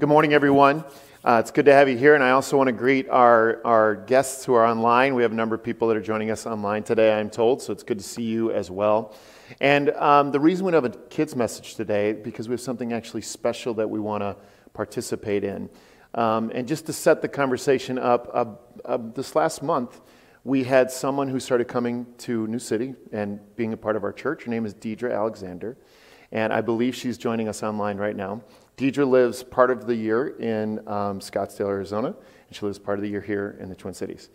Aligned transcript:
Good 0.00 0.08
morning, 0.08 0.32
everyone. 0.32 0.84
Uh, 1.24 1.40
it's 1.40 1.50
good 1.50 1.64
to 1.64 1.72
have 1.72 1.88
you 1.88 1.98
here, 1.98 2.14
and 2.14 2.22
I 2.22 2.30
also 2.30 2.56
want 2.56 2.68
to 2.68 2.72
greet 2.72 3.08
our, 3.08 3.60
our 3.64 3.96
guests 3.96 4.44
who 4.44 4.54
are 4.54 4.64
online. 4.64 5.16
We 5.16 5.22
have 5.22 5.32
a 5.32 5.34
number 5.34 5.56
of 5.56 5.64
people 5.64 5.88
that 5.88 5.96
are 5.96 6.00
joining 6.00 6.30
us 6.30 6.46
online 6.46 6.84
today, 6.84 7.18
I'm 7.18 7.28
told, 7.28 7.60
so 7.60 7.72
it's 7.72 7.82
good 7.82 7.98
to 7.98 8.04
see 8.04 8.22
you 8.22 8.52
as 8.52 8.70
well. 8.70 9.12
And 9.60 9.90
um, 9.90 10.30
the 10.30 10.38
reason 10.38 10.66
we 10.66 10.72
have 10.72 10.84
a 10.84 10.90
kids' 10.90 11.34
message 11.34 11.74
today 11.74 12.12
because 12.12 12.48
we 12.48 12.52
have 12.52 12.60
something 12.60 12.92
actually 12.92 13.22
special 13.22 13.74
that 13.74 13.90
we 13.90 13.98
want 13.98 14.22
to 14.22 14.36
participate 14.72 15.42
in. 15.42 15.68
Um, 16.14 16.52
and 16.54 16.68
just 16.68 16.86
to 16.86 16.92
set 16.92 17.20
the 17.20 17.28
conversation 17.28 17.98
up, 17.98 18.30
uh, 18.32 18.44
uh, 18.84 18.98
this 19.16 19.34
last 19.34 19.64
month, 19.64 20.00
we 20.44 20.62
had 20.62 20.92
someone 20.92 21.26
who 21.26 21.40
started 21.40 21.66
coming 21.66 22.06
to 22.18 22.46
New 22.46 22.60
City 22.60 22.94
and 23.10 23.40
being 23.56 23.72
a 23.72 23.76
part 23.76 23.96
of 23.96 24.04
our 24.04 24.12
church. 24.12 24.44
Her 24.44 24.50
name 24.52 24.64
is 24.64 24.74
Deidre 24.74 25.12
Alexander, 25.12 25.76
and 26.30 26.52
I 26.52 26.60
believe 26.60 26.94
she's 26.94 27.18
joining 27.18 27.48
us 27.48 27.64
online 27.64 27.96
right 27.96 28.14
now. 28.14 28.44
Deidre 28.78 29.08
lives 29.08 29.42
part 29.42 29.72
of 29.72 29.88
the 29.88 29.94
year 29.94 30.28
in 30.38 30.78
um, 30.88 31.18
Scottsdale, 31.18 31.66
Arizona, 31.66 32.14
and 32.46 32.56
she 32.56 32.64
lives 32.64 32.78
part 32.78 32.96
of 32.96 33.02
the 33.02 33.08
year 33.10 33.20
here 33.20 33.58
in 33.60 33.68
the 33.68 33.74
Twin 33.74 33.92
Cities. 33.92 34.30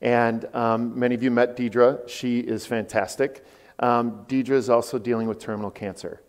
And 0.00 0.52
um, 0.52 0.98
many 0.98 1.14
of 1.14 1.22
you 1.22 1.30
met 1.30 1.56
Deidre. 1.56 2.06
She 2.08 2.40
is 2.40 2.66
fantastic. 2.66 3.44
Um, 3.78 4.26
Deidre 4.26 4.56
is 4.56 4.68
also 4.68 4.98
dealing 4.98 5.28
with 5.28 5.38
terminal 5.38 5.70
cancer. 5.70 6.20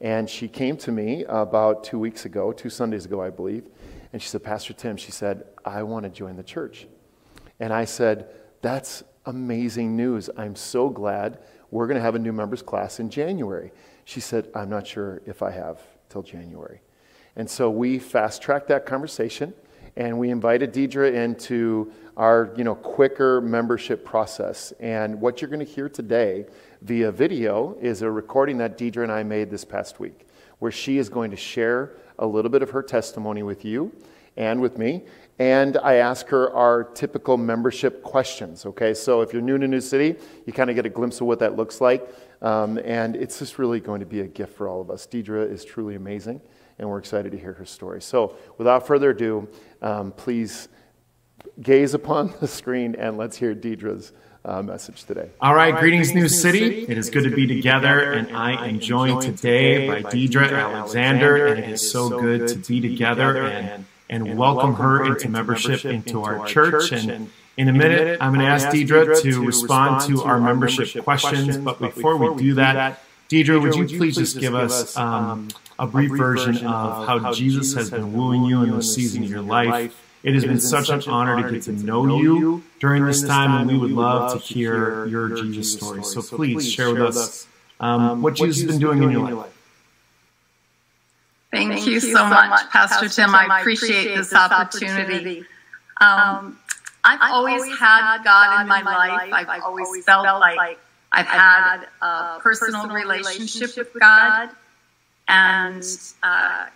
And 0.00 0.30
she 0.30 0.46
came 0.46 0.76
to 0.76 0.92
me 0.92 1.24
about 1.24 1.82
two 1.82 1.98
weeks 1.98 2.24
ago, 2.24 2.52
two 2.52 2.70
Sundays 2.70 3.04
ago, 3.04 3.20
I 3.20 3.30
believe. 3.30 3.68
And 4.12 4.22
she 4.22 4.28
said, 4.28 4.44
Pastor 4.44 4.72
Tim, 4.72 4.96
she 4.96 5.10
said, 5.10 5.42
I 5.64 5.82
want 5.82 6.04
to 6.04 6.10
join 6.10 6.36
the 6.36 6.44
church. 6.44 6.86
And 7.58 7.72
I 7.72 7.84
said, 7.84 8.30
That's 8.62 9.02
amazing 9.26 9.96
news. 9.96 10.30
I'm 10.36 10.54
so 10.54 10.88
glad. 10.88 11.40
We're 11.72 11.88
going 11.88 11.96
to 11.96 12.02
have 12.02 12.14
a 12.14 12.20
new 12.20 12.32
members 12.32 12.62
class 12.62 13.00
in 13.00 13.10
January. 13.10 13.72
She 14.04 14.20
said, 14.20 14.48
I'm 14.54 14.70
not 14.70 14.86
sure 14.86 15.20
if 15.26 15.42
I 15.42 15.50
have 15.50 15.82
till 16.08 16.22
January. 16.22 16.80
And 17.38 17.48
so 17.48 17.70
we 17.70 18.00
fast 18.00 18.42
tracked 18.42 18.66
that 18.68 18.84
conversation 18.84 19.54
and 19.96 20.18
we 20.18 20.30
invited 20.30 20.74
Deidre 20.74 21.14
into 21.14 21.92
our 22.16 22.52
you 22.56 22.64
know, 22.64 22.74
quicker 22.74 23.40
membership 23.40 24.04
process. 24.04 24.72
And 24.80 25.20
what 25.20 25.40
you're 25.40 25.48
going 25.48 25.64
to 25.64 25.72
hear 25.72 25.88
today 25.88 26.46
via 26.82 27.12
video 27.12 27.76
is 27.80 28.02
a 28.02 28.10
recording 28.10 28.58
that 28.58 28.76
Deidre 28.76 29.04
and 29.04 29.12
I 29.12 29.22
made 29.22 29.50
this 29.50 29.64
past 29.64 30.00
week, 30.00 30.26
where 30.58 30.72
she 30.72 30.98
is 30.98 31.08
going 31.08 31.30
to 31.30 31.36
share 31.36 31.92
a 32.18 32.26
little 32.26 32.50
bit 32.50 32.62
of 32.62 32.70
her 32.70 32.82
testimony 32.82 33.44
with 33.44 33.64
you 33.64 33.92
and 34.36 34.60
with 34.60 34.76
me. 34.76 35.04
And 35.38 35.78
I 35.78 35.94
ask 35.94 36.26
her 36.28 36.52
our 36.52 36.82
typical 36.82 37.36
membership 37.36 38.02
questions. 38.02 38.66
Okay, 38.66 38.94
so 38.94 39.20
if 39.20 39.32
you're 39.32 39.42
new 39.42 39.58
to 39.58 39.68
New 39.68 39.80
City, 39.80 40.16
you 40.44 40.52
kind 40.52 40.70
of 40.70 40.76
get 40.76 40.86
a 40.86 40.90
glimpse 40.90 41.20
of 41.20 41.28
what 41.28 41.38
that 41.38 41.54
looks 41.54 41.80
like. 41.80 42.08
Um, 42.42 42.78
and 42.84 43.14
it's 43.14 43.38
just 43.38 43.58
really 43.58 43.78
going 43.78 44.00
to 44.00 44.06
be 44.06 44.22
a 44.22 44.26
gift 44.26 44.56
for 44.56 44.68
all 44.68 44.80
of 44.80 44.90
us. 44.90 45.06
Deidre 45.06 45.48
is 45.48 45.64
truly 45.64 45.94
amazing 45.94 46.40
and 46.78 46.88
we're 46.88 46.98
excited 46.98 47.32
to 47.32 47.38
hear 47.38 47.52
her 47.54 47.64
story. 47.64 48.00
So, 48.00 48.36
without 48.56 48.86
further 48.86 49.10
ado, 49.10 49.48
um, 49.82 50.12
please 50.12 50.68
gaze 51.60 51.94
upon 51.94 52.34
the 52.40 52.48
screen 52.48 52.94
and 52.96 53.16
let's 53.16 53.36
hear 53.36 53.54
Deidre's 53.54 54.12
uh, 54.44 54.62
message 54.62 55.04
today. 55.04 55.30
All 55.40 55.54
right, 55.54 55.76
greetings, 55.76 56.14
New 56.14 56.28
City. 56.28 56.84
It 56.84 56.96
is 56.96 57.10
good 57.10 57.24
to 57.24 57.34
be 57.34 57.46
together, 57.46 58.12
and 58.12 58.34
I 58.34 58.68
am 58.68 58.80
joined 58.80 59.22
today 59.22 59.88
by 59.88 60.02
Deidre 60.02 60.50
Alexander, 60.50 61.46
and 61.46 61.58
it 61.58 61.68
is 61.68 61.90
so 61.90 62.08
good 62.08 62.48
to 62.48 62.56
be 62.56 62.80
together 62.80 63.42
and, 63.42 63.84
and 64.08 64.38
welcome 64.38 64.74
her 64.74 65.04
into 65.04 65.28
membership 65.28 65.84
into 65.84 66.22
our 66.22 66.46
church. 66.46 66.92
And 66.92 67.30
in 67.56 67.68
a 67.68 67.72
minute, 67.72 68.18
I'm 68.20 68.32
going 68.32 68.44
to 68.44 68.50
ask 68.50 68.68
Deidre 68.68 69.20
to 69.22 69.44
respond 69.44 70.08
to 70.08 70.22
our 70.22 70.40
membership 70.40 71.04
questions, 71.04 71.58
but 71.58 71.78
before 71.78 72.16
we 72.16 72.42
do 72.42 72.54
that, 72.54 73.02
Deidre, 73.28 73.60
would 73.60 73.74
you 73.90 73.98
please 73.98 74.16
just 74.16 74.38
give 74.38 74.54
us 74.54 74.96
um, 74.96 75.48
a 75.78 75.86
brief 75.86 76.10
version 76.10 76.66
of 76.66 77.06
how 77.06 77.32
Jesus 77.32 77.74
has 77.74 77.90
been 77.90 78.12
wooing 78.12 78.44
you 78.44 78.62
in 78.62 78.76
this 78.76 78.94
season 78.94 79.24
of 79.24 79.30
your 79.30 79.42
life. 79.42 80.04
It 80.24 80.34
has 80.34 80.44
been 80.44 80.60
such 80.60 80.88
an 80.88 81.02
honor 81.06 81.42
to 81.42 81.52
get 81.52 81.62
to 81.64 81.72
know 81.72 82.20
you 82.20 82.64
during 82.80 83.04
this 83.04 83.22
time, 83.24 83.68
and 83.68 83.70
we 83.70 83.78
would 83.78 83.92
love 83.92 84.32
to 84.32 84.38
hear 84.54 85.06
your 85.06 85.28
Jesus 85.30 85.74
story. 85.74 86.02
So 86.02 86.22
please 86.22 86.70
share 86.70 86.92
with 86.92 87.16
us 87.16 87.46
um, 87.80 88.00
um 88.00 88.22
what 88.22 88.34
Jesus 88.34 88.62
has 88.62 88.72
been 88.72 88.80
doing 88.80 89.02
in 89.02 89.10
your 89.10 89.34
life. 89.34 89.54
Thank, 91.50 91.86
you 91.86 92.00
so 92.00 92.26
much, 92.26 92.68
Pastor 92.70 93.08
Tim. 93.08 93.34
I 93.34 93.60
appreciate 93.60 94.14
this 94.16 94.34
opportunity. 94.34 95.44
Um, 96.00 96.08
um, 96.10 96.58
I've 97.04 97.32
always 97.32 97.78
had 97.78 98.22
God 98.22 98.60
in 98.60 98.68
my 98.68 98.82
life. 98.82 99.32
I've 99.32 99.62
always 99.62 100.04
felt 100.04 100.40
like 100.40 100.78
I've 101.12 101.26
had 101.26 101.86
a 102.02 102.38
personal 102.40 102.88
relationship 102.88 103.76
with 103.76 103.98
God. 103.98 104.50
And 105.28 105.84
uh, 106.22 106.66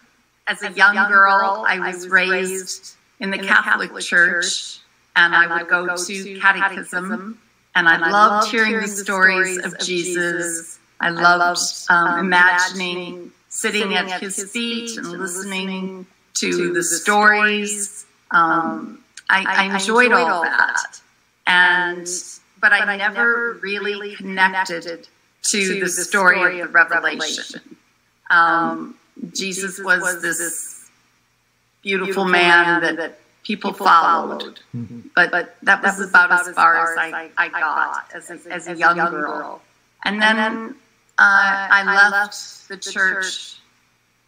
as 0.47 0.63
a 0.63 0.71
young 0.73 0.95
girl, 1.11 1.65
I 1.67 1.79
was 1.79 2.09
raised 2.09 2.97
in 3.19 3.31
the 3.31 3.39
Catholic 3.39 3.99
Church, 4.01 4.79
and 5.17 5.35
I 5.35 5.57
would 5.57 5.69
go 5.69 5.97
to 5.97 6.41
catechism, 6.41 7.39
and 7.75 7.89
I 7.89 8.11
loved 8.11 8.51
hearing 8.51 8.81
the 8.81 8.89
stories 8.89 9.59
of 9.59 9.79
Jesus. 9.79 10.79
I 11.01 11.11
loved 11.11 11.61
um, 11.89 12.21
imagining 12.21 13.33
sitting 13.49 13.95
at 13.95 14.21
his 14.21 14.51
feet 14.51 14.97
and 14.97 15.09
listening 15.09 16.07
to 16.35 16.73
the 16.73 16.83
stories. 16.83 18.07
Um, 18.31 19.03
I, 19.29 19.45
I 19.47 19.75
enjoyed 19.75 20.13
all 20.13 20.43
that, 20.43 21.01
and 21.47 22.07
but 22.61 22.73
I 22.73 22.97
never 22.97 23.55
really 23.63 24.15
connected 24.15 25.09
to 25.45 25.81
the 25.81 25.89
story 25.89 26.61
of 26.61 26.69
the 26.69 26.73
Revelation. 26.73 27.77
Um, 28.33 28.97
Jesus 29.33 29.81
was 29.83 30.23
this 30.23 30.91
beautiful 31.83 32.25
man 32.25 32.81
that, 32.81 32.97
that 32.97 33.19
people 33.43 33.73
followed, 33.73 34.61
mm-hmm. 34.75 35.01
but, 35.15 35.31
but 35.31 35.57
that 35.63 35.83
was 35.83 36.01
about 36.01 36.33
as 36.33 36.55
far 36.55 36.93
as 36.93 36.99
I, 36.99 37.31
I 37.37 37.49
got 37.49 38.11
as 38.15 38.31
a, 38.31 38.53
as 38.53 38.69
a 38.69 38.77
young 38.77 38.97
girl. 38.97 39.61
And 40.05 40.21
then 40.21 40.75
uh, 41.19 41.69
I 41.71 42.09
left 42.11 42.69
the 42.69 42.77
church 42.77 43.59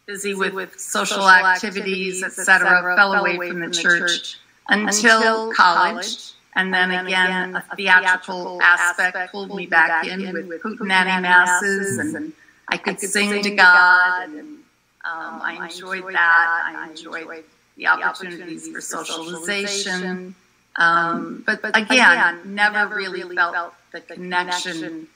busy 0.05 0.35
with, 0.35 0.53
with 0.53 0.79
social 0.79 1.27
activities, 1.27 2.23
etc., 2.23 2.95
fell 2.95 3.13
away 3.13 3.49
from 3.49 3.59
the 3.59 3.71
church 3.71 4.37
until 4.69 5.51
college. 5.53 6.31
And 6.57 6.73
then 6.73 6.91
again, 6.91 7.55
a 7.55 7.75
theatrical 7.75 8.61
aspect 8.61 9.31
pulled 9.31 9.55
me 9.55 9.65
back 9.65 10.05
in 10.07 10.47
with 10.47 10.61
hootenanny 10.61 11.21
masses 11.21 11.97
and 11.97 12.33
I 12.67 12.77
could, 12.77 12.95
I 12.95 12.99
could 12.99 13.09
sing, 13.09 13.29
sing, 13.29 13.43
to 13.43 13.51
God, 13.51 14.29
and 14.29 14.39
um, 14.39 14.63
um, 15.05 15.41
I 15.41 15.65
enjoyed 15.65 16.03
that. 16.13 16.63
I 16.75 16.89
enjoyed 16.89 17.43
the 17.77 17.87
opportunities 17.87 18.67
for 18.67 18.81
socialization. 18.81 20.35
Um, 20.77 21.43
but, 21.45 21.61
but 21.61 21.77
again, 21.77 22.41
never 22.55 22.93
really 22.93 23.35
felt 23.35 23.73
the 23.91 24.01
connection 24.01 25.07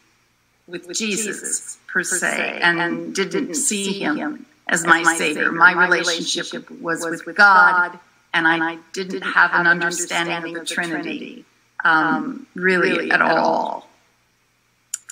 with 0.67 0.95
Jesus 0.95 1.77
per 1.87 2.03
se, 2.03 2.59
and 2.61 3.13
didn't 3.13 3.55
see 3.55 3.99
Him 3.99 4.45
as 4.67 4.85
my 4.85 5.03
Savior. 5.17 5.51
My 5.51 5.87
relationship 5.87 6.69
was 6.79 7.03
with 7.03 7.35
God, 7.35 7.99
and 8.33 8.47
I 8.47 8.77
didn't 8.93 9.23
have 9.23 9.51
an 9.53 9.67
understanding 9.67 10.55
of 10.55 10.67
the 10.67 10.73
Trinity 10.73 11.45
um, 11.83 12.47
really 12.55 13.11
at 13.11 13.21
all. 13.21 13.89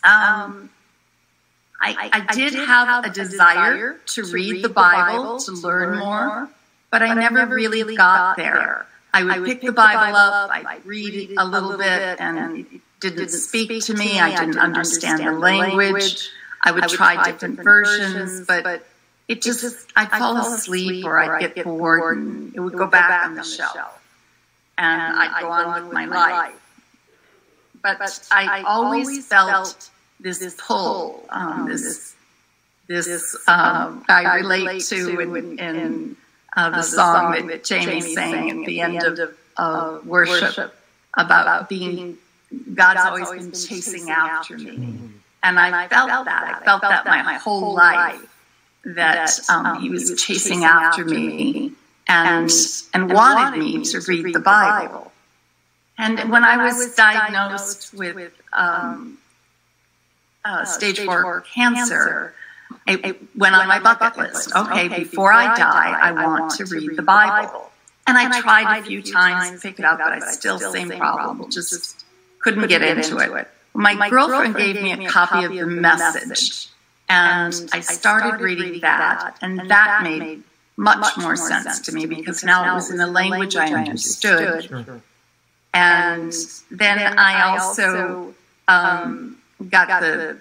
Um, 0.03 0.69
I, 1.79 2.25
I, 2.29 2.33
did 2.33 2.53
have 2.55 3.05
a 3.05 3.09
desire 3.09 3.97
to 4.07 4.23
read 4.23 4.63
the 4.63 4.69
Bible, 4.69 5.39
to 5.39 5.51
learn 5.51 5.99
more, 5.99 6.49
but 6.89 7.01
I 7.01 7.13
never 7.13 7.45
really 7.45 7.95
got 7.95 8.37
there. 8.37 8.85
I 9.13 9.23
would 9.23 9.45
pick 9.45 9.61
the 9.61 9.71
Bible 9.71 10.15
up, 10.15 10.49
I'd 10.51 10.85
read 10.85 11.31
it 11.31 11.35
a 11.37 11.45
little 11.45 11.77
bit, 11.77 12.19
and 12.19 12.59
it 12.59 12.81
didn't 12.99 13.29
speak 13.29 13.83
to 13.85 13.93
me. 13.93 14.19
I 14.19 14.35
didn't 14.35 14.57
understand 14.57 15.19
the 15.19 15.31
language. 15.33 16.29
I 16.63 16.71
would 16.71 16.87
try 16.89 17.23
different 17.23 17.63
versions, 17.63 18.45
but 18.47 18.85
it 19.27 19.41
just, 19.41 19.87
I'd 19.95 20.09
fall 20.09 20.37
asleep 20.37 21.05
or 21.05 21.19
I'd 21.19 21.53
get 21.53 21.63
bored 21.63 22.17
and 22.17 22.55
it 22.55 22.59
would 22.59 22.73
go 22.73 22.87
back 22.87 23.25
on 23.25 23.35
the 23.35 23.43
shelf. 23.43 24.01
And 24.77 25.01
I'd 25.01 25.41
go 25.41 25.51
on 25.51 25.83
with 25.85 25.93
my 25.93 26.05
life. 26.05 26.53
But 27.81 28.27
I 28.31 28.63
always 28.63 29.27
felt 29.27 29.89
this, 30.19 30.39
this 30.39 30.55
pull, 30.59 31.25
um, 31.29 31.47
um, 31.47 31.69
this 31.69 32.15
this 32.87 33.35
um, 33.47 34.05
I 34.07 34.37
relate 34.37 34.81
to 34.85 35.19
in, 35.19 35.59
in 35.59 36.17
uh, 36.55 36.69
the 36.69 36.81
song 36.81 37.47
that 37.47 37.63
Jamie 37.63 38.01
sang 38.01 38.61
at 38.61 38.65
the 38.65 38.81
end 38.81 39.03
of 39.03 39.37
uh, 39.57 39.99
worship 40.05 40.73
about 41.13 41.69
being 41.69 42.17
God's 42.73 43.01
always 43.01 43.41
been 43.41 43.51
chasing 43.51 44.09
after 44.09 44.57
me, 44.57 44.99
and 45.43 45.59
I 45.59 45.87
felt 45.87 46.25
that. 46.25 46.61
I 46.61 46.65
felt 46.65 46.81
that 46.81 47.05
my 47.05 47.33
whole 47.35 47.73
life 47.75 48.25
that 48.85 49.37
um, 49.49 49.81
He 49.81 49.89
was 49.89 50.21
chasing 50.21 50.63
after 50.63 51.03
me 51.03 51.73
and 52.07 52.49
and 52.93 53.13
wanted 53.13 53.59
me 53.59 53.83
to 53.83 53.99
read 54.07 54.33
the 54.33 54.39
Bible. 54.39 55.11
And 55.99 56.31
when 56.31 56.43
I 56.43 56.63
was 56.63 56.95
diagnosed 56.95 57.93
with 57.93 58.31
um, 58.53 59.17
uh, 60.47 60.65
stage, 60.65 60.99
four, 60.99 61.21
four 61.21 61.41
cancer, 61.41 62.33
it 62.85 63.37
went 63.37 63.55
on 63.55 63.67
my 63.67 63.79
bucket 63.79 64.17
list. 64.17 64.55
Okay, 64.55 64.87
before 64.87 65.31
I 65.33 65.55
die, 65.55 65.97
I 65.99 66.11
want 66.11 66.51
to 66.55 66.65
read 66.65 66.95
the 66.95 67.01
Bible. 67.01 67.71
And 68.05 68.17
I 68.17 68.39
tried 68.41 68.79
a 68.79 68.83
few 68.83 69.01
times 69.01 69.51
to 69.51 69.67
pick 69.67 69.79
it 69.79 69.85
up, 69.85 69.99
but 69.99 70.13
I 70.13 70.19
still 70.31 70.59
same 70.59 70.89
problem. 70.91 71.49
Just 71.51 72.05
couldn't 72.39 72.67
get 72.67 72.81
into 72.81 73.17
it. 73.17 73.47
My 73.73 74.09
girlfriend 74.09 74.55
gave 74.55 74.81
me 74.81 75.05
a 75.05 75.09
copy 75.09 75.45
of 75.45 75.53
the 75.53 75.65
message, 75.65 76.69
and 77.09 77.53
I 77.71 77.81
started 77.81 78.41
reading 78.41 78.81
that, 78.81 79.37
and 79.41 79.69
that 79.69 80.03
made 80.03 80.43
much 80.77 81.17
more 81.17 81.35
sense 81.35 81.81
to 81.81 81.91
me 81.91 82.05
because 82.05 82.43
now 82.43 82.71
it 82.71 82.75
was 82.75 82.91
in 82.91 82.99
a 82.99 83.07
language 83.07 83.55
I 83.55 83.73
understood. 83.73 85.03
And 85.73 86.33
then 86.71 87.19
I 87.19 87.57
also 87.57 88.33
um, 88.67 89.36
got 89.69 90.01
the 90.01 90.37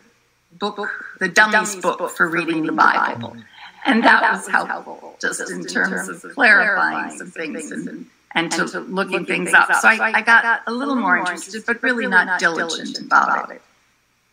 book, 0.59 0.89
the 1.19 1.29
Dummies 1.29 1.77
book 1.77 2.11
for 2.11 2.29
reading 2.29 2.67
the 2.67 2.73
Bible. 2.73 3.37
And 3.85 4.03
that 4.03 4.33
was 4.33 4.49
helpful, 4.49 5.17
just 5.21 5.49
in 5.51 5.65
terms 5.65 6.09
of 6.09 6.23
clarifying 6.35 7.17
some 7.17 7.31
things 7.31 7.71
and, 7.71 8.07
and 8.33 8.51
to 8.53 8.81
looking 8.81 9.25
things 9.27 9.55
up. 9.55 9.73
So 9.75 9.89
I, 9.89 10.13
I 10.17 10.23
got 10.23 10.63
a 10.67 10.73
little 10.73 10.97
more 10.97 11.17
interested, 11.17 11.65
but 11.67 11.83
really 11.83 12.07
not 12.07 12.41
diligent 12.41 12.99
about 12.99 13.51
it. 13.51 13.63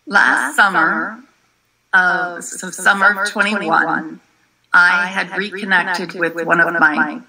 Last 0.06 0.56
summer, 0.56 1.24
uh, 1.94 2.42
so 2.42 2.72
summer 2.72 3.22
of 3.22 3.30
21, 3.30 4.20
I 4.74 5.06
had 5.06 5.38
reconnected 5.38 6.14
with 6.20 6.36
one 6.46 6.60
of 6.60 6.74
my 6.74 7.22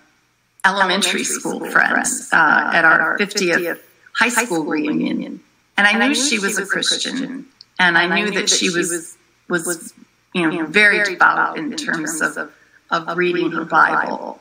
elementary 0.65 1.25
school 1.25 1.61
friends 1.71 2.31
uh, 2.33 2.71
at 2.73 2.85
our 2.85 3.19
50th 3.19 3.81
high 4.15 4.29
school 4.31 4.65
reunion. 4.65 5.41
And 5.77 5.87
I 5.87 6.07
knew 6.07 6.15
she 6.15 6.39
was 6.39 6.59
a 6.59 6.67
Christian, 6.67 7.47
and 7.79 7.99
I 7.99 8.07
knew 8.15 8.31
that 8.33 8.49
she 8.49 8.71
was 8.71 9.17
was 9.49 9.93
you 10.33 10.51
know 10.51 10.67
very 10.67 11.03
devout 11.05 11.59
in 11.59 11.77
terms 11.77 12.21
of 12.21 12.53
of 12.91 13.17
reading 13.17 13.51
her 13.53 13.65
Bible. 13.65 14.41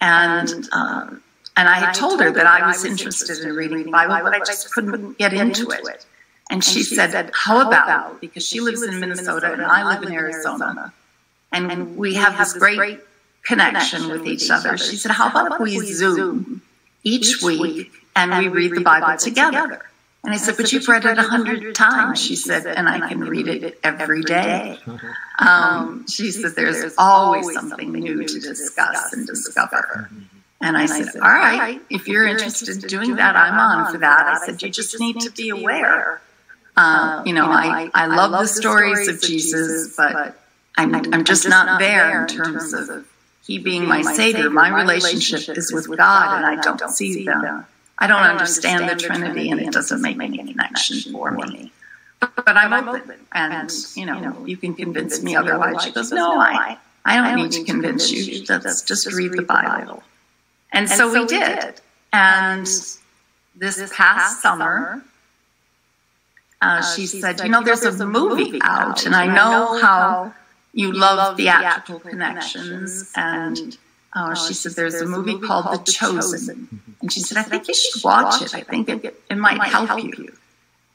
And 0.00 0.68
um, 0.72 1.22
and 1.56 1.68
I 1.68 1.76
had 1.76 1.94
told 1.94 2.20
her 2.20 2.30
that 2.30 2.46
I 2.46 2.66
was 2.66 2.84
interested 2.84 3.38
in 3.38 3.54
reading 3.56 3.84
the 3.84 3.90
Bible, 3.90 4.18
but 4.22 4.34
I 4.34 4.38
just 4.40 4.72
couldn't 4.72 5.16
get 5.18 5.32
into 5.32 5.70
it. 5.70 6.04
And 6.50 6.62
she 6.62 6.82
said, 6.82 7.30
"How 7.32 7.66
about 7.66 8.20
because 8.20 8.46
she 8.46 8.60
lives 8.60 8.82
in 8.82 9.00
Minnesota 9.00 9.52
and 9.52 9.62
I 9.62 9.88
live 9.88 10.02
in 10.02 10.12
Arizona, 10.12 10.92
and 11.52 11.96
we 11.96 12.14
have 12.14 12.36
this 12.36 12.52
great 12.52 13.00
connection 13.42 14.10
with 14.10 14.26
each 14.26 14.50
other." 14.50 14.76
She 14.76 14.96
said, 14.96 15.12
"How 15.12 15.28
about 15.28 15.60
we 15.60 15.80
Zoom 15.80 16.60
each 17.02 17.42
week 17.42 17.92
and 18.14 18.36
we 18.38 18.48
read 18.48 18.72
the 18.72 18.82
Bible 18.82 19.16
together?" 19.16 19.86
And 20.26 20.34
I 20.34 20.38
said, 20.38 20.56
but 20.56 20.72
you've 20.72 20.88
read 20.88 21.04
it 21.04 21.18
a 21.18 21.22
hundred 21.22 21.72
times. 21.76 22.20
She 22.20 22.34
said, 22.34 22.66
and 22.66 22.88
I 22.88 23.08
can 23.08 23.20
read 23.20 23.46
it 23.46 23.78
every 23.82 24.22
day. 24.22 24.78
Um, 25.38 26.06
she 26.08 26.30
said, 26.30 26.52
there's 26.56 26.94
always 26.96 27.52
something 27.52 27.92
new 27.92 28.24
to 28.26 28.40
discuss 28.40 29.12
and 29.12 29.26
discover. 29.26 30.10
And 30.62 30.78
I 30.78 30.86
said, 30.86 31.08
all 31.20 31.28
right, 31.28 31.78
if 31.90 32.08
you're 32.08 32.26
interested 32.26 32.70
in 32.70 32.80
doing 32.88 33.16
that, 33.16 33.36
I'm 33.36 33.52
on 33.58 33.92
for 33.92 33.98
that. 33.98 34.26
I 34.26 34.46
said, 34.46 34.62
you 34.62 34.70
just 34.70 34.98
need 34.98 35.20
to 35.20 35.30
be 35.30 35.50
aware. 35.50 36.22
Uh, 36.74 37.22
you 37.26 37.34
know, 37.34 37.44
I, 37.46 37.90
I 37.94 38.06
love 38.06 38.32
the 38.32 38.46
stories 38.48 39.08
of 39.08 39.20
Jesus, 39.20 39.94
but 39.96 40.40
I'm, 40.76 40.94
I'm 40.94 41.24
just 41.24 41.46
not 41.48 41.78
there 41.78 42.22
in 42.22 42.28
terms 42.28 42.72
of 42.72 43.06
he 43.44 43.58
being 43.58 43.86
my 43.86 44.00
Savior. 44.02 44.48
My 44.50 44.70
relationship 44.82 45.56
is 45.56 45.70
with 45.72 45.98
God, 45.98 46.38
and 46.38 46.46
I 46.46 46.62
don't 46.62 46.90
see 46.90 47.26
them. 47.26 47.66
I 47.98 48.06
don't, 48.06 48.18
I 48.18 48.28
don't 48.28 48.32
understand, 48.32 48.82
understand, 48.82 49.00
the 49.00 49.06
Trinity, 49.06 49.48
Trinity 49.48 49.50
and 49.50 49.60
it 49.60 49.72
doesn't 49.72 50.02
make 50.02 50.16
any 50.16 50.38
connection 50.52 51.12
for 51.12 51.30
me. 51.32 51.72
But, 52.20 52.34
but 52.36 52.56
I'm 52.56 52.88
open, 52.88 53.18
and 53.32 53.70
you 53.94 54.06
know, 54.06 54.44
you 54.46 54.56
can 54.56 54.74
convince 54.74 55.22
me 55.22 55.36
otherwise. 55.36 55.82
She 55.82 55.92
goes, 55.92 56.12
"No, 56.12 56.38
I, 56.38 56.78
I 57.04 57.16
don't 57.16 57.36
need 57.36 57.52
to 57.52 57.64
convince 57.64 58.10
you. 58.10 58.44
Just, 58.44 58.88
just 58.88 59.06
read 59.12 59.32
the 59.32 59.42
Bible." 59.42 60.02
And 60.72 60.88
so 60.88 61.12
we 61.12 61.26
did. 61.26 61.80
And 62.12 62.66
this 63.54 63.92
past 63.94 64.40
summer, 64.42 65.02
uh, 66.60 66.82
she 66.82 67.06
said, 67.06 67.40
"You 67.40 67.50
know, 67.50 67.62
there's 67.62 67.84
a 67.84 68.06
movie 68.06 68.58
out, 68.62 69.04
and 69.06 69.14
I 69.14 69.26
know 69.26 69.78
how 69.80 70.34
you 70.72 70.92
love 70.92 71.36
theatrical 71.36 72.00
connections 72.00 73.12
and." 73.16 73.78
Oh, 74.18 74.30
oh, 74.30 74.34
she 74.34 74.54
said, 74.54 74.72
there's 74.72 74.94
a 74.94 75.06
movie 75.06 75.38
called 75.38 75.66
The 75.66 75.92
Chosen. 75.92 76.56
Mm-hmm. 76.56 76.92
And 77.02 77.12
she 77.12 77.20
said, 77.20 77.36
I 77.36 77.42
think 77.42 77.68
you 77.68 77.74
should 77.74 78.02
watch 78.02 78.40
it. 78.40 78.54
I 78.54 78.62
think 78.62 78.88
it, 78.88 79.14
it 79.30 79.36
might 79.36 79.62
help 79.62 80.02
you. 80.02 80.34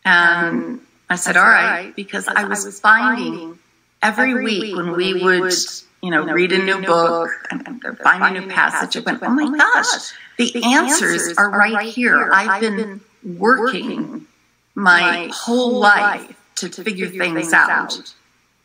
And 0.04 0.50
um, 0.50 0.64
um, 0.64 0.88
I 1.08 1.16
said, 1.18 1.38
all 1.38 1.44
right, 1.44 1.96
because 1.96 2.28
I 2.28 2.46
was 2.46 2.80
finding 2.80 3.60
every 4.02 4.34
week 4.34 4.76
when 4.76 4.94
we 4.94 5.24
would, 5.24 5.54
you 6.02 6.10
know, 6.10 6.24
read 6.24 6.52
a 6.52 6.58
new 6.58 6.82
book 6.82 7.30
and 7.52 7.64
find 8.00 8.38
a 8.38 8.42
new 8.42 8.48
passage, 8.48 8.98
I 8.98 9.02
went, 9.02 9.22
oh 9.22 9.30
my 9.30 9.44
oh 9.44 9.56
gosh, 9.56 10.14
the 10.38 10.64
answers 10.64 11.38
are 11.38 11.52
right 11.52 11.88
here. 11.88 12.32
I've 12.34 12.60
been 12.60 13.02
working 13.24 14.26
my 14.74 15.30
whole 15.32 15.80
life 15.80 16.36
to 16.56 16.70
figure 16.70 17.08
things 17.08 17.54
out. 17.54 18.16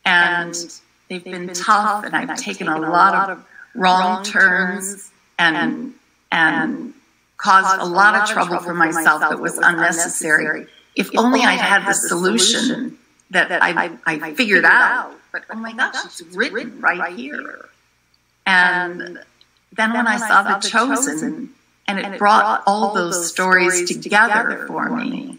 And 0.03 0.55
they've 1.09 1.23
been 1.23 1.53
tough, 1.53 2.05
and 2.05 2.15
I've 2.15 2.37
taken 2.37 2.67
a 2.67 2.79
lot 2.79 3.29
of 3.29 3.45
wrong 3.77 4.23
turns 4.23 5.11
and 5.37 5.93
and 6.31 6.93
caused 7.37 7.79
a 7.79 7.85
lot 7.85 8.15
of 8.15 8.29
trouble 8.29 8.59
for 8.59 8.73
myself 8.73 9.21
that 9.21 9.39
was 9.39 9.57
unnecessary. 9.57 10.67
If 10.95 11.11
only 11.15 11.41
I 11.41 11.53
had 11.53 11.87
the 11.87 11.93
solution 11.93 12.97
that 13.29 13.51
I, 13.61 13.91
I 14.05 14.33
figured 14.33 14.65
out. 14.65 15.13
But 15.31 15.43
oh 15.49 15.55
my 15.55 15.73
gosh, 15.73 16.05
it's 16.05 16.21
oh 16.21 16.35
written 16.35 16.81
right 16.81 17.15
here. 17.15 17.69
And 18.45 19.19
then 19.73 19.93
when 19.93 20.07
I 20.07 20.17
saw 20.17 20.43
The 20.43 20.67
Chosen, 20.67 21.53
and 21.85 21.99
it 21.99 22.17
brought 22.17 22.63
all 22.65 22.93
those 22.93 23.29
stories 23.29 23.99
together 24.01 24.65
for 24.67 24.89
me. 24.89 25.37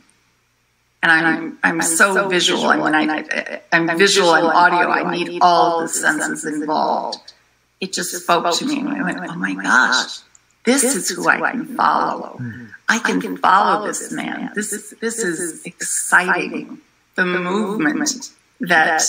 And 1.02 1.12
I'm 1.12 1.58
I'm 1.62 1.82
so 1.82 2.28
visual. 2.28 2.66
I 2.66 2.76
mean, 2.76 3.10
I, 3.10 3.60
I'm 3.72 3.98
visual 3.98 4.34
and 4.34 4.46
audio. 4.46 4.90
I 4.90 5.16
need 5.16 5.38
all 5.40 5.82
the 5.82 5.88
senses 5.88 6.44
involved 6.44 7.32
it 7.80 7.92
just 7.92 8.14
spoke 8.14 8.54
to 8.56 8.66
me. 8.66 8.80
And 8.80 8.88
I 8.88 9.02
went, 9.02 9.18
oh 9.30 9.34
my 9.36 9.54
gosh, 9.54 10.18
this 10.64 10.84
is 10.84 11.08
who 11.10 11.28
I 11.28 11.52
can 11.52 11.76
follow. 11.76 12.38
Mm-hmm. 12.40 12.64
I 12.88 12.98
can 12.98 13.36
follow 13.36 13.86
this 13.86 14.12
man. 14.12 14.52
This 14.54 14.72
is, 14.72 14.94
this 15.00 15.18
is 15.18 15.64
exciting. 15.64 16.80
The 17.14 17.24
movement 17.24 18.30
that, 18.60 19.02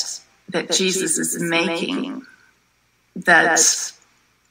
that 0.49 0.71
Jesus 0.71 1.17
is 1.17 1.41
making 1.41 2.23
that 3.15 3.59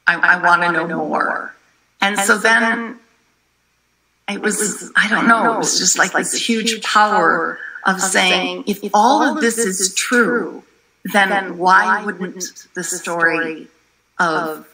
I, 0.07 0.15
I 0.15 0.41
want 0.41 0.63
to 0.63 0.71
know 0.71 0.97
more. 0.97 1.53
And 2.01 2.17
so 2.17 2.37
then 2.37 2.99
it 4.29 4.41
was, 4.41 4.91
I 4.95 5.09
don't 5.09 5.27
know, 5.27 5.55
it 5.55 5.57
was 5.57 5.77
just 5.77 5.97
like 5.97 6.13
this 6.13 6.33
huge 6.33 6.81
power 6.83 7.59
of 7.85 8.01
saying, 8.01 8.63
if 8.67 8.79
all 8.93 9.23
of 9.23 9.41
this 9.41 9.57
is 9.57 9.93
true, 9.95 10.63
then 11.03 11.57
why 11.57 12.05
wouldn't 12.05 12.67
the 12.75 12.83
story 12.83 13.67
of, 14.19 14.67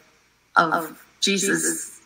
of 0.56 1.06
Jesus 1.22 2.02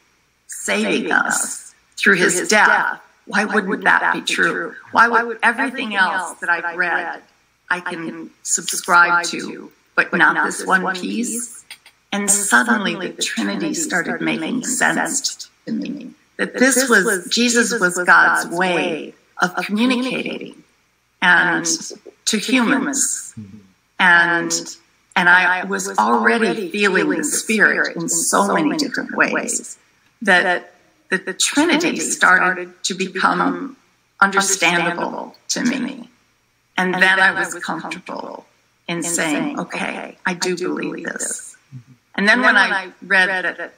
saving 0.48 1.12
us 1.12 1.74
through 1.98 2.15
his 2.15 2.48
death, 2.48 3.01
why 3.25 3.46
wouldn't 3.46 3.84
that 3.84 4.13
be 4.13 4.22
true? 4.22 4.75
Why 4.91 5.08
would 5.08 5.39
everything 5.43 5.96
else 5.96 6.39
that 6.39 6.50
I've 6.50 6.77
read 6.77 7.22
I 7.69 7.79
can 7.79 8.31
subscribe 8.43 9.25
to, 9.25 9.72
but 9.96 10.13
not 10.13 10.46
this 10.46 10.65
one 10.65 10.96
piece? 10.96 11.65
And 12.12 12.29
suddenly 12.29 13.12
the 13.12 13.22
Trinity 13.22 13.74
started 13.74 14.22
making 14.22 14.63
sense 14.63 15.50
to 15.65 15.72
me. 15.72 16.12
That 16.38 16.53
this 16.53 16.89
was, 16.89 17.27
Jesus 17.29 17.79
was 17.79 17.98
God's 18.05 18.55
way 18.55 19.13
of 19.38 19.55
communicating 19.58 20.63
and 21.22 21.65
to 22.25 22.38
humans. 22.38 23.34
Mm-hmm. 23.38 23.58
And 24.00 24.77
and 25.20 25.28
I 25.28 25.66
was 25.66 25.98
already 25.98 26.72
feeling 26.72 27.10
the 27.10 27.24
Spirit 27.24 27.98
in 27.98 28.08
so 28.08 28.54
many 28.54 28.78
different 28.78 29.16
ways 29.16 29.78
that, 30.22 30.72
that 31.10 31.26
the 31.26 31.34
Trinity 31.34 32.00
started 32.00 32.82
to 32.84 32.94
become 32.94 33.76
understandable 34.22 35.36
to 35.50 35.64
me. 35.64 36.10
And 36.78 36.94
then 36.94 37.20
I 37.20 37.32
was 37.38 37.56
comfortable 37.56 38.46
in 38.88 39.04
saying, 39.04 39.60
okay, 39.60 40.18
I 40.26 40.34
do 40.34 40.56
believe 40.56 41.06
this. 41.06 41.58
And 42.16 42.28
then 42.28 42.42
when 42.42 42.56
I 42.56 42.92
read 43.02 43.28
that 43.28 43.74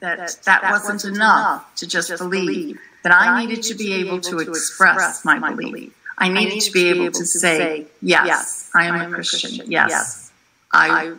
that 0.00 0.38
that 0.44 0.70
wasn't 0.70 1.04
enough 1.04 1.74
to 1.76 1.86
just 1.86 2.10
believe, 2.18 2.78
that 3.04 3.12
I 3.12 3.44
needed 3.44 3.62
to 3.64 3.74
be 3.74 3.94
able 3.94 4.20
to 4.20 4.40
express 4.40 5.24
my 5.24 5.38
belief. 5.38 5.92
I 6.18 6.28
needed 6.28 6.60
to 6.62 6.72
be 6.72 6.88
able 6.88 7.12
to 7.12 7.24
say, 7.24 7.86
yes, 8.02 8.70
I 8.74 8.86
am 8.86 9.00
a 9.00 9.14
Christian. 9.14 9.70
Yes, 9.70 10.25
I, 10.72 11.14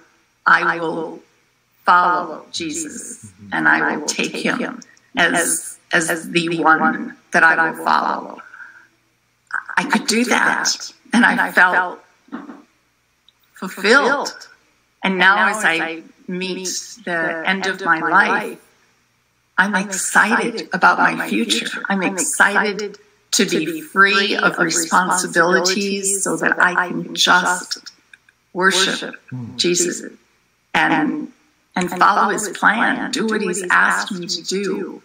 I 0.46 0.80
will 0.80 1.22
follow 1.86 2.46
Jesus 2.51 3.32
and 3.51 3.68
I 3.68 3.98
will 3.98 4.06
take 4.06 4.36
him 4.36 4.82
as, 5.16 5.77
as 5.92 6.30
the 6.30 6.60
one 6.60 7.18
that 7.32 7.44
I 7.44 7.72
will 7.72 7.86
follow. 7.86 8.42
I 9.77 9.84
could 9.86 10.08
do 10.08 10.25
that. 10.25 10.92
And 11.13 11.25
I 11.25 11.51
felt 11.51 12.00
fulfilled 13.54 14.48
And 15.04 15.18
now, 15.18 15.48
as 15.50 15.63
I 15.63 16.04
meet 16.27 16.68
the 17.06 17.44
end 17.46 17.66
of 17.68 17.82
my 17.82 18.00
life, 18.00 18.60
I'm 19.58 19.75
excited 19.75 20.70
about 20.74 21.00
my 21.00 21.27
future. 21.30 21.82
I'm 21.88 22.04
excited 22.04 22.98
to 23.32 23.46
be 23.46 23.82
free 23.82 24.36
of 24.36 24.58
responsibilities 24.58 26.24
so 26.24 26.38
that 26.38 26.60
I 26.60 26.89
can 26.89 27.16
just 27.16 27.80
worship 28.58 29.16
Jesus 29.56 30.04
and 30.74 31.32
and 31.76 31.92
follow 31.92 32.32
his 32.32 32.50
plan, 32.50 33.12
do 33.12 33.28
what 33.28 33.40
he's 33.40 33.64
asked 33.70 34.12
me 34.12 34.26
to 34.26 34.42
do, 34.42 35.04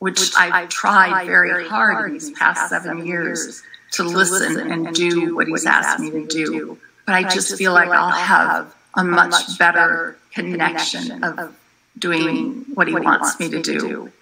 which 0.00 0.32
I've 0.36 0.68
tried 0.68 1.24
very 1.24 1.66
hard 1.66 2.08
in 2.08 2.12
these 2.12 2.30
past 2.32 2.68
seven 2.68 3.06
years 3.06 3.62
to 3.92 4.02
listen 4.02 4.70
and 4.70 4.94
do 4.94 5.34
what 5.34 5.48
he's 5.48 5.64
asked 5.64 6.00
me 6.00 6.10
to 6.10 6.26
do. 6.26 6.78
But 7.06 7.14
I 7.14 7.22
just 7.22 7.56
feel 7.56 7.72
like 7.72 7.88
I'll 7.88 8.10
have 8.10 8.74
a 8.94 9.02
much 9.02 9.58
better 9.58 10.18
connection 10.34 11.24
of 11.24 11.56
doing 11.98 12.66
what 12.74 12.86
he 12.86 12.94
wants 12.94 13.40
me 13.40 13.48
to 13.48 13.62
do 13.62 14.12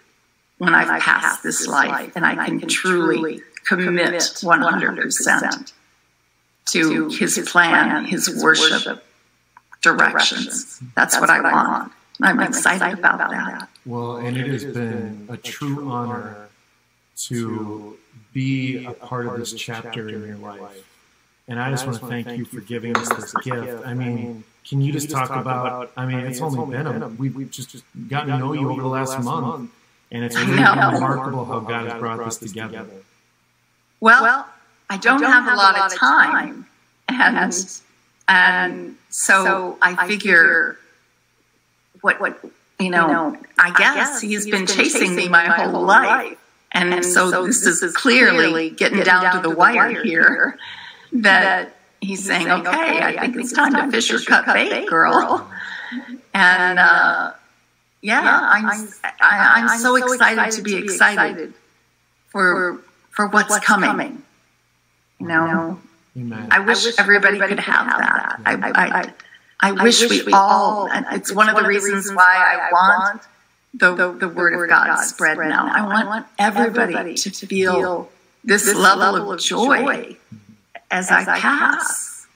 when 0.59 0.73
I've 0.73 1.03
passed 1.03 1.43
this 1.43 1.67
life 1.67 2.13
and 2.15 2.25
I 2.25 2.47
can 2.47 2.61
truly 2.69 3.43
commit 3.67 4.13
100% 4.13 5.73
to 6.67 7.09
his 7.09 7.39
plan, 7.51 8.05
his 8.05 8.43
worship 8.43 9.05
directions. 9.83 10.81
That's 10.95 11.21
what 11.21 11.31
I 11.31 11.41
want. 11.41 11.93
I'm 12.23 12.41
excited 12.41 12.99
about 12.99 13.19
that. 13.19 13.69
Well, 13.87 14.17
and 14.19 14.37
it 14.37 14.47
has 14.49 14.65
been 14.65 15.27
a 15.31 15.37
true 15.37 15.91
honor 15.91 16.49
to 17.25 17.97
be 18.33 18.85
a 18.85 18.93
part 18.93 19.27
of 19.27 19.39
this 19.39 19.53
chapter 19.55 20.09
in 20.09 20.27
your 20.27 20.37
life. 20.37 20.87
And 21.49 21.59
I 21.59 21.71
just 21.71 21.87
want 21.87 21.99
to 21.99 22.07
thank 22.07 22.39
you 22.39 22.45
for 22.45 22.61
giving 22.61 22.97
us 22.97 23.09
this 23.09 23.35
gift. 23.43 23.85
I 23.85 23.95
mean, 23.95 24.45
can 24.69 24.81
you 24.81 24.93
just 24.93 25.11
talk 25.11 25.31
about? 25.31 25.91
I 25.97 26.07
mean, 26.07 26.21
it's 26.21 26.41
only 26.41 26.77
been 26.77 26.87
a 26.87 27.09
we've 27.09 27.51
just 27.51 27.83
gotten 28.09 28.31
to 28.31 28.39
know 28.39 28.53
you 28.53 28.71
over 28.71 28.83
the 28.83 28.89
last 28.89 29.21
month, 29.25 29.71
and 30.13 30.25
it's 30.25 30.37
really 30.37 30.59
remarkable 30.59 31.45
how 31.45 31.61
God 31.61 31.89
has 31.89 31.99
brought 31.99 32.25
this 32.25 32.37
together. 32.39 32.87
Well, 33.99 34.47
I 34.91 34.97
don't 34.97 35.23
have 35.23 35.47
a 35.47 35.55
lot 35.55 35.93
of 35.93 35.97
time, 35.97 36.67
and 37.09 37.81
and 38.29 38.97
so 39.09 39.79
I 39.81 40.09
figure 40.09 40.77
what 42.01 42.21
what 42.21 42.45
you 42.81 42.91
know. 42.91 43.37
I 43.57 43.73
guess 43.73 44.21
he's 44.21 44.51
been 44.51 44.67
chasing 44.67 45.15
me 45.15 45.29
my 45.29 45.47
whole 45.47 45.83
life, 45.83 46.37
and 46.73 47.05
so 47.05 47.47
this 47.47 47.65
is 47.65 47.97
clearly 47.97 48.71
getting 48.71 49.05
down 49.05 49.33
to 49.37 49.49
the 49.49 49.55
wire 49.55 50.03
here 50.03 50.59
that 51.13 51.77
he's 52.01 52.25
saying, 52.25 52.51
okay, 52.51 53.01
I 53.01 53.17
think 53.21 53.37
it's 53.37 53.53
time 53.53 53.75
to 53.75 53.93
fish 53.93 54.11
or 54.11 54.19
cut 54.19 54.47
bait, 54.47 54.87
girl. 54.89 55.49
And 56.33 56.79
uh, 56.79 57.33
yeah, 58.03 58.21
I'm 58.23 58.89
I, 59.21 59.61
am 59.61 59.79
so 59.81 59.97
excited 59.97 60.53
to 60.53 60.63
be 60.63 60.77
excited 60.77 61.53
for 62.29 62.79
for 63.11 63.27
what's 63.27 63.59
coming. 63.59 64.23
You 65.21 65.27
know, 66.25 66.47
I 66.51 66.61
wish 66.61 66.99
everybody 66.99 67.39
could 67.39 67.61
have 67.61 67.87
that. 67.87 68.41
I 68.47 68.53
I, 68.75 69.13
I 69.61 69.73
wish 69.85 70.01
we 70.09 70.33
all. 70.33 70.89
And 70.91 71.07
it's 71.13 71.33
one 71.33 71.49
of 71.49 71.57
the 71.57 71.63
reasons 71.69 72.11
why 72.13 72.35
I 72.59 72.73
want 72.73 73.23
the 73.75 74.13
the 74.13 74.29
word 74.29 74.55
of 74.55 74.69
God 74.69 74.97
spread 75.05 75.39
now. 75.39 75.67
I 75.73 75.83
want 75.83 76.27
everybody 76.39 77.15
to 77.15 77.31
feel 77.31 78.11
this 78.43 78.75
level 78.75 79.33
of 79.33 79.41
joy 79.41 80.17
as 80.91 81.11
I 81.11 81.25
pass. 81.39 82.27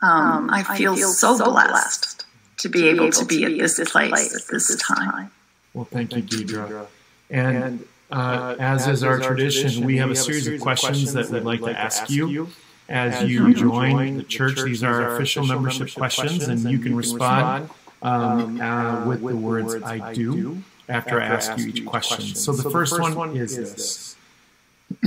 Um, 0.00 0.50
I 0.50 0.62
feel 0.76 0.96
so 0.96 1.36
blessed 1.44 2.24
to 2.58 2.68
be 2.68 2.88
able 2.88 3.10
to 3.10 3.24
be 3.24 3.44
at 3.44 3.50
this 3.58 3.90
place 3.90 4.34
at 4.34 4.46
this 4.48 4.76
time. 4.76 5.30
Well, 5.74 5.84
thank 5.84 6.14
you, 6.16 6.22
Deidre. 6.22 6.86
And 7.30 7.86
uh, 8.12 8.56
as 8.58 8.86
is 8.86 9.02
our 9.02 9.18
tradition, 9.18 9.84
we 9.84 9.96
have 9.96 10.10
a 10.10 10.16
series 10.16 10.46
of 10.46 10.60
questions 10.60 11.12
that 11.14 11.30
we'd 11.30 11.44
like 11.44 11.60
to 11.62 11.76
ask 11.76 12.10
you 12.10 12.48
as 12.88 13.28
you 13.28 13.54
join 13.54 14.18
the 14.18 14.22
church. 14.22 14.62
These 14.62 14.84
are 14.84 15.14
official 15.14 15.46
membership 15.46 15.94
questions, 15.94 16.46
and 16.46 16.60
you 16.60 16.78
can 16.78 16.94
respond 16.94 17.70
um, 18.02 18.60
uh, 18.60 19.06
with 19.06 19.22
the 19.22 19.36
words 19.36 19.82
"I 19.82 20.12
do" 20.12 20.62
after 20.88 21.20
I 21.20 21.24
ask 21.24 21.56
you 21.58 21.68
each 21.68 21.86
question. 21.86 22.34
So 22.34 22.52
the 22.52 22.70
first 22.70 23.00
one 23.00 23.36
is 23.36 23.56
this. 23.56 24.16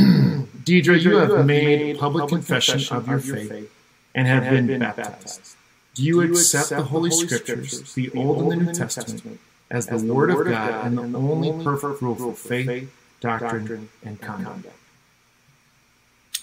Deidre, 0.65 0.99
you 0.99 1.17
have 1.17 1.45
made 1.45 1.99
public 1.99 2.27
confession 2.27 2.81
of 2.95 3.07
your 3.07 3.19
faith 3.19 3.71
and 4.15 4.27
have 4.27 4.49
been 4.49 4.79
baptized. 4.79 5.55
Do 5.93 6.03
you 6.03 6.21
accept 6.21 6.69
the 6.69 6.83
Holy 6.83 7.11
Scriptures, 7.11 7.93
the 7.93 8.09
Old 8.15 8.41
and 8.41 8.51
the 8.51 8.65
New 8.65 8.73
Testament, 8.73 9.39
as 9.75 9.87
the 9.87 10.13
Word 10.13 10.29
of 10.29 10.45
God 10.45 10.85
and 10.87 10.97
the 10.97 11.17
only 11.17 11.63
perfect 11.63 12.01
rule 12.01 12.15
for 12.15 12.33
faith, 12.33 12.89
doctrine, 13.19 13.89
and 14.03 14.19
conduct? 14.21 14.65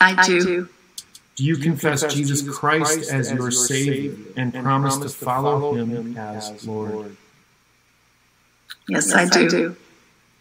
I 0.01 0.27
do. 0.27 0.69
Do 1.37 1.45
you 1.45 1.57
confess 1.57 2.13
Jesus 2.13 2.47
Christ 2.49 3.11
as 3.11 3.33
your 3.33 3.51
Savior 3.51 4.15
and 4.37 4.53
promise 4.53 4.99
to 4.99 5.09
follow 5.09 5.75
Him 5.75 6.17
as 6.17 6.67
Lord? 6.67 7.17
Yes, 8.89 9.13
I 9.13 9.27
do. 9.27 9.77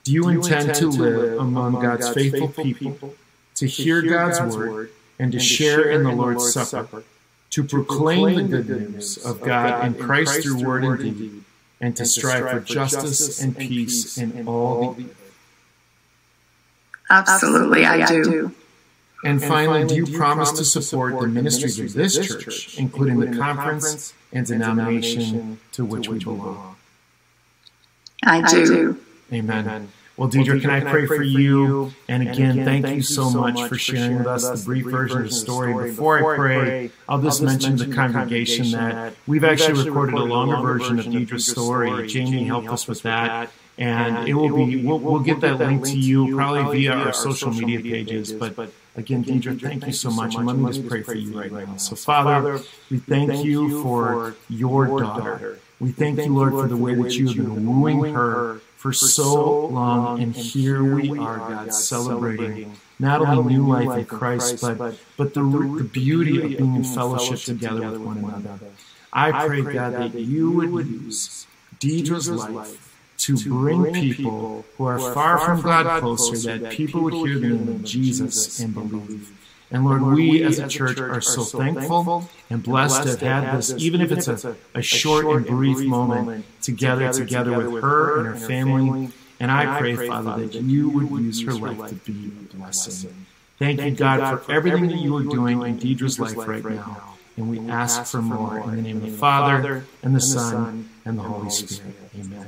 Do 0.04 0.12
you 0.12 0.30
intend 0.30 0.76
to 0.76 0.88
live 0.88 1.40
among 1.40 1.74
God's 1.82 2.10
faithful 2.10 2.50
people 2.50 3.16
to 3.56 3.68
hear 3.68 4.02
God's 4.02 4.58
word, 4.58 4.92
and 5.20 5.32
to 5.32 5.40
share 5.40 5.92
in 5.92 6.04
the 6.04 6.12
Lord's 6.12 6.52
Supper, 6.52 7.04
to 7.52 7.64
proclaim 7.64 8.50
the 8.50 8.60
good 8.60 8.92
news 8.92 9.18
of 9.24 9.42
God 9.42 9.86
in 9.86 9.94
Christ 9.94 10.42
through 10.42 10.66
word 10.66 10.84
and 10.84 11.18
deed, 11.18 11.44
and 11.82 11.98
to 11.98 12.06
strive 12.06 12.50
for 12.50 12.60
justice 12.60 13.42
and 13.42 13.58
peace 13.58 14.18
in 14.18 14.48
all 14.48 14.94
the 14.94 15.06
earth. 15.06 15.18
Absolutely, 17.10 17.86
I 17.86 18.06
do. 18.06 18.54
And 19.24 19.44
finally, 19.44 19.86
do 19.86 19.96
you 19.96 20.18
promise 20.18 20.52
to 20.54 20.64
support 20.64 21.20
the 21.20 21.28
ministries 21.28 21.80
of 21.80 21.94
this 21.94 22.16
church, 22.26 22.78
including 22.78 23.20
the 23.20 23.38
conference 23.38 24.14
and 24.32 24.46
denomination 24.48 25.60
to 25.74 25.84
which 25.84 26.08
we 26.08 26.20
belong? 26.20 26.76
I 28.24 28.42
do. 28.50 29.00
Amen. 29.34 29.92
Well, 30.22 30.30
Deidre, 30.30 30.62
can 30.62 30.70
I 30.70 30.82
pray 30.82 31.08
for 31.08 31.24
you? 31.24 31.94
And 32.08 32.30
again, 32.30 32.63
thank 32.63 32.88
you 32.96 33.01
so 33.01 33.32
much 33.32 33.68
for 33.68 33.75
sharing 33.75 34.20
with 34.20 34.28
us 34.28 34.48
the 34.48 34.63
brief 34.63 34.86
version 34.86 35.24
of 35.24 35.30
the 35.30 35.32
story. 35.32 35.90
Before 35.90 36.34
I 36.34 36.36
pray, 36.36 36.92
I'll 37.10 37.24
just 37.24 37.42
mention 37.42 37.75
the 37.75 37.88
congregation 37.88 38.70
that 38.70 39.16
we've 39.25 39.44
actually 39.44 39.84
recorded 39.84 40.13
a 40.13 40.24
longer 40.24 40.58
version 40.58 41.00
of 41.00 41.06
Deidre's 41.06 41.50
story. 41.50 42.06
Jamie 42.06 42.44
helped 42.44 42.68
us 42.68 42.88
with 42.88 43.01
that. 43.01 43.50
And 43.80 44.30
it 44.30 44.36
will 44.36 44.56
be, 44.56 44.86
we'll, 44.86 45.00
we'll 45.00 45.22
get 45.22 45.42
that 45.42 45.58
link 45.58 45.86
to 45.86 45.98
you 45.98 46.36
probably 46.36 46.82
via 46.82 46.94
our 46.94 47.13
social 47.13 47.51
media 47.51 47.80
pages. 47.80 48.32
But 48.32 48.72
again, 48.96 49.24
Deidre, 49.24 49.60
thank 49.60 49.88
you 49.88 49.94
so 49.94 50.12
much. 50.12 50.36
And 50.36 50.46
let 50.46 50.56
me 50.56 50.72
just 50.72 50.88
pray 50.88 51.01
for 51.01 51.16
you 51.16 51.40
right 51.40 51.51
now. 51.51 51.78
So, 51.78 51.96
Father, 51.96 52.60
we 52.92 53.00
thank 53.00 53.44
you 53.44 53.82
for 53.82 54.36
your 54.50 54.86
daughter. 54.86 55.58
We 55.80 55.92
thank 55.94 56.20
you, 56.20 56.36
Lord, 56.36 56.51
for 56.51 56.68
the 56.68 56.78
way 56.78 56.94
that 56.94 57.12
you 57.16 57.25
have 57.25 57.38
been 57.38 57.82
wooing 57.82 58.13
her 58.13 58.62
for 58.82 58.92
so 58.92 59.68
long, 59.68 60.24
and 60.24 60.36
here 60.36 60.84
we 60.84 61.16
are, 61.20 61.38
God, 61.38 61.72
celebrating 61.72 62.76
not 62.98 63.22
only 63.22 63.54
new 63.54 63.68
life 63.68 64.00
in 64.00 64.06
Christ, 64.06 64.60
but, 64.60 64.96
but 65.18 65.36
the, 65.36 65.44
the 65.44 65.84
beauty 65.84 66.42
of 66.42 66.58
being 66.58 66.76
in 66.78 66.84
fellowship 66.84 67.38
together 67.42 67.92
with 67.92 68.02
one 68.02 68.18
another. 68.18 68.60
I 69.14 69.46
pray, 69.46 69.62
God, 69.62 69.94
that 69.94 70.16
you 70.16 70.50
would 70.50 70.88
use 70.88 71.46
Deidre's 71.78 72.28
life 72.28 72.98
to 73.20 73.38
bring 73.38 73.94
people 73.94 74.66
who 74.78 74.86
are 74.86 74.98
far 74.98 75.38
from 75.38 75.62
God 75.62 76.00
closer, 76.00 76.58
that 76.58 76.72
people 76.72 77.02
would 77.02 77.14
hear 77.14 77.38
the 77.38 77.50
name 77.50 77.68
of 77.68 77.84
Jesus 77.84 78.60
and 78.60 78.74
believe. 78.74 79.30
And 79.72 79.86
Lord, 79.86 80.01
we 80.01 80.44
as 80.44 80.60
a 80.60 80.68
church 80.68 81.00
are 81.00 81.22
so 81.22 81.44
thankful 81.44 82.30
and 82.50 82.62
blessed 82.62 83.04
to 83.04 83.10
have 83.10 83.22
had 83.22 83.58
this, 83.58 83.74
even 83.78 84.01
if 84.01 84.12
it's 84.12 84.28
a, 84.28 84.56
a 84.75 84.82
short 84.82 85.25
and 85.25 85.46
brief 85.46 85.80
moment 85.80 86.46
together, 86.62 87.13
together 87.13 87.70
with 87.70 87.82
her 87.82 88.18
and 88.18 88.28
her 88.28 88.36
family. 88.36 89.10
And 89.40 89.50
I 89.50 89.80
pray, 89.80 89.96
Father, 90.08 90.46
that 90.46 90.62
you 90.62 90.90
would 90.90 91.24
use 91.24 91.44
her 91.46 91.54
life 91.54 91.90
to 91.90 91.96
be 91.96 92.28
a 92.28 92.56
blessing. 92.56 93.25
Thank 93.58 93.82
you, 93.82 93.92
God, 93.92 94.42
for 94.42 94.51
everything 94.51 94.88
that 94.88 94.98
you 94.98 95.16
are 95.18 95.24
doing 95.24 95.62
in 95.62 95.80
Deidre's 95.80 96.20
life 96.20 96.36
right 96.36 96.63
now. 96.63 97.16
And 97.38 97.50
we 97.50 97.60
ask 97.70 98.12
for 98.12 98.22
more 98.22 98.60
in 98.60 98.75
the 98.75 98.82
name 98.82 98.98
of 98.98 99.04
the 99.04 99.18
Father, 99.18 99.86
and 100.04 100.13
the 100.13 100.20
Son, 100.20 100.90
and 101.06 101.18
the 101.18 101.24
Holy 101.24 101.50
Spirit. 101.50 101.96
Amen. 102.20 102.46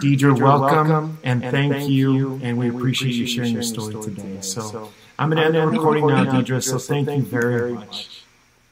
Deidre, 0.00 0.40
welcome 0.40 1.18
and 1.24 1.42
thank 1.42 1.88
you, 1.88 2.38
and 2.42 2.56
we 2.56 2.68
appreciate 2.68 3.14
you 3.14 3.26
sharing 3.26 3.52
your 3.52 3.62
story 3.62 4.00
today. 4.00 4.40
So 4.40 4.92
I'm 5.16 5.30
going 5.30 5.38
to 5.40 5.44
end 5.44 5.54
the 5.54 5.66
recording 5.66 6.08
now, 6.08 6.24
Deidre, 6.24 6.60
so 6.60 6.76
thank 6.76 7.08
you 7.08 7.22
very 7.22 7.74
much. 7.74 8.24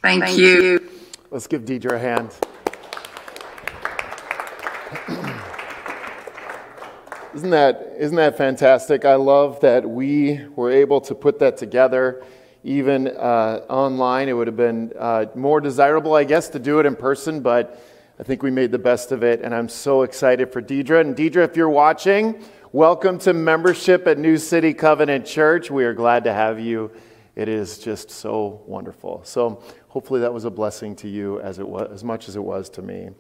Thank 0.03 0.37
you. 0.37 0.91
Let's 1.31 1.47
give 1.47 1.63
Deidre 1.63 1.93
a 1.93 1.99
hand. 2.01 2.35
Isn't 7.35 7.51
that, 7.51 7.95
isn't 7.97 8.17
that 8.17 8.37
fantastic? 8.37 9.07
I 9.07 9.15
love 9.15 9.61
that 9.61 9.89
we 9.89 10.45
were 10.55 10.71
able 10.71 11.01
to 11.01 11.15
put 11.15 11.39
that 11.39 11.57
together 11.57 12.23
even 12.63 13.09
uh, 13.09 13.65
online. 13.71 14.29
It 14.29 14.35
would 14.35 14.49
have 14.49 14.57
been 14.57 14.93
uh, 14.99 15.27
more 15.35 15.59
desirable, 15.59 16.15
I 16.15 16.25
guess, 16.25 16.49
to 16.51 16.59
do 16.59 16.79
it 16.79 16.85
in 16.85 16.95
person, 16.95 17.41
but 17.41 17.83
I 18.21 18.23
think 18.23 18.43
we 18.43 18.51
made 18.51 18.71
the 18.71 18.79
best 18.79 19.13
of 19.13 19.23
it, 19.23 19.41
and 19.41 19.55
I'm 19.55 19.71
so 19.71 20.03
excited 20.03 20.53
for 20.53 20.61
Deidre. 20.61 21.01
And 21.01 21.17
Deidre, 21.17 21.43
if 21.43 21.57
you're 21.57 21.71
watching, 21.71 22.45
welcome 22.75 23.19
to 23.19 23.35
membership 23.35 24.07
at 24.07 24.17
New 24.17 24.39
City 24.39 24.73
Covenant 24.73 25.27
Church. 25.27 25.71
We 25.71 25.85
are 25.85 25.93
glad 25.93 26.25
to 26.25 26.33
have 26.33 26.59
you. 26.59 26.91
It 27.37 27.47
is 27.47 27.77
just 27.77 28.11
so 28.11 28.63
wonderful. 28.67 29.21
So 29.25 29.63
hopefully 29.89 30.21
that 30.21 30.33
was 30.33 30.47
a 30.47 30.51
blessing 30.51 30.97
to 30.97 31.09
you 31.09 31.39
as 31.41 31.59
it 31.59 31.69
was, 31.69 31.91
as 31.93 32.03
much 32.03 32.31
as 32.31 32.37
it 32.37 32.43
was 32.43 32.71
to 32.71 32.81
me. 32.81 33.11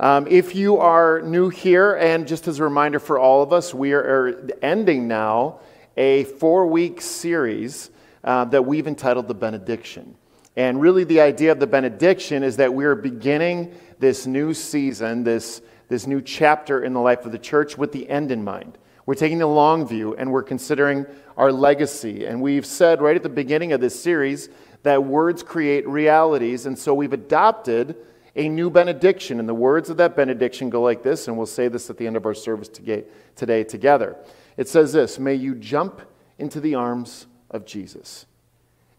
Um, 0.00 0.26
if 0.26 0.54
you 0.54 0.78
are 0.78 1.20
new 1.20 1.50
here, 1.50 1.94
and 1.96 2.26
just 2.26 2.48
as 2.48 2.58
a 2.58 2.64
reminder 2.64 2.98
for 2.98 3.18
all 3.18 3.42
of 3.42 3.52
us, 3.52 3.74
we 3.74 3.92
are 3.92 4.50
ending 4.62 5.06
now 5.06 5.60
a 5.98 6.24
four-week 6.24 7.02
series 7.02 7.90
uh, 8.24 8.46
that 8.46 8.64
we've 8.64 8.86
entitled 8.86 9.28
the 9.28 9.34
benediction. 9.34 10.16
And 10.56 10.80
really, 10.80 11.04
the 11.04 11.20
idea 11.20 11.52
of 11.52 11.60
the 11.60 11.66
benediction 11.66 12.42
is 12.42 12.56
that 12.56 12.72
we 12.72 12.86
are 12.86 12.94
beginning 12.94 13.74
this 13.98 14.26
new 14.26 14.54
season, 14.54 15.22
this, 15.22 15.60
this 15.88 16.06
new 16.06 16.22
chapter 16.22 16.82
in 16.82 16.94
the 16.94 17.00
life 17.00 17.26
of 17.26 17.32
the 17.32 17.38
church 17.38 17.76
with 17.76 17.92
the 17.92 18.08
end 18.08 18.32
in 18.32 18.42
mind. 18.42 18.78
We're 19.06 19.14
taking 19.14 19.38
the 19.38 19.46
long 19.46 19.86
view 19.86 20.14
and 20.16 20.32
we're 20.32 20.42
considering 20.42 21.06
our 21.36 21.52
legacy. 21.52 22.26
And 22.26 22.42
we've 22.42 22.66
said 22.66 23.00
right 23.00 23.16
at 23.16 23.22
the 23.22 23.28
beginning 23.28 23.72
of 23.72 23.80
this 23.80 24.00
series 24.00 24.48
that 24.82 25.04
words 25.04 25.42
create 25.42 25.86
realities. 25.88 26.66
And 26.66 26.78
so 26.78 26.92
we've 26.92 27.12
adopted 27.12 27.96
a 28.36 28.48
new 28.48 28.70
benediction. 28.70 29.40
And 29.40 29.48
the 29.48 29.54
words 29.54 29.90
of 29.90 29.96
that 29.96 30.14
benediction 30.14 30.70
go 30.70 30.82
like 30.82 31.02
this, 31.02 31.26
and 31.26 31.36
we'll 31.36 31.46
say 31.46 31.68
this 31.68 31.90
at 31.90 31.96
the 31.96 32.06
end 32.06 32.16
of 32.16 32.26
our 32.26 32.34
service 32.34 32.68
today 32.68 33.64
together. 33.64 34.16
It 34.56 34.68
says 34.68 34.92
this 34.92 35.18
May 35.18 35.34
you 35.34 35.54
jump 35.54 36.02
into 36.38 36.60
the 36.60 36.74
arms 36.74 37.26
of 37.50 37.64
Jesus, 37.64 38.26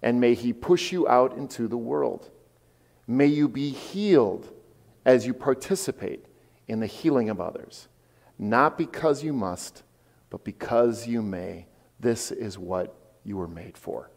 and 0.02 0.20
may 0.20 0.34
he 0.34 0.52
push 0.52 0.92
you 0.92 1.08
out 1.08 1.38
into 1.38 1.68
the 1.68 1.78
world. 1.78 2.32
May 3.06 3.28
you 3.28 3.48
be 3.48 3.70
healed 3.70 4.52
as 5.06 5.26
you 5.26 5.34
participate 5.34 6.26
in 6.68 6.80
the 6.80 6.88
healing 6.88 7.30
of 7.30 7.40
others, 7.40 7.88
not 8.38 8.78
because 8.78 9.24
you 9.24 9.32
must, 9.32 9.84
but 10.30 10.44
because 10.44 11.08
you 11.08 11.22
may. 11.22 11.68
This 12.00 12.32
is 12.32 12.58
what 12.58 12.96
you 13.24 13.38
were 13.38 13.48
made 13.48 13.78
for. 13.78 14.12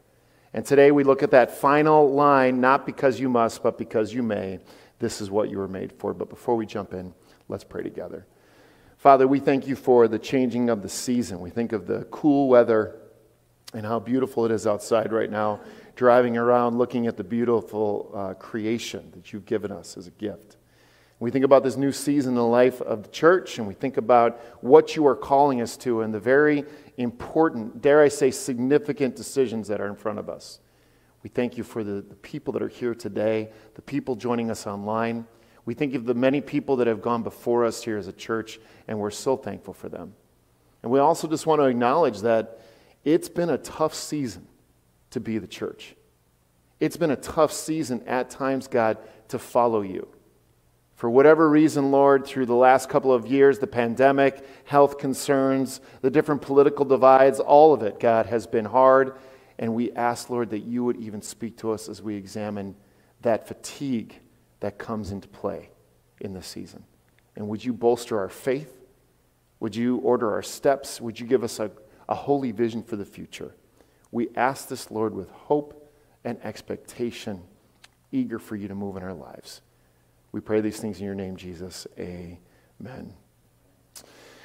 And 0.53 0.65
today 0.65 0.91
we 0.91 1.05
look 1.05 1.23
at 1.23 1.31
that 1.31 1.51
final 1.51 2.13
line, 2.13 2.61
not 2.61 2.85
because 2.85 3.21
you 3.21 3.29
must, 3.29 3.63
but 3.63 3.79
because 3.79 4.13
you 4.13 4.23
may. 4.23 4.59
This 4.99 5.21
is 5.21 5.31
what 5.31 5.49
you 5.49 5.59
were 5.59 5.69
made 5.69 5.93
for. 5.93 6.13
But 6.13 6.29
before 6.29 6.57
we 6.57 6.67
jump 6.67 6.93
in, 6.93 7.15
let's 7.49 7.65
pray 7.65 7.83
together. 7.83 8.27
Father, 8.99 9.27
we 9.27 9.41
thank 9.41 9.67
you 9.67 9.77
for 9.77 10.09
the 10.09 10.19
changing 10.19 10.69
of 10.69 10.83
the 10.83 10.89
season. 10.89 11.41
We 11.41 11.51
think 11.51 11.73
of 11.73 11.87
the 11.87 12.05
cool 12.11 12.49
weather 12.49 12.97
and 13.73 13.87
how 13.87 13.99
beautiful 13.99 14.45
it 14.45 14.51
is 14.51 14.67
outside 14.67 15.13
right 15.13 15.31
now, 15.31 15.61
driving 15.95 16.37
around 16.37 16.77
looking 16.77 17.07
at 17.07 17.17
the 17.17 17.25
beautiful 17.25 18.11
uh, 18.15 18.35
creation 18.35 19.11
that 19.15 19.33
you've 19.33 19.47
given 19.47 19.71
us 19.71 19.97
as 19.97 20.07
a 20.07 20.11
gift. 20.11 20.57
We 21.21 21.31
think 21.31 21.45
about 21.45 21.63
this 21.63 21.77
new 21.77 21.93
season 21.93 22.31
in 22.31 22.37
the 22.37 22.45
life 22.45 22.81
of 22.81 23.03
the 23.03 23.11
church, 23.11 23.59
and 23.59 23.69
we 23.69 23.75
think 23.75 23.99
about 23.99 24.41
what 24.63 24.97
you 24.97 25.07
are 25.07 25.15
calling 25.15 25.61
us 25.61 25.77
to 25.79 26.01
and 26.01 26.15
the 26.15 26.19
very 26.19 26.65
important, 26.97 27.83
dare 27.83 28.01
I 28.01 28.09
say, 28.09 28.31
significant 28.31 29.17
decisions 29.17 29.69
that 29.69 29.83
are 29.83 29.87
in 29.87 29.97
front 29.97 30.19
of 30.19 30.31
us. 30.31 30.61
We 31.23 31.29
thank 31.29 31.59
you 31.59 31.63
for 31.63 31.85
the, 31.85 32.01
the 32.01 32.17
people 32.17 32.55
that 32.55 32.63
are 32.63 32.69
here 32.69 32.95
today, 32.95 33.51
the 33.75 33.83
people 33.83 34.17
joining 34.17 34.51
us 34.51 34.67
online. 34.67 35.27
We 35.67 35.75
think 35.75 35.95
of 35.95 36.07
the 36.07 36.15
many 36.15 36.41
people 36.41 36.77
that 36.77 36.87
have 36.87 37.03
gone 37.03 37.23
before 37.23 37.67
us 37.67 37.83
here 37.83 37.99
as 37.99 38.09
a 38.09 38.15
church, 38.15 38.59
and 38.89 38.99
we're 38.99 39.11
so 39.11 39.37
thankful 39.37 39.75
for 39.75 39.91
them. 39.91 40.15
And 40.83 40.91
we 40.91 41.01
also 41.01 41.29
just 41.29 41.47
want 41.47 41.61
to 41.61 41.67
acknowledge 41.67 42.21
that 42.21 42.63
it's 43.05 43.29
been 43.29 43.51
a 43.51 43.59
tough 43.59 43.93
season 43.95 44.49
to 45.11 45.21
be 45.21 45.37
the 45.37 45.47
church. 45.47 45.95
It's 46.81 46.97
been 46.97 47.11
a 47.11 47.17
tough 47.17 47.53
season 47.53 48.03
at 48.07 48.31
times, 48.31 48.69
God, 48.69 48.97
to 49.29 49.39
follow 49.39 49.83
you. 49.83 50.09
For 51.01 51.09
whatever 51.09 51.49
reason, 51.49 51.91
Lord, 51.91 52.27
through 52.27 52.45
the 52.45 52.55
last 52.55 52.91
couple 52.91 53.11
of 53.11 53.27
years, 53.27 53.59
the 53.59 53.67
pandemic, 53.67 54.45
health 54.67 54.99
concerns, 54.99 55.81
the 56.03 56.11
different 56.11 56.43
political 56.43 56.85
divides, 56.85 57.41
all 57.41 57.73
of 57.73 57.83
it, 57.83 57.99
God, 57.99 58.27
has 58.27 58.47
been 58.47 58.67
hard. 58.67 59.17
And 59.59 59.75
we 59.75 59.93
ask, 59.93 60.29
Lord, 60.29 60.51
that 60.51 60.59
you 60.59 60.85
would 60.85 60.99
even 60.99 61.23
speak 61.23 61.57
to 61.61 61.71
us 61.71 61.89
as 61.89 62.03
we 62.03 62.17
examine 62.17 62.77
that 63.23 63.49
fatigue 63.49 64.21
that 64.61 64.77
comes 64.77 65.11
into 65.11 65.27
play 65.27 65.71
in 66.21 66.35
this 66.35 66.47
season. 66.47 66.85
And 67.35 67.49
would 67.49 67.65
you 67.65 67.73
bolster 67.73 68.19
our 68.19 68.29
faith? 68.29 68.71
Would 69.59 69.75
you 69.75 69.97
order 70.01 70.31
our 70.31 70.43
steps? 70.43 71.01
Would 71.01 71.19
you 71.19 71.27
give 71.27 71.43
us 71.43 71.61
a, 71.61 71.71
a 72.11 72.15
holy 72.15 72.53
vision 72.53 72.83
for 72.83 72.97
the 72.97 73.07
future? 73.07 73.55
We 74.11 74.29
ask 74.37 74.69
this, 74.69 74.91
Lord, 74.91 75.15
with 75.15 75.31
hope 75.31 75.95
and 76.25 76.39
expectation, 76.45 77.41
eager 78.13 78.39
for 78.39 78.55
you 78.55 78.69
to 78.69 78.75
move 78.75 78.99
in 78.99 79.03
our 79.03 79.15
lives. 79.15 79.63
We 80.33 80.41
pray 80.41 80.61
these 80.61 80.79
things 80.79 81.01
in 81.01 81.07
your 81.07 81.15
name, 81.15 81.37
Jesus. 81.37 81.87
Amen. 81.99 83.13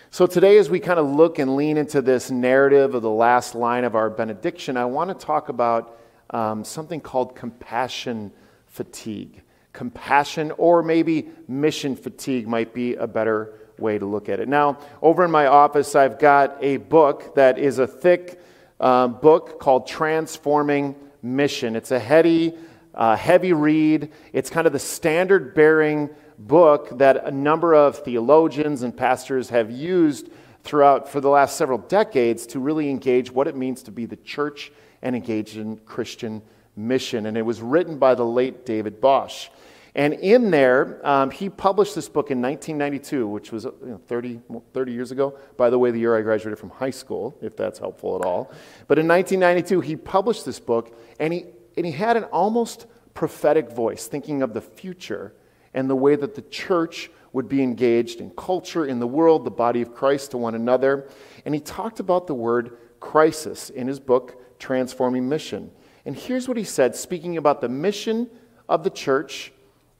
So, 0.10 0.26
today, 0.26 0.58
as 0.58 0.70
we 0.70 0.80
kind 0.80 0.98
of 0.98 1.08
look 1.08 1.40
and 1.40 1.56
lean 1.56 1.78
into 1.78 2.02
this 2.02 2.32
narrative 2.32 2.96
of 2.96 3.02
the 3.02 3.10
last 3.10 3.54
line 3.54 3.84
of 3.84 3.96
our 3.96 4.10
benediction, 4.10 4.78
I 4.78 4.86
want 4.86 5.10
to 5.10 5.26
talk 5.26 5.50
about 5.50 6.00
um, 6.32 6.64
something 6.64 7.02
called 7.02 7.36
compassion 7.36 8.32
fatigue. 8.66 9.42
Compassion, 9.74 10.52
or 10.58 10.82
maybe 10.82 11.30
mission 11.48 11.96
fatigue, 11.96 12.48
might 12.48 12.74
be 12.74 12.96
a 12.96 13.06
better 13.06 13.54
way 13.78 14.00
to 14.00 14.06
look 14.06 14.30
at 14.30 14.40
it. 14.40 14.48
Now, 14.48 14.80
over 15.02 15.24
in 15.26 15.32
my 15.32 15.48
office, 15.48 15.96
I've 15.96 16.18
got 16.18 16.58
a 16.62 16.78
book 16.78 17.36
that 17.36 17.60
is 17.60 17.78
a 17.78 17.86
thick 17.86 18.42
uh, 18.80 19.08
book 19.08 19.60
called 19.60 19.86
Transforming 19.86 20.96
Mission. 21.22 21.76
It's 21.76 21.92
a 21.92 22.00
heady, 22.00 22.56
uh, 22.96 23.16
heavy 23.16 23.54
read. 23.54 24.12
It's 24.34 24.50
kind 24.50 24.66
of 24.66 24.74
the 24.74 24.80
standard 24.80 25.54
bearing 25.54 26.10
book 26.40 26.98
that 26.98 27.26
a 27.26 27.32
number 27.32 27.74
of 27.74 28.00
theologians 28.00 28.82
and 28.82 28.96
pastors 28.96 29.50
have 29.50 29.70
used 29.72 30.30
throughout 30.64 31.08
for 31.08 31.22
the 31.22 31.30
last 31.30 31.58
several 31.58 31.78
decades 31.78 32.48
to 32.48 32.60
really 32.60 32.90
engage 32.90 33.32
what 33.32 33.48
it 33.48 33.56
means 33.56 33.84
to 33.84 33.92
be 33.92 34.06
the 34.06 34.16
church 34.18 34.72
and 35.02 35.16
engage 35.16 35.58
in 35.58 35.78
Christian 35.78 36.42
mission. 36.76 37.28
And 37.28 37.38
it 37.38 37.44
was 37.44 37.62
written 37.62 38.00
by 38.00 38.16
the 38.16 38.26
late 38.26 38.66
David 38.66 39.00
Bosch. 39.00 39.50
And 39.94 40.14
in 40.14 40.52
there, 40.52 41.00
um, 41.08 41.32
he 41.32 41.50
published 41.50 41.96
this 41.96 42.10
book 42.10 42.30
in 42.30 42.42
1992, 42.42 43.28
which 43.28 43.54
was 43.54 43.64
you 43.64 43.78
know, 43.82 44.02
30, 44.08 44.42
30 44.74 44.92
years 44.92 45.12
ago. 45.12 45.38
By 45.56 45.70
the 45.70 45.80
way, 45.80 45.92
the 45.92 46.00
year 46.00 46.18
I 46.18 46.22
graduated 46.22 46.60
from 46.60 46.70
high 46.70 46.90
school, 46.90 47.38
if 47.42 47.56
that's 47.56 47.80
helpful 47.80 48.18
at 48.18 48.26
all. 48.26 48.52
But 48.90 49.00
in 49.00 49.08
1992, 49.08 49.80
he 49.80 49.96
published 49.96 50.44
this 50.44 50.60
book, 50.60 51.00
and 51.18 51.32
he 51.32 51.46
and 51.78 51.86
he 51.86 51.92
had 51.92 52.18
an 52.18 52.24
almost 52.26 52.88
prophetic 53.14 53.72
voice, 53.72 54.08
thinking 54.08 54.42
of 54.42 54.54
the 54.54 54.62
future 54.62 55.34
and 55.74 55.90
the 55.90 55.96
way 55.96 56.16
that 56.16 56.36
the 56.36 56.42
church 56.44 57.10
would 57.34 57.50
be 57.50 57.62
engaged 57.62 58.22
in 58.22 58.30
culture, 58.32 58.86
in 58.86 59.00
the 59.00 59.08
world, 59.08 59.44
the 59.44 59.52
body 59.52 59.82
of 59.82 59.94
Christ 59.94 60.32
to 60.32 60.38
one 60.38 60.56
another. 60.56 61.10
And 61.44 61.54
he 61.54 61.60
talked 61.60 62.00
about 62.00 62.28
the 62.28 62.34
word 62.34 62.78
crisis 63.02 63.70
in 63.70 63.88
his 63.88 64.00
book, 64.00 64.58
Transforming 64.58 65.28
Mission. 65.28 65.70
And 66.06 66.16
here's 66.16 66.48
what 66.48 66.56
he 66.56 66.64
said, 66.64 66.96
speaking 66.96 67.36
about 67.36 67.60
the 67.60 67.68
mission 67.68 68.30
of 68.70 68.84
the 68.84 68.90
church, 68.90 69.52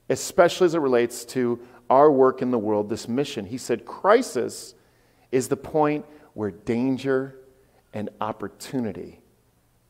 especially 0.08 0.64
as 0.64 0.74
it 0.74 0.78
relates 0.78 1.24
to 1.26 1.60
our 1.90 2.10
work 2.10 2.40
in 2.40 2.50
the 2.50 2.58
world, 2.58 2.88
this 2.88 3.06
mission. 3.06 3.44
He 3.44 3.58
said, 3.58 3.84
Crisis 3.84 4.74
is 5.30 5.48
the 5.48 5.56
point 5.56 6.06
where 6.32 6.50
danger 6.50 7.38
and 7.92 8.08
opportunity 8.20 9.20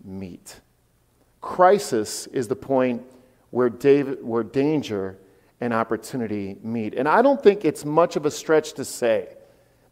meet. 0.03 0.61
Crisis 1.47 2.27
is 2.27 2.49
the 2.49 2.57
point 2.57 3.03
where, 3.51 3.71
David, 3.71 4.19
where 4.23 4.43
danger 4.43 5.17
and 5.61 5.73
opportunity 5.73 6.59
meet. 6.61 6.93
And 6.95 7.09
I 7.09 7.23
don't 7.23 7.41
think 7.41 7.65
it's 7.65 7.85
much 7.85 8.17
of 8.17 8.27
a 8.27 8.33
stretch 8.33 8.73
to 8.75 8.85
say 8.85 9.29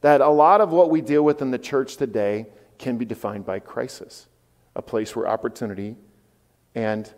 that 0.01 0.21
a 0.21 0.29
lot 0.29 0.61
of 0.61 0.73
what 0.73 0.91
we 0.91 1.01
deal 1.01 1.23
with 1.23 1.41
in 1.41 1.53
the 1.53 1.59
church 1.59 1.97
today 1.97 2.47
can 2.77 2.99
be 2.99 3.05
defined 3.05 3.47
by 3.47 3.61
crisis, 3.61 4.27
a 4.75 4.83
place 4.83 5.15
where 5.15 5.29
opportunity 5.29 5.95
and 6.75 7.11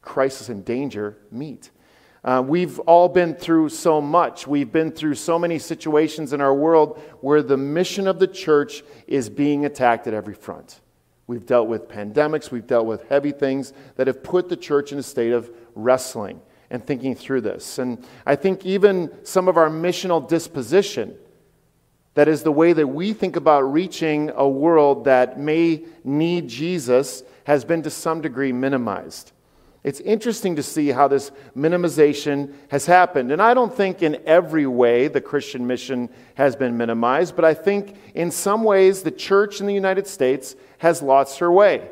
crisis 0.00 0.48
and 0.48 0.64
danger 0.64 1.18
meet. 1.30 1.70
Uh, 2.24 2.42
we've 2.44 2.78
all 2.80 3.08
been 3.10 3.34
through 3.34 3.68
so 3.68 4.00
much. 4.00 4.46
We've 4.46 4.72
been 4.72 4.92
through 4.92 5.16
so 5.16 5.38
many 5.38 5.58
situations 5.58 6.32
in 6.32 6.40
our 6.40 6.54
world 6.54 6.98
where 7.20 7.42
the 7.42 7.58
mission 7.58 8.08
of 8.08 8.18
the 8.18 8.28
church 8.28 8.82
is 9.06 9.28
being 9.28 9.66
attacked 9.66 10.06
at 10.06 10.14
every 10.14 10.34
front. 10.34 10.80
We've 11.28 11.44
dealt 11.44 11.68
with 11.68 11.88
pandemics, 11.88 12.50
we've 12.50 12.66
dealt 12.66 12.86
with 12.86 13.06
heavy 13.08 13.32
things 13.32 13.74
that 13.96 14.06
have 14.06 14.22
put 14.22 14.48
the 14.48 14.56
church 14.56 14.92
in 14.92 14.98
a 14.98 15.02
state 15.02 15.32
of 15.32 15.50
wrestling 15.74 16.40
and 16.70 16.84
thinking 16.84 17.14
through 17.14 17.42
this. 17.42 17.78
And 17.78 18.04
I 18.26 18.34
think 18.34 18.64
even 18.64 19.10
some 19.24 19.46
of 19.46 19.58
our 19.58 19.68
missional 19.68 20.26
disposition, 20.26 21.14
that 22.14 22.28
is 22.28 22.42
the 22.42 22.50
way 22.50 22.72
that 22.72 22.86
we 22.86 23.12
think 23.12 23.36
about 23.36 23.60
reaching 23.60 24.30
a 24.34 24.48
world 24.48 25.04
that 25.04 25.38
may 25.38 25.84
need 26.02 26.48
Jesus, 26.48 27.22
has 27.44 27.62
been 27.62 27.82
to 27.82 27.90
some 27.90 28.22
degree 28.22 28.52
minimized. 28.52 29.32
It's 29.84 30.00
interesting 30.00 30.56
to 30.56 30.62
see 30.62 30.88
how 30.88 31.08
this 31.08 31.30
minimization 31.56 32.54
has 32.70 32.86
happened. 32.86 33.32
And 33.32 33.40
I 33.40 33.54
don't 33.54 33.72
think 33.72 34.02
in 34.02 34.20
every 34.26 34.66
way 34.66 35.08
the 35.08 35.20
Christian 35.20 35.66
mission 35.66 36.08
has 36.34 36.56
been 36.56 36.76
minimized, 36.76 37.36
but 37.36 37.44
I 37.44 37.54
think 37.54 37.96
in 38.14 38.30
some 38.30 38.64
ways 38.64 39.02
the 39.02 39.10
church 39.10 39.60
in 39.60 39.66
the 39.66 39.74
United 39.74 40.06
States 40.06 40.56
has 40.78 41.02
lost 41.02 41.38
her 41.38 41.52
way. 41.52 41.88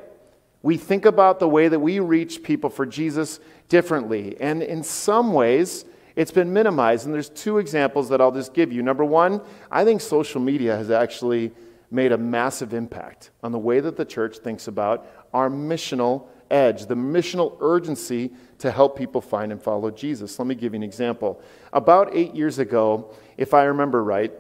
We 0.63 0.77
think 0.77 1.05
about 1.05 1.39
the 1.39 1.49
way 1.49 1.69
that 1.69 1.79
we 1.79 2.01
reach 2.01 2.43
people 2.43 2.71
for 2.71 2.87
Jesus 2.87 3.39
differently. 3.69 4.37
And 4.41 4.63
in 4.63 4.83
some 4.83 5.33
ways, 5.33 5.85
it's 6.17 6.33
been 6.33 6.53
minimized. 6.53 7.05
And 7.05 7.15
there's 7.15 7.29
two 7.29 7.59
examples 7.59 8.09
that 8.09 8.21
I'll 8.21 8.33
just 8.33 8.55
give 8.55 8.73
you. 8.73 8.83
Number 8.83 9.05
one, 9.05 9.41
I 9.71 9.85
think 9.85 10.01
social 10.01 10.41
media 10.41 10.77
has 10.77 10.91
actually 10.91 11.53
made 11.91 12.11
a 12.11 12.19
massive 12.19 12.75
impact 12.75 13.31
on 13.43 13.53
the 13.53 13.59
way 13.59 13.81
that 13.81 13.97
the 13.97 14.05
church 14.05 14.39
thinks 14.39 14.67
about 14.67 15.07
our 15.33 15.49
missional 15.49 16.27
edge, 16.51 16.87
the 16.87 16.95
missional 16.95 17.57
urgency 17.61 18.33
to 18.59 18.71
help 18.71 18.97
people 18.97 19.21
find 19.21 19.53
and 19.53 19.63
follow 19.63 19.91
Jesus. 19.91 20.39
Let 20.39 20.49
me 20.49 20.55
give 20.55 20.73
you 20.73 20.79
an 20.79 20.83
example. 20.83 21.41
About 21.73 22.15
eight 22.15 22.35
years 22.35 22.59
ago, 22.59 23.15
if 23.37 23.55
I 23.55 23.65
remember 23.65 24.03
right, 24.03 24.33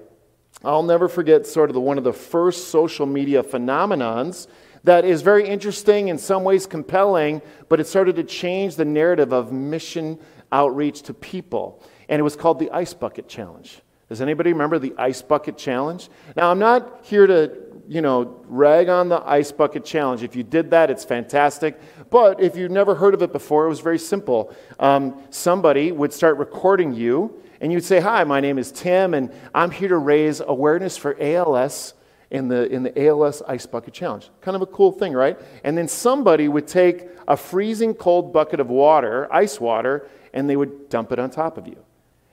I'll 0.66 0.82
never 0.82 1.08
forget 1.08 1.46
sort 1.46 1.70
of 1.70 1.74
the, 1.74 1.80
one 1.80 1.96
of 1.96 2.04
the 2.04 2.12
first 2.12 2.68
social 2.68 3.06
media 3.06 3.42
phenomenons 3.42 4.48
that 4.82 5.04
is 5.04 5.22
very 5.22 5.48
interesting, 5.48 6.08
in 6.08 6.18
some 6.18 6.44
ways 6.44 6.66
compelling, 6.66 7.40
but 7.68 7.80
it 7.80 7.86
started 7.86 8.16
to 8.16 8.24
change 8.24 8.76
the 8.76 8.84
narrative 8.84 9.32
of 9.32 9.52
mission 9.52 10.18
outreach 10.52 11.02
to 11.02 11.14
people. 11.14 11.82
And 12.08 12.20
it 12.20 12.22
was 12.22 12.36
called 12.36 12.58
the 12.58 12.70
Ice 12.70 12.94
Bucket 12.94 13.28
Challenge. 13.28 13.80
Does 14.08 14.20
anybody 14.20 14.52
remember 14.52 14.78
the 14.78 14.94
Ice 14.98 15.22
Bucket 15.22 15.56
Challenge? 15.56 16.08
Now, 16.36 16.50
I'm 16.50 16.58
not 16.58 17.00
here 17.02 17.26
to, 17.26 17.52
you 17.88 18.00
know, 18.00 18.40
rag 18.46 18.88
on 18.88 19.08
the 19.08 19.20
Ice 19.28 19.50
Bucket 19.50 19.84
Challenge. 19.84 20.22
If 20.22 20.36
you 20.36 20.44
did 20.44 20.70
that, 20.70 20.90
it's 20.90 21.04
fantastic. 21.04 21.80
But 22.10 22.40
if 22.40 22.56
you've 22.56 22.70
never 22.70 22.94
heard 22.94 23.14
of 23.14 23.22
it 23.22 23.32
before, 23.32 23.66
it 23.66 23.68
was 23.68 23.80
very 23.80 23.98
simple. 23.98 24.54
Um, 24.78 25.22
somebody 25.30 25.90
would 25.90 26.12
start 26.12 26.38
recording 26.38 26.92
you, 26.92 27.42
and 27.60 27.72
you'd 27.72 27.84
say, 27.84 28.00
Hi, 28.00 28.24
my 28.24 28.40
name 28.40 28.58
is 28.58 28.72
Tim, 28.72 29.14
and 29.14 29.32
I'm 29.54 29.70
here 29.70 29.88
to 29.88 29.98
raise 29.98 30.40
awareness 30.40 30.96
for 30.96 31.16
ALS 31.20 31.94
in 32.30 32.48
the, 32.48 32.66
in 32.70 32.82
the 32.82 33.06
ALS 33.06 33.42
Ice 33.42 33.66
Bucket 33.66 33.94
Challenge. 33.94 34.28
Kind 34.40 34.56
of 34.56 34.62
a 34.62 34.66
cool 34.66 34.92
thing, 34.92 35.12
right? 35.12 35.38
And 35.64 35.76
then 35.76 35.88
somebody 35.88 36.48
would 36.48 36.66
take 36.66 37.08
a 37.28 37.36
freezing 37.36 37.94
cold 37.94 38.32
bucket 38.32 38.60
of 38.60 38.68
water, 38.68 39.32
ice 39.32 39.60
water, 39.60 40.08
and 40.32 40.48
they 40.48 40.56
would 40.56 40.88
dump 40.88 41.12
it 41.12 41.18
on 41.18 41.30
top 41.30 41.56
of 41.58 41.66
you. 41.66 41.78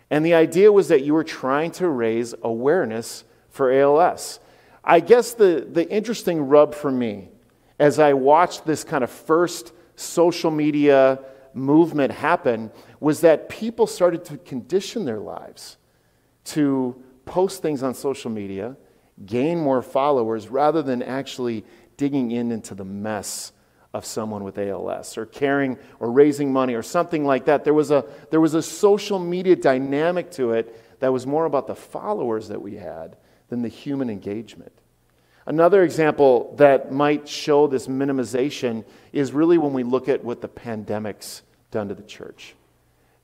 And 0.10 0.26
the 0.26 0.34
idea 0.34 0.72
was 0.72 0.90
that 0.90 1.04
you 1.04 1.14
were 1.14 1.24
trying 1.24 1.72
to 1.72 1.88
raise 1.88 2.36
awareness 2.44 3.24
for 3.50 3.72
ALS. 3.72 4.40
I 4.84 5.00
guess 5.00 5.34
the, 5.34 5.68
the 5.72 5.90
interesting 5.90 6.42
rub 6.42 6.76
for 6.76 6.92
me 6.92 7.30
as 7.80 8.00
I 8.00 8.14
watched 8.14 8.66
this 8.66 8.84
kind 8.84 9.04
of 9.04 9.10
first 9.10 9.72
social 9.96 10.52
media 10.52 11.20
movement 11.54 12.12
happen 12.12 12.72
was 13.04 13.20
that 13.20 13.50
people 13.50 13.86
started 13.86 14.24
to 14.24 14.38
condition 14.38 15.04
their 15.04 15.20
lives 15.20 15.76
to 16.46 16.96
post 17.26 17.62
things 17.62 17.84
on 17.84 17.94
social 17.94 18.32
media, 18.32 18.78
gain 19.26 19.60
more 19.60 19.82
followers, 19.82 20.48
rather 20.48 20.82
than 20.82 21.04
actually 21.04 21.66
digging 21.98 22.32
in 22.32 22.50
into 22.50 22.74
the 22.74 22.86
mess 22.86 23.52
of 23.94 24.06
someone 24.06 24.42
with 24.42 24.58
ALS 24.58 25.18
or 25.18 25.26
caring 25.26 25.78
or 26.00 26.14
raising 26.14 26.54
money 26.54 26.76
or 26.76 26.82
something 26.82 27.26
like 27.26 27.44
that. 27.44 27.66
There 27.66 27.74
was 27.74 27.92
a, 27.92 28.06
there 28.32 28.40
was 28.40 28.54
a 28.54 28.62
social 28.62 29.20
media 29.20 29.58
dynamic 29.58 30.32
to 30.32 30.54
it 30.54 31.02
that 31.02 31.12
was 31.12 31.28
more 31.28 31.44
about 31.44 31.68
the 31.68 31.76
followers 31.76 32.48
that 32.48 32.62
we 32.62 32.76
had 32.76 33.18
than 33.50 33.64
the 33.64 33.68
human 33.68 34.10
engagement. 34.10 34.72
Another 35.46 35.84
example 35.84 36.56
that 36.56 36.94
might 36.94 37.28
show 37.28 37.68
this 37.68 37.88
minimization 37.88 38.86
is 39.12 39.34
really 39.34 39.58
when 39.58 39.74
we 39.74 39.84
look 39.84 40.08
at 40.08 40.24
what 40.24 40.40
the 40.40 40.48
pandemic's 40.48 41.42
done 41.70 41.90
to 41.90 41.96
the 41.96 42.02
church. 42.02 42.56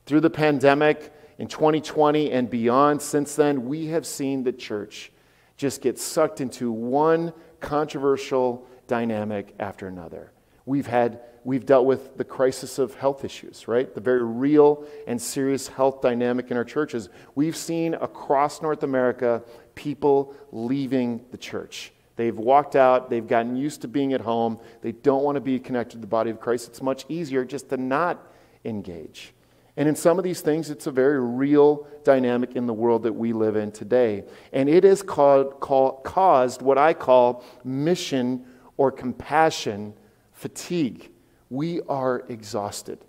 Through 0.10 0.22
the 0.22 0.32
pandemic 0.32 1.14
in 1.38 1.46
2020 1.46 2.32
and 2.32 2.50
beyond, 2.50 3.00
since 3.00 3.36
then, 3.36 3.68
we 3.68 3.90
have 3.90 4.08
seen 4.08 4.44
the 4.44 4.52
church 4.52 5.12
just 5.56 5.84
get 5.84 6.00
sucked 6.00 6.42
into 6.42 6.72
one 6.72 7.32
controversial 7.60 8.66
dynamic 8.88 9.54
after 9.60 9.88
another. 9.88 10.32
We've 10.66 10.88
had 10.88 11.22
we've 11.44 11.64
dealt 11.64 11.86
with 11.86 12.18
the 12.18 12.24
crisis 12.24 12.80
of 12.80 12.96
health 12.96 13.24
issues, 13.24 13.68
right? 13.68 13.94
The 13.94 14.02
very 14.02 14.24
real 14.24 14.84
and 15.06 15.22
serious 15.22 15.68
health 15.68 16.02
dynamic 16.02 16.50
in 16.50 16.58
our 16.58 16.66
churches. 16.66 17.10
We've 17.36 17.56
seen 17.56 17.94
across 17.94 18.64
North 18.64 18.82
America 18.82 19.44
people 19.76 20.34
leaving 20.52 21.24
the 21.30 21.38
church. 21.38 21.94
They've 22.16 22.36
walked 22.36 22.76
out, 22.76 23.12
they've 23.12 23.28
gotten 23.28 23.56
used 23.56 23.82
to 23.82 23.88
being 23.88 24.14
at 24.14 24.22
home, 24.22 24.60
they 24.82 24.92
don't 24.92 25.22
want 25.22 25.36
to 25.36 25.42
be 25.42 25.60
connected 25.60 25.98
to 25.98 26.02
the 26.02 26.08
body 26.08 26.32
of 26.32 26.40
Christ. 26.40 26.68
It's 26.68 26.82
much 26.82 27.06
easier 27.10 27.46
just 27.46 27.70
to 27.70 27.78
not 27.78 28.34
engage. 28.66 29.36
And 29.78 29.88
in 29.88 29.96
some 29.96 30.18
of 30.18 30.24
these 30.24 30.42
things, 30.42 30.70
it's 30.70 30.88
a 30.88 30.92
very 30.92 31.22
real 31.22 31.88
dynamic 32.04 32.56
in 32.56 32.66
the 32.66 32.74
world 32.74 33.04
that 33.04 33.14
we 33.14 33.34
live 33.34 33.56
in 33.56 33.72
today. 33.72 34.24
And 34.52 34.68
it 34.68 34.84
has 34.84 35.02
caused 35.02 36.62
what 36.62 36.78
I 36.78 36.94
call 36.94 37.44
mission 37.64 38.46
or 38.78 38.92
compassion 38.92 39.94
fatigue. 40.34 41.12
We 41.50 41.82
are 41.82 42.24
exhausted. 42.30 43.00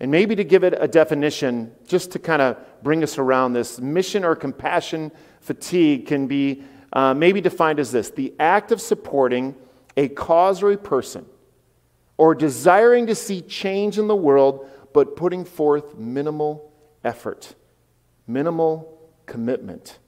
And 0.00 0.10
maybe 0.10 0.34
to 0.36 0.44
give 0.44 0.64
it 0.64 0.74
a 0.78 0.88
definition, 0.88 1.72
just 1.86 2.12
to 2.12 2.18
kind 2.18 2.40
of 2.40 2.56
bring 2.82 3.02
us 3.02 3.18
around 3.18 3.52
this, 3.52 3.78
mission 3.78 4.24
or 4.24 4.34
compassion 4.34 5.12
fatigue 5.40 6.06
can 6.06 6.26
be 6.26 6.62
uh, 6.92 7.14
maybe 7.14 7.40
defined 7.40 7.78
as 7.78 7.92
this 7.92 8.10
the 8.10 8.34
act 8.40 8.72
of 8.72 8.80
supporting 8.80 9.54
a 9.96 10.08
cause 10.08 10.62
or 10.62 10.72
a 10.72 10.76
person 10.76 11.26
or 12.16 12.34
desiring 12.34 13.06
to 13.06 13.14
see 13.14 13.40
change 13.40 13.98
in 13.98 14.06
the 14.06 14.16
world, 14.16 14.68
but 14.92 15.16
putting 15.16 15.44
forth 15.44 15.96
minimal 15.96 16.72
effort, 17.04 17.54
minimal 18.26 18.98
commitment, 19.26 19.98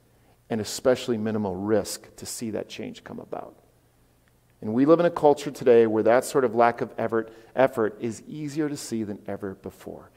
and 0.49 0.59
especially 0.61 1.17
minimal 1.17 1.55
risk 1.55 2.15
to 2.17 2.25
see 2.25 2.51
that 2.51 2.69
change 2.69 3.03
come 3.03 3.19
about. 3.19 3.55
And 4.61 4.73
we 4.73 4.85
live 4.85 4.99
in 4.99 5.05
a 5.05 5.11
culture 5.11 5.51
today 5.51 5.87
where 5.87 6.03
that 6.03 6.23
sort 6.23 6.45
of 6.45 6.55
lack 6.55 6.81
of 6.81 6.93
effort, 6.97 7.33
effort 7.55 7.97
is 7.99 8.23
easier 8.27 8.69
to 8.69 8.77
see 8.77 9.03
than 9.03 9.19
ever 9.27 9.55
before. 9.55 10.09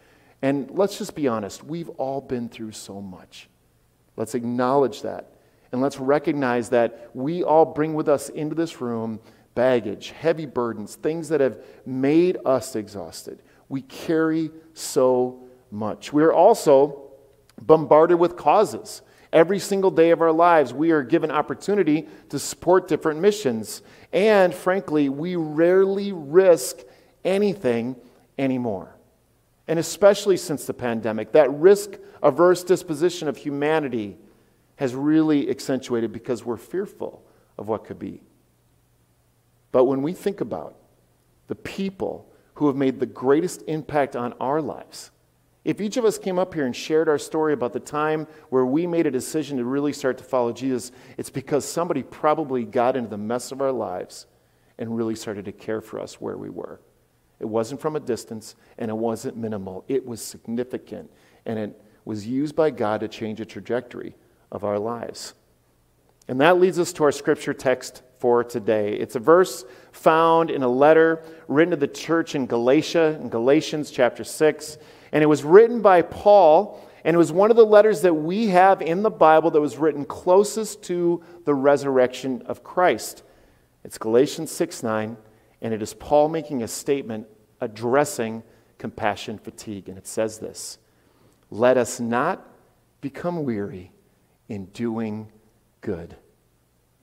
And 0.42 0.70
let's 0.70 0.98
just 0.98 1.14
be 1.14 1.26
honest, 1.26 1.64
we've 1.64 1.88
all 1.90 2.20
been 2.20 2.48
through 2.48 2.72
so 2.72 3.00
much. 3.00 3.48
Let's 4.16 4.35
acknowledge 4.35 5.02
that. 5.02 5.33
And 5.72 5.81
let's 5.81 5.98
recognize 5.98 6.68
that 6.70 7.11
we 7.12 7.42
all 7.42 7.64
bring 7.64 7.94
with 7.94 8.09
us 8.09 8.29
into 8.29 8.55
this 8.55 8.81
room 8.81 9.20
baggage, 9.57 10.11
heavy 10.11 10.46
burdens, 10.46 10.94
things 10.94 11.29
that 11.31 11.40
have 11.40 11.59
made 11.85 12.37
us 12.44 12.76
exhausted. 12.76 13.42
We 13.68 13.83
carry 13.83 14.50
so 14.74 15.42
much. 15.70 16.12
We 16.12 16.22
are 16.22 16.33
also 16.33 17.11
bombarded 17.61 18.18
with 18.18 18.37
causes. 18.37 19.02
Every 19.33 19.59
single 19.59 19.90
day 19.90 20.11
of 20.11 20.20
our 20.20 20.33
lives, 20.33 20.72
we 20.72 20.92
are 20.92 21.02
given 21.02 21.31
opportunity 21.31 22.09
to 22.31 22.38
support 22.38 22.88
different 22.88 23.20
missions. 23.20 23.83
And 24.12 24.55
frankly, 24.55 25.09
we 25.09 25.37
rarely 25.37 26.12
risk 26.12 26.79
anything 27.24 27.96
anymore. 28.38 28.96
And 29.68 29.79
especially 29.79 30.37
since 30.37 30.64
the 30.64 30.74
pandemic, 30.74 31.33
that 31.33 31.52
risk 31.52 31.98
averse 32.22 32.62
disposition 32.62 33.29
of 33.29 33.37
humanity 33.37 34.16
has 34.76 34.94
really 34.94 35.50
accentuated 35.50 36.12
because 36.12 36.44
we're 36.44 36.57
fearful 36.57 37.22
of 37.59 37.68
what 37.68 37.85
could 37.85 37.98
be. 37.98 38.22
But 39.72 39.85
when 39.85 40.02
we 40.02 40.12
think 40.12 40.40
about 40.40 40.76
the 41.48 41.55
people 41.55 42.31
who 42.57 42.66
have 42.66 42.77
made 42.77 43.01
the 43.01 43.07
greatest 43.07 43.62
impact 43.66 44.16
on 44.16 44.35
our 44.40 44.61
lives, 44.61 45.11
if 45.66 45.81
each 45.81 45.97
of 45.97 46.05
us 46.05 46.16
came 46.16 46.38
up 46.38 46.55
here 46.55 46.64
and 46.64 46.77
shared 46.77 47.09
our 47.09 47.19
story 47.19 47.53
about 47.53 47.73
the 47.73 47.81
time 47.81 48.29
where 48.51 48.64
we 48.64 48.87
made 48.87 49.05
a 49.05 49.11
decision 49.11 49.59
to 49.59 49.64
really 49.64 49.92
start 49.92 50.16
to 50.19 50.25
follow 50.25 50.53
Jesus, 50.53 50.92
it's 51.19 51.29
because 51.29 51.64
somebody 51.64 52.05
probably 52.05 52.64
got 52.64 52.97
into 52.97 53.11
the 53.11 53.19
mess 53.19 53.51
of 53.51 53.61
our 53.61 53.73
lives 53.73 54.27
and 54.79 54.97
really 54.97 55.16
started 55.16 55.45
to 55.47 55.51
care 55.51 55.81
for 55.81 55.99
us 55.99 56.21
where 56.21 56.37
we 56.37 56.51
were. 56.51 56.81
It 57.40 57.47
wasn't 57.47 57.81
from 57.81 57.97
a 57.97 58.01
distance 58.01 58.55
and 58.79 58.92
it 58.92 58.97
wasn't 58.97 59.37
minimal, 59.37 59.85
it 59.88 60.07
was 60.07 60.23
significant 60.23 61.11
and 61.47 61.59
it 61.59 61.83
was 62.05 62.29
used 62.29 62.55
by 62.55 62.71
God 62.71 63.01
to 63.01 63.09
change 63.09 63.40
a 63.40 63.45
trajectory 63.45 64.14
of 64.53 64.62
our 64.62 64.79
lives. 64.79 65.35
And 66.29 66.40
that 66.40 66.61
leads 66.61 66.79
us 66.79 66.92
to 66.92 67.03
our 67.05 67.12
scripture 67.12 67.55
text 67.55 68.03
for 68.19 68.45
today. 68.45 68.95
It's 68.95 69.16
a 69.16 69.21
verse 69.21 69.64
found 69.96 70.50
in 70.50 70.62
a 70.62 70.68
letter 70.68 71.22
written 71.48 71.70
to 71.70 71.76
the 71.76 71.88
church 71.88 72.35
in 72.35 72.46
Galatia, 72.46 73.18
in 73.20 73.28
Galatians 73.28 73.90
chapter 73.90 74.24
6. 74.24 74.78
And 75.11 75.22
it 75.22 75.26
was 75.26 75.42
written 75.42 75.80
by 75.80 76.02
Paul, 76.02 76.80
and 77.02 77.14
it 77.14 77.18
was 77.18 77.32
one 77.32 77.50
of 77.50 77.56
the 77.56 77.64
letters 77.64 78.02
that 78.02 78.14
we 78.14 78.48
have 78.48 78.82
in 78.82 79.02
the 79.02 79.11
Bible 79.11 79.50
that 79.50 79.61
was 79.61 79.78
written 79.78 80.04
closest 80.04 80.82
to 80.85 81.22
the 81.44 81.54
resurrection 81.54 82.42
of 82.42 82.62
Christ. 82.62 83.22
It's 83.85 83.98
Galatians 83.98 84.50
6 84.50 84.82
9, 84.82 85.16
and 85.62 85.74
it 85.74 85.80
is 85.80 85.94
Paul 85.94 86.28
making 86.28 86.62
a 86.62 86.68
statement 86.68 87.26
addressing 87.61 88.42
compassion 88.78 89.38
fatigue. 89.38 89.88
And 89.88 89.96
it 89.96 90.06
says 90.06 90.38
this 90.38 90.78
Let 91.50 91.78
us 91.78 92.00
not 92.00 92.46
become 93.00 93.44
weary 93.44 93.92
in 94.48 94.66
doing 94.66 95.32
good, 95.80 96.16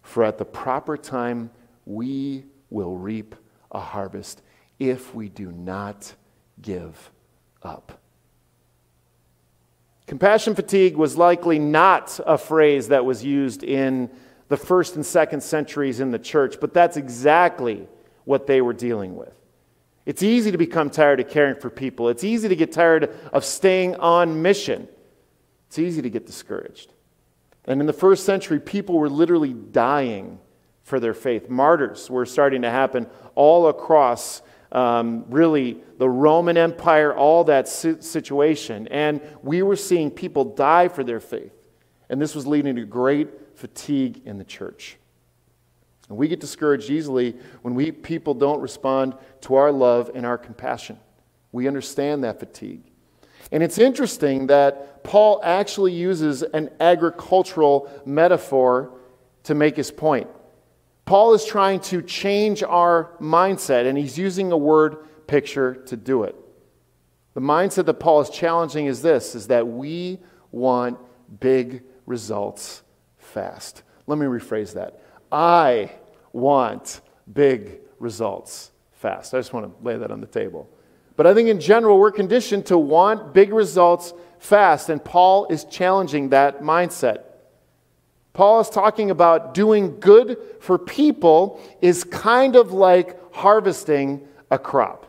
for 0.03 0.23
at 0.23 0.38
the 0.38 0.45
proper 0.45 0.95
time 0.95 1.49
we 1.86 2.45
will 2.74 2.98
reap 2.98 3.36
a 3.72 3.80
harvest 3.80 4.42
if 4.80 5.14
we 5.16 5.30
do 5.30 5.52
not 5.52 6.14
give 6.62 7.12
up. 7.62 8.00
Compassion 10.08 10.54
fatigue 10.54 10.98
was 10.98 11.18
likely 11.18 11.60
not 11.60 12.20
a 12.26 12.38
phrase 12.38 12.90
that 12.90 13.06
was 13.06 13.24
used 13.24 13.64
in 13.64 14.10
the 14.50 14.58
first 14.58 14.96
and 14.96 15.06
second 15.06 15.42
centuries 15.42 16.00
in 16.00 16.12
the 16.12 16.20
church, 16.20 16.58
but 16.60 16.74
that's 16.74 16.98
exactly 16.98 17.88
what 18.26 18.46
they 18.46 18.62
were 18.62 18.74
dealing 18.74 19.16
with. 19.16 19.34
It's 20.06 20.22
easy 20.22 20.52
to 20.52 20.58
become 20.58 20.90
tired 20.90 21.22
of 21.22 21.30
caring 21.30 21.56
for 21.56 21.70
people. 21.70 22.10
It's 22.10 22.26
easy 22.26 22.50
to 22.50 22.56
get 22.56 22.74
tired 22.74 23.16
of 23.32 23.46
staying 23.46 23.96
on 23.96 24.42
mission. 24.42 24.90
It's 25.68 25.80
easy 25.80 26.02
to 26.02 26.10
get 26.10 26.26
discouraged. 26.26 26.92
And 27.66 27.80
in 27.80 27.88
the 27.88 27.94
first 27.94 28.26
century, 28.26 28.60
people 28.60 29.00
were 29.00 29.10
literally 29.10 29.54
dying 29.54 30.40
for 30.84 31.00
their 31.00 31.13
faith. 31.13 31.50
Martyrs 31.50 32.10
were 32.10 32.26
starting 32.26 32.62
to 32.62 32.69
happen 32.69 33.08
all 33.36 33.67
across 33.67 34.41
um, 34.72 35.26
really 35.30 35.78
the 35.98 36.10
Roman 36.10 36.58
Empire, 36.58 37.13
all 37.13 37.43
that 37.46 37.67
situation. 37.67 38.88
And 38.89 39.22
we 39.41 39.62
were 39.62 39.76
seeing 39.76 40.12
people 40.12 40.46
die 40.46 40.88
for 40.88 41.04
their 41.04 41.19
faith. 41.19 41.54
And 42.10 42.22
this 42.22 42.36
was 42.36 42.46
leading 42.46 42.76
to 42.76 42.86
great 42.86 43.58
fatigue 43.58 44.22
in 44.26 44.38
the 44.38 44.43
church. 44.43 44.98
And 46.10 46.17
we 46.17 46.28
get 46.28 46.39
discouraged 46.39 46.89
easily 46.89 47.36
when 47.62 47.76
we 47.76 47.91
people 47.91 48.34
don't 48.34 48.60
respond 48.60 49.15
to 49.41 49.56
our 49.56 49.72
love 49.72 50.12
and 50.13 50.26
our 50.26 50.38
compassion. 50.38 51.00
We 51.52 51.67
understand 51.67 52.24
that 52.24 52.39
fatigue. 52.39 52.84
And 53.52 53.62
it's 53.62 53.78
interesting 53.78 54.48
that 54.48 55.04
Paul 55.04 55.39
actually 55.43 55.93
uses 55.93 56.41
an 56.41 56.72
agricultural 56.80 57.89
metaphor 58.06 58.91
to 59.43 59.54
make 59.56 59.76
his 59.76 59.91
point. 59.91 60.28
Paul 61.06 61.34
is 61.34 61.46
trying 61.46 61.82
to 61.82 62.02
change 62.02 62.63
our 62.63 63.12
mindset, 63.20 63.86
and 63.88 63.98
he's 63.98 64.18
using 64.18 64.52
a 64.52 64.58
word 64.58 64.98
picture 65.28 65.76
to 65.88 65.98
do 65.98 66.24
it. 66.24 66.36
The 67.34 67.42
mindset 67.42 67.86
that 67.86 67.96
Paul 67.96 68.22
is 68.22 68.30
challenging 68.30 68.86
is 68.86 69.02
this 69.02 69.36
is 69.36 69.48
that 69.48 69.68
we 69.68 70.20
want 70.52 70.98
big 71.39 71.84
results 72.06 72.84
fast. 73.18 73.84
Let 74.08 74.18
me 74.18 74.26
rephrase 74.26 74.74
that. 74.74 75.02
I 75.32 75.92
want 76.32 77.02
big 77.32 77.80
results 78.00 78.72
fast. 78.92 79.34
I 79.34 79.39
just 79.39 79.54
want 79.54 79.66
to 79.66 79.84
lay 79.84 79.98
that 79.98 80.12
on 80.12 80.22
the 80.22 80.28
table. 80.28 80.70
But 81.16 81.28
I 81.28 81.34
think 81.34 81.50
in 81.50 81.60
general, 81.60 82.00
we're 82.00 82.12
conditioned 82.12 82.66
to 82.68 82.78
want 82.78 83.34
big 83.34 83.54
results 83.54 84.13
fast, 84.39 84.89
and 84.89 85.04
Paul 85.04 85.48
is 85.48 85.63
challenging 85.66 86.30
that 86.30 86.62
mindset. 86.62 87.24
Paul 88.34 88.60
is 88.60 88.69
talking 88.69 89.12
about 89.12 89.54
doing 89.54 90.00
good 90.00 90.38
for 90.60 90.80
people 90.80 91.62
is 91.82 92.04
kind 92.04 92.56
of 92.56 92.72
like 92.72 93.34
harvesting 93.34 94.28
a 94.50 94.58
crop. 94.58 95.06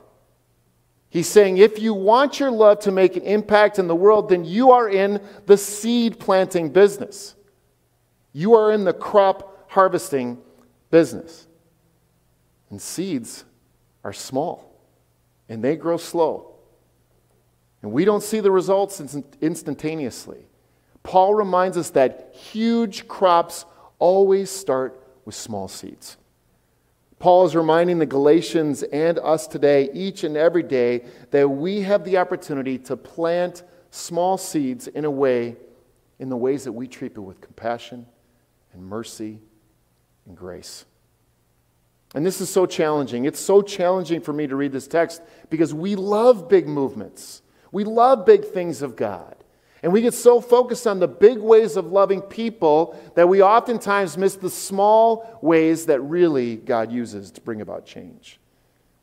He's 1.09 1.29
saying 1.29 1.59
if 1.59 1.79
you 1.79 1.95
want 1.95 2.39
your 2.39 2.51
love 2.51 2.81
to 2.81 2.93
make 2.93 3.17
an 3.17 3.23
impact 3.23 3.79
in 3.79 3.87
the 3.87 3.95
world, 3.95 4.29
then 4.29 4.45
you 4.45 4.73
are 4.73 4.89
in 4.89 5.23
the 5.47 5.57
seed 5.57 6.19
planting 6.19 6.71
business. 6.71 7.35
You 8.33 8.55
are 8.55 8.73
in 8.73 8.85
the 8.85 8.93
crop 8.93 9.71
harvesting 9.71 10.39
business. 10.91 11.47
And 12.69 12.83
seeds 12.83 13.45
are 14.03 14.13
small 14.13 14.75
and 15.49 15.63
they 15.63 15.77
grow 15.77 15.97
slow. 15.97 16.57
And 17.81 17.93
we 17.93 18.05
don't 18.05 18.23
see 18.23 18.41
the 18.41 18.51
results 18.51 19.01
instantaneously. 19.41 20.47
Paul 21.05 21.35
reminds 21.35 21.77
us 21.77 21.91
that 21.91 22.35
huge 22.35 23.07
crops 23.07 23.65
always 24.01 24.51
start 24.51 25.01
with 25.25 25.35
small 25.37 25.69
seeds. 25.69 26.17
Paul 27.19 27.47
is 27.47 27.55
reminding 27.55 28.01
the 28.01 28.07
Galatians 28.07 28.83
and 28.83 29.19
us 29.19 29.47
today, 29.47 29.89
each 29.93 30.25
and 30.25 30.37
every 30.37 30.63
day, 30.63 31.05
that 31.31 31.49
we 31.49 31.83
have 31.83 32.05
the 32.05 32.19
opportunity 32.19 32.79
to 32.79 32.97
plant 32.97 33.63
small 33.91 34.37
seeds 34.37 34.89
in 34.89 35.05
a 35.05 35.11
way, 35.11 35.57
in 36.19 36.29
the 36.29 36.37
ways 36.37 36.65
that 36.65 36.73
we 36.73 36.89
treat 36.89 37.11
people 37.11 37.25
with 37.25 37.41
compassion 37.41 38.07
and 38.73 38.85
mercy 38.85 39.39
and 40.27 40.37
grace. 40.37 40.85
And 42.15 42.25
this 42.25 42.41
is 42.41 42.49
so 42.49 42.67
challenging. 42.67 43.25
It's 43.25 43.41
so 43.41 43.61
challenging 43.61 44.21
for 44.21 44.33
me 44.33 44.47
to 44.47 44.57
read 44.57 44.73
this 44.73 44.87
text 44.87 45.21
because 45.51 45.75
we 45.75 45.97
love 45.97 46.49
big 46.49 46.67
movements. 46.67 47.43
We 47.73 47.85
love 47.85 48.25
big 48.25 48.45
things 48.45 48.83
of 48.83 48.97
God. 48.97 49.37
And 49.85 49.93
we 49.93 50.01
get 50.01 50.15
so 50.15 50.41
focused 50.41 50.87
on 50.87 50.99
the 50.99 51.07
big 51.07 51.37
ways 51.37 51.77
of 51.77 51.93
loving 51.93 52.23
people 52.23 52.99
that 53.17 53.29
we 53.29 53.43
oftentimes 53.43 54.17
miss 54.17 54.35
the 54.35 54.49
small 54.49 55.39
ways 55.43 55.85
that 55.85 56.01
really 56.01 56.57
God 56.57 56.91
uses 56.91 57.31
to 57.33 57.43
bring 57.43 57.61
about 57.61 57.85
change. 57.85 58.41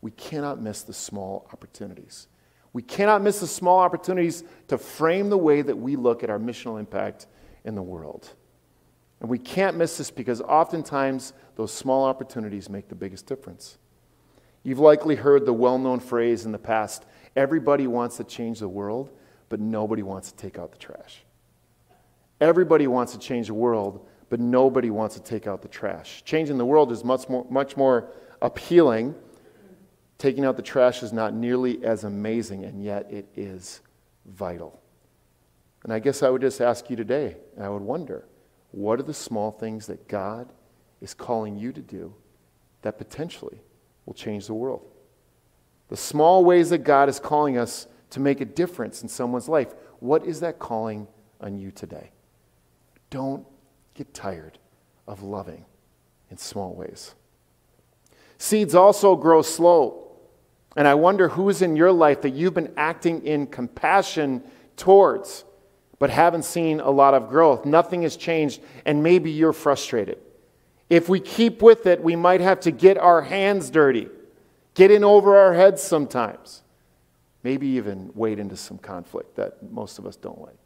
We 0.02 0.10
cannot 0.10 0.60
miss 0.60 0.82
the 0.82 0.92
small 0.92 1.48
opportunities. 1.54 2.30
We 2.74 2.82
cannot 2.82 3.22
miss 3.22 3.42
the 3.42 3.48
small 3.48 3.78
opportunities 3.78 4.44
to 4.70 4.80
frame 4.80 5.30
the 5.30 5.38
way 5.38 5.62
that 5.62 5.78
we 5.78 5.96
look 5.96 6.24
at 6.24 6.32
our 6.32 6.40
missional 6.40 6.80
impact 6.80 7.28
in 7.64 7.76
the 7.76 7.84
world. 7.84 8.34
And 9.20 9.30
we 9.30 9.38
can't 9.38 9.78
miss 9.78 10.00
this 10.00 10.10
because 10.10 10.42
oftentimes 10.42 11.34
those 11.58 11.72
small 11.72 12.06
opportunities 12.06 12.72
make 12.72 12.90
the 12.90 12.96
biggest 12.96 13.28
difference. 13.28 13.78
You've 14.64 14.80
likely 14.80 15.14
heard 15.14 15.46
the 15.46 15.54
well 15.54 15.78
known 15.78 16.00
phrase 16.00 16.48
in 16.48 16.52
the 16.52 16.58
past 16.58 17.06
everybody 17.36 17.86
wants 17.86 18.18
to 18.18 18.24
change 18.24 18.60
the 18.60 18.68
world, 18.68 19.12
but 19.52 19.60
nobody 19.60 20.02
wants 20.02 20.32
to 20.32 20.38
take 20.38 20.58
out 20.58 20.72
the 20.72 20.78
trash. 20.78 21.26
Everybody 22.40 22.88
wants 22.88 23.12
to 23.12 23.20
change 23.20 23.48
the 23.48 23.54
world, 23.54 24.08
but 24.30 24.40
nobody 24.40 24.90
wants 24.90 25.16
to 25.16 25.22
take 25.22 25.46
out 25.46 25.62
the 25.62 25.68
trash. 25.68 26.24
Changing 26.24 26.58
the 26.58 26.66
world 26.66 26.90
is 26.90 27.04
much 27.04 27.28
more, 27.28 27.46
much 27.50 27.76
more 27.76 28.14
appealing. 28.42 29.14
Taking 30.18 30.46
out 30.46 30.56
the 30.56 30.64
trash 30.64 31.04
is 31.04 31.12
not 31.12 31.34
nearly 31.34 31.84
as 31.84 32.06
amazing, 32.06 32.64
and 32.64 32.82
yet 32.82 33.12
it 33.12 33.28
is 33.36 33.82
vital. 34.26 34.82
And 35.84 35.92
I 35.92 36.00
guess 36.00 36.24
I 36.24 36.30
would 36.30 36.42
just 36.42 36.62
ask 36.62 36.90
you 36.90 36.96
today, 36.96 37.36
and 37.58 37.66
I 37.66 37.68
would 37.68 37.82
wonder 37.82 38.24
what 38.72 39.02
are 39.02 39.04
the 39.04 39.14
small 39.14 39.52
things 39.52 39.86
that 39.88 40.08
God 40.08 40.50
is 41.02 41.14
calling 41.14 41.58
you 41.58 41.74
to 41.74 41.82
do 41.82 42.14
that 42.84 42.98
potentially 42.98 43.60
will 44.06 44.14
change 44.14 44.48
the 44.48 44.54
world? 44.54 44.88
The 45.90 45.98
small 45.98 46.46
ways 46.46 46.70
that 46.70 46.86
God 46.86 47.10
is 47.10 47.20
calling 47.20 47.58
us 47.58 47.88
to 48.12 48.20
make 48.20 48.40
a 48.42 48.46
difference 48.46 49.02
in 49.02 49.10
someone's 49.10 49.50
life. 49.50 49.74
What 50.00 50.26
is 50.26 50.40
that 50.42 50.60
calling 50.60 51.08
on 51.40 51.58
you 51.58 51.72
today? 51.72 52.12
Don't 53.10 53.46
get 53.94 54.14
tired 54.14 54.58
of 55.08 55.24
loving 55.24 55.66
in 56.30 56.38
small 56.38 56.74
ways. 56.74 57.16
Seeds 58.38 58.76
also 58.76 59.16
grow 59.16 59.42
slow. 59.42 60.08
And 60.76 60.88
I 60.88 60.94
wonder 60.94 61.28
who 61.28 61.50
is 61.50 61.62
in 61.62 61.76
your 61.76 61.92
life 61.92 62.22
that 62.22 62.30
you've 62.30 62.54
been 62.54 62.74
acting 62.78 63.26
in 63.26 63.48
compassion 63.48 64.42
towards, 64.78 65.44
but 66.00 66.10
haven't 66.10 66.46
seen 66.46 66.80
a 66.80 66.90
lot 66.90 67.14
of 67.14 67.28
growth. 67.28 67.66
Nothing 67.66 68.04
has 68.04 68.16
changed, 68.16 68.62
and 68.86 69.04
maybe 69.04 69.32
you're 69.32 69.54
frustrated. 69.54 70.18
If 70.90 71.10
we 71.10 71.20
keep 71.20 71.62
with 71.62 71.86
it, 71.88 72.02
we 72.02 72.16
might 72.16 72.42
have 72.42 72.62
to 72.62 72.72
get 72.72 72.98
our 72.98 73.22
hands 73.22 73.70
dirty, 73.70 74.08
get 74.74 74.92
in 74.92 75.04
over 75.04 75.38
our 75.38 75.54
heads 75.54 75.84
sometimes. 75.84 76.64
Maybe 77.44 77.68
even 77.68 78.12
wade 78.14 78.40
into 78.40 78.56
some 78.56 78.78
conflict 78.78 79.36
that 79.36 79.72
most 79.72 80.00
of 80.00 80.06
us 80.06 80.16
don't 80.16 80.40
like. 80.40 80.60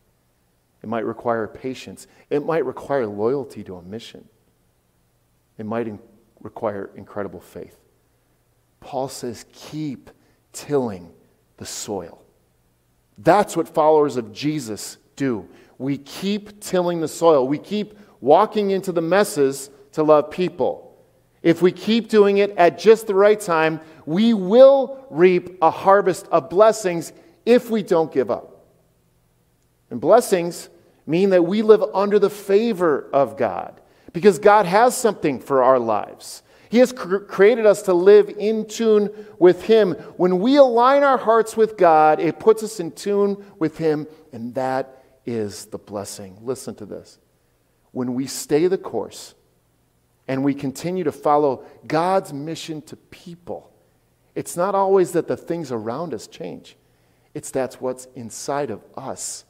It 0.83 0.89
might 0.89 1.05
require 1.05 1.47
patience. 1.47 2.07
It 2.29 2.45
might 2.45 2.65
require 2.65 3.07
loyalty 3.07 3.63
to 3.63 3.77
a 3.77 3.81
mission. 3.81 4.27
It 5.57 5.65
might 5.65 5.87
in- 5.87 5.99
require 6.41 6.91
incredible 6.95 7.39
faith. 7.39 7.77
Paul 8.81 9.07
says, 9.07 9.45
keep 9.51 10.11
tilling 10.53 11.11
the 11.57 11.65
soil. 11.65 12.21
That's 13.17 13.55
what 13.55 13.67
followers 13.67 14.17
of 14.17 14.33
Jesus 14.33 14.97
do. 15.15 15.47
We 15.77 15.97
keep 15.97 16.59
tilling 16.59 17.01
the 17.01 17.07
soil. 17.07 17.47
We 17.47 17.57
keep 17.57 17.97
walking 18.21 18.71
into 18.71 18.91
the 18.91 19.01
messes 19.01 19.69
to 19.93 20.03
love 20.03 20.29
people. 20.29 20.84
If 21.45 21.61
we 21.61 21.71
keep 21.71 22.09
doing 22.09 22.39
it 22.39 22.57
at 22.57 22.79
just 22.79 23.05
the 23.05 23.13
right 23.13 23.39
time, 23.39 23.79
we 24.07 24.33
will 24.33 25.05
reap 25.11 25.59
a 25.61 25.69
harvest 25.69 26.27
of 26.31 26.49
blessings 26.49 27.13
if 27.45 27.69
we 27.69 27.83
don't 27.83 28.11
give 28.11 28.31
up. 28.31 28.65
And 29.91 30.01
blessings 30.01 30.69
mean 31.05 31.29
that 31.29 31.45
we 31.45 31.61
live 31.61 31.83
under 31.93 32.17
the 32.17 32.31
favor 32.31 33.07
of 33.13 33.37
God 33.37 33.79
because 34.11 34.39
God 34.39 34.65
has 34.65 34.97
something 34.97 35.39
for 35.39 35.61
our 35.61 35.77
lives. 35.77 36.41
He 36.69 36.79
has 36.79 36.91
cr- 36.91 37.17
created 37.17 37.67
us 37.67 37.83
to 37.83 37.93
live 37.93 38.27
in 38.27 38.65
tune 38.65 39.11
with 39.37 39.65
Him. 39.65 39.91
When 40.17 40.39
we 40.39 40.55
align 40.55 41.03
our 41.03 41.19
hearts 41.19 41.55
with 41.55 41.77
God, 41.77 42.19
it 42.19 42.39
puts 42.39 42.63
us 42.63 42.79
in 42.79 42.91
tune 42.91 43.45
with 43.59 43.77
Him, 43.77 44.07
and 44.33 44.55
that 44.55 45.03
is 45.27 45.67
the 45.67 45.77
blessing. 45.77 46.39
Listen 46.41 46.73
to 46.73 46.87
this. 46.87 47.19
When 47.91 48.15
we 48.15 48.25
stay 48.25 48.65
the 48.65 48.79
course, 48.79 49.35
and 50.27 50.43
we 50.43 50.53
continue 50.53 51.03
to 51.03 51.11
follow 51.11 51.63
God's 51.87 52.33
mission 52.33 52.81
to 52.83 52.95
people, 52.95 53.71
it's 54.33 54.57
not 54.57 54.75
always 54.75 55.11
that 55.13 55.27
the 55.27 55.37
things 55.37 55.71
around 55.71 56.13
us 56.13 56.27
change, 56.27 56.77
it's 57.33 57.51
that 57.51 57.75
what's 57.75 58.07
inside 58.15 58.71
of 58.71 58.81
us 58.95 59.45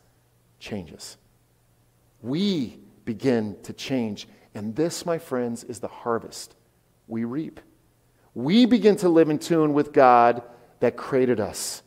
changes. 0.60 1.18
We 2.22 2.80
begin 3.06 3.58
to 3.64 3.74
change. 3.74 4.28
And 4.54 4.76
this, 4.76 5.06
my 5.06 5.18
friends, 5.18 5.64
is 5.64 5.80
the 5.80 5.88
harvest 5.88 6.56
we 7.08 7.24
reap. 7.24 7.60
We 8.34 8.66
begin 8.66 8.96
to 8.98 9.10
live 9.10 9.30
in 9.30 9.40
tune 9.40 9.74
with 9.74 9.94
God 9.94 10.42
that 10.80 10.98
created 10.98 11.40
us. 11.40 11.84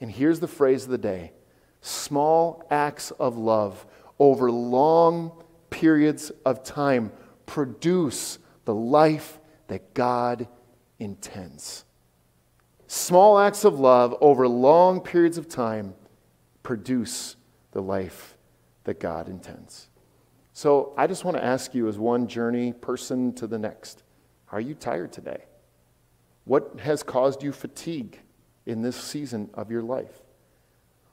And 0.00 0.10
here's 0.10 0.40
the 0.40 0.48
phrase 0.48 0.84
of 0.84 0.90
the 0.90 0.98
day 0.98 1.32
small 1.80 2.64
acts 2.70 3.10
of 3.12 3.36
love 3.36 3.86
over 4.18 4.50
long 4.50 5.32
periods 5.70 6.30
of 6.44 6.62
time 6.64 7.12
produce 7.48 8.38
the 8.66 8.74
life 8.74 9.40
that 9.66 9.94
God 9.94 10.46
intends. 10.98 11.84
Small 12.86 13.38
acts 13.38 13.64
of 13.64 13.80
love 13.80 14.14
over 14.20 14.46
long 14.46 15.00
periods 15.00 15.38
of 15.38 15.48
time 15.48 15.94
produce 16.62 17.36
the 17.72 17.82
life 17.82 18.36
that 18.84 19.00
God 19.00 19.28
intends. 19.28 19.88
So 20.52 20.92
I 20.96 21.06
just 21.06 21.24
want 21.24 21.36
to 21.38 21.44
ask 21.44 21.74
you, 21.74 21.88
as 21.88 21.98
one 21.98 22.26
journey 22.26 22.72
person 22.72 23.32
to 23.34 23.46
the 23.46 23.58
next, 23.58 24.02
are 24.52 24.60
you 24.60 24.74
tired 24.74 25.12
today? 25.12 25.44
What 26.44 26.80
has 26.80 27.02
caused 27.02 27.42
you 27.42 27.52
fatigue 27.52 28.20
in 28.66 28.82
this 28.82 28.96
season 28.96 29.48
of 29.54 29.70
your 29.70 29.82
life? 29.82 30.22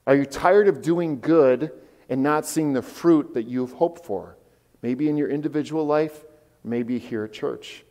Are 0.06 0.14
you 0.14 0.26
tired 0.26 0.68
of 0.68 0.82
doing 0.82 1.20
good 1.20 1.72
and 2.08 2.22
not 2.22 2.44
seeing 2.44 2.74
the 2.74 2.82
fruit 2.82 3.34
that 3.34 3.44
you've 3.44 3.72
hoped 3.72 4.04
for? 4.04 4.36
Maybe 4.82 5.08
in 5.08 5.16
your 5.16 5.28
individual 5.28 5.86
life, 5.86 6.25
maybe 6.66 6.98
here 6.98 7.24
at 7.24 7.32
church. 7.32 7.84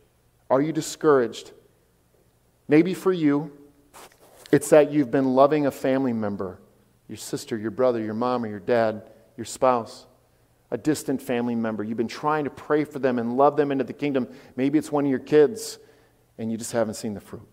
Are 0.50 0.60
you 0.60 0.72
discouraged? 0.72 1.52
Maybe 2.68 2.94
for 2.94 3.12
you, 3.12 3.50
it's 4.52 4.70
that 4.70 4.92
you've 4.92 5.10
been 5.10 5.34
loving 5.34 5.66
a 5.66 5.70
family 5.70 6.12
member, 6.12 6.60
your 7.08 7.16
sister, 7.16 7.56
your 7.56 7.70
brother, 7.70 8.00
your 8.00 8.14
mom, 8.14 8.44
or 8.44 8.48
your 8.48 8.60
dad, 8.60 9.10
your 9.36 9.44
spouse, 9.44 10.06
a 10.70 10.78
distant 10.78 11.22
family 11.22 11.54
member. 11.54 11.82
You've 11.82 11.96
been 11.96 12.06
trying 12.06 12.44
to 12.44 12.50
pray 12.50 12.84
for 12.84 12.98
them 12.98 13.18
and 13.18 13.36
love 13.36 13.56
them 13.56 13.72
into 13.72 13.84
the 13.84 13.92
kingdom. 13.92 14.28
Maybe 14.56 14.78
it's 14.78 14.92
one 14.92 15.04
of 15.04 15.10
your 15.10 15.20
kids, 15.20 15.78
and 16.38 16.52
you 16.52 16.58
just 16.58 16.72
haven't 16.72 16.94
seen 16.94 17.14
the 17.14 17.20
fruit. 17.20 17.48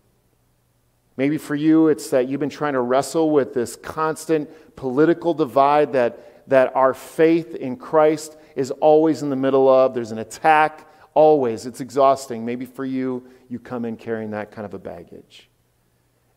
Maybe 1.16 1.38
for 1.38 1.54
you, 1.54 1.88
it's 1.88 2.10
that 2.10 2.28
you've 2.28 2.40
been 2.40 2.50
trying 2.50 2.72
to 2.72 2.80
wrestle 2.80 3.30
with 3.30 3.54
this 3.54 3.76
constant 3.76 4.50
political 4.76 5.32
divide 5.32 5.92
that, 5.92 6.48
that 6.48 6.74
our 6.74 6.92
faith 6.92 7.54
in 7.54 7.76
Christ 7.76 8.36
is 8.56 8.72
always 8.72 9.22
in 9.22 9.30
the 9.30 9.36
middle 9.36 9.68
of. 9.68 9.94
There's 9.94 10.10
an 10.10 10.18
attack, 10.18 10.88
always. 11.14 11.66
It's 11.66 11.80
exhausting. 11.80 12.44
Maybe 12.44 12.66
for 12.66 12.84
you, 12.84 13.26
you 13.48 13.58
come 13.58 13.84
in 13.84 13.96
carrying 13.96 14.30
that 14.30 14.50
kind 14.50 14.66
of 14.66 14.74
a 14.74 14.78
baggage. 14.78 15.48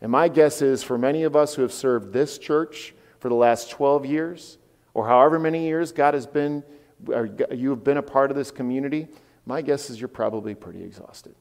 And 0.00 0.10
my 0.10 0.28
guess 0.28 0.62
is 0.62 0.82
for 0.82 0.96
many 0.96 1.24
of 1.24 1.34
us 1.36 1.54
who 1.54 1.62
have 1.62 1.72
served 1.72 2.12
this 2.12 2.38
church 2.38 2.94
for 3.18 3.28
the 3.28 3.34
last 3.34 3.70
12 3.70 4.06
years, 4.06 4.58
or 4.94 5.06
however 5.06 5.38
many 5.38 5.66
years 5.66 5.90
God 5.92 6.14
has 6.14 6.26
been, 6.26 6.62
or 7.08 7.28
you 7.52 7.70
have 7.70 7.82
been 7.82 7.96
a 7.96 8.02
part 8.02 8.30
of 8.30 8.36
this 8.36 8.50
community, 8.50 9.08
my 9.44 9.60
guess 9.62 9.90
is 9.90 10.00
you're 10.00 10.08
probably 10.08 10.54
pretty 10.54 10.82
exhausted. 10.82 11.34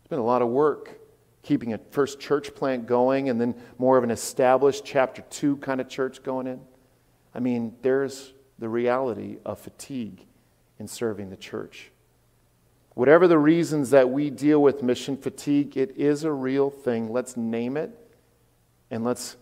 It's 0.00 0.08
been 0.08 0.18
a 0.18 0.24
lot 0.24 0.42
of 0.42 0.48
work 0.48 0.98
keeping 1.46 1.72
a 1.72 1.78
first 1.90 2.18
church 2.18 2.54
plant 2.56 2.86
going 2.86 3.28
and 3.28 3.40
then 3.40 3.54
more 3.78 3.96
of 3.96 4.02
an 4.02 4.10
established 4.10 4.84
chapter 4.84 5.22
two 5.30 5.56
kind 5.58 5.80
of 5.80 5.88
church 5.88 6.22
going 6.24 6.48
in. 6.48 6.60
I 7.32 7.38
mean, 7.38 7.76
there's 7.82 8.32
the 8.58 8.68
reality 8.68 9.38
of 9.44 9.60
fatigue 9.60 10.26
in 10.80 10.88
serving 10.88 11.30
the 11.30 11.36
church. 11.36 11.92
Whatever 12.96 13.28
the 13.28 13.38
reasons 13.38 13.90
that 13.90 14.08
we 14.08 14.30
deal 14.30 14.62
with 14.62 14.82
mission 14.82 15.18
fatigue, 15.18 15.76
it 15.76 15.98
is 15.98 16.24
a 16.24 16.32
real 16.32 16.70
thing. 16.70 17.12
Let's 17.12 17.36
name 17.36 17.76
it 17.76 17.90
and 18.90 19.04
let's 19.04 19.36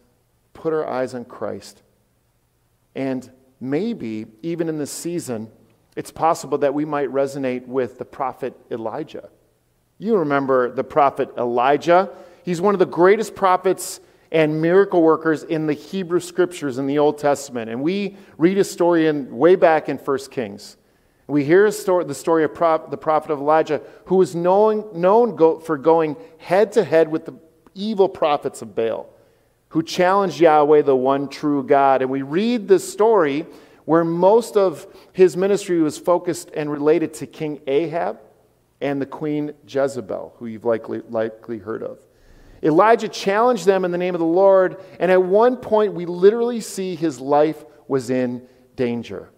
put 0.54 0.72
our 0.72 0.84
eyes 0.84 1.14
on 1.14 1.24
Christ. 1.24 1.80
And 2.96 3.30
maybe, 3.60 4.26
even 4.42 4.68
in 4.68 4.76
this 4.76 4.90
season, 4.90 5.52
it's 5.94 6.10
possible 6.10 6.58
that 6.58 6.74
we 6.74 6.84
might 6.84 7.10
resonate 7.10 7.64
with 7.64 7.96
the 7.96 8.04
prophet 8.04 8.58
Elijah. 8.72 9.28
You 9.98 10.16
remember 10.16 10.72
the 10.72 10.82
prophet 10.82 11.30
Elijah. 11.38 12.10
He's 12.44 12.60
one 12.60 12.74
of 12.74 12.80
the 12.80 12.86
greatest 12.86 13.36
prophets 13.36 14.00
and 14.32 14.60
miracle 14.60 15.00
workers 15.00 15.44
in 15.44 15.68
the 15.68 15.74
Hebrew 15.74 16.18
scriptures 16.18 16.78
in 16.78 16.88
the 16.88 16.98
Old 16.98 17.18
Testament. 17.18 17.70
And 17.70 17.84
we 17.84 18.16
read 18.36 18.56
his 18.56 18.68
story 18.68 19.06
in, 19.06 19.36
way 19.36 19.54
back 19.54 19.88
in 19.88 19.96
1 19.96 20.18
Kings. 20.32 20.76
We 21.26 21.44
hear 21.44 21.70
story, 21.70 22.04
the 22.04 22.14
story 22.14 22.44
of 22.44 22.54
prop, 22.54 22.90
the 22.90 22.96
prophet 22.96 23.30
of 23.30 23.40
Elijah, 23.40 23.80
who 24.06 24.16
was 24.16 24.34
known, 24.34 24.88
known 24.92 25.36
go, 25.36 25.58
for 25.58 25.78
going 25.78 26.16
head 26.38 26.72
to 26.72 26.84
head 26.84 27.10
with 27.10 27.24
the 27.24 27.34
evil 27.74 28.08
prophets 28.08 28.60
of 28.60 28.74
Baal, 28.74 29.08
who 29.68 29.82
challenged 29.82 30.38
Yahweh, 30.38 30.82
the 30.82 30.94
one 30.94 31.28
true 31.28 31.62
God. 31.62 32.02
And 32.02 32.10
we 32.10 32.22
read 32.22 32.68
this 32.68 32.90
story 32.90 33.46
where 33.86 34.04
most 34.04 34.56
of 34.56 34.86
his 35.12 35.36
ministry 35.36 35.80
was 35.80 35.98
focused 35.98 36.50
and 36.54 36.70
related 36.70 37.14
to 37.14 37.26
King 37.26 37.60
Ahab 37.66 38.20
and 38.80 39.00
the 39.00 39.06
queen 39.06 39.54
Jezebel, 39.66 40.34
who 40.38 40.46
you've 40.46 40.64
likely, 40.64 41.00
likely 41.08 41.58
heard 41.58 41.82
of. 41.82 41.98
Elijah 42.62 43.08
challenged 43.08 43.66
them 43.66 43.84
in 43.84 43.90
the 43.90 43.98
name 43.98 44.14
of 44.14 44.20
the 44.20 44.26
Lord, 44.26 44.82
and 44.98 45.10
at 45.10 45.22
one 45.22 45.56
point 45.56 45.92
we 45.92 46.06
literally 46.06 46.60
see 46.60 46.94
his 46.94 47.20
life 47.20 47.62
was 47.88 48.08
in 48.08 48.46
danger. 48.76 49.30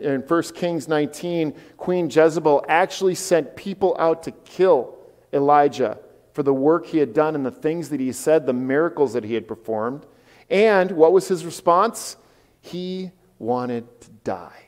In 0.00 0.20
1, 0.20 0.42
Kings 0.54 0.88
19, 0.88 1.54
Queen 1.76 2.10
Jezebel 2.10 2.64
actually 2.68 3.14
sent 3.14 3.56
people 3.56 3.96
out 3.98 4.22
to 4.24 4.30
kill 4.30 4.96
Elijah 5.32 5.98
for 6.32 6.42
the 6.42 6.52
work 6.52 6.86
he 6.86 6.98
had 6.98 7.14
done 7.14 7.34
and 7.34 7.46
the 7.46 7.50
things 7.50 7.88
that 7.90 8.00
he 8.00 8.12
said, 8.12 8.44
the 8.44 8.52
miracles 8.52 9.12
that 9.12 9.24
he 9.24 9.34
had 9.34 9.46
performed. 9.46 10.04
And 10.50 10.90
what 10.92 11.12
was 11.12 11.28
his 11.28 11.44
response? 11.44 12.16
He 12.60 13.12
wanted 13.38 14.00
to 14.00 14.10
die. 14.24 14.64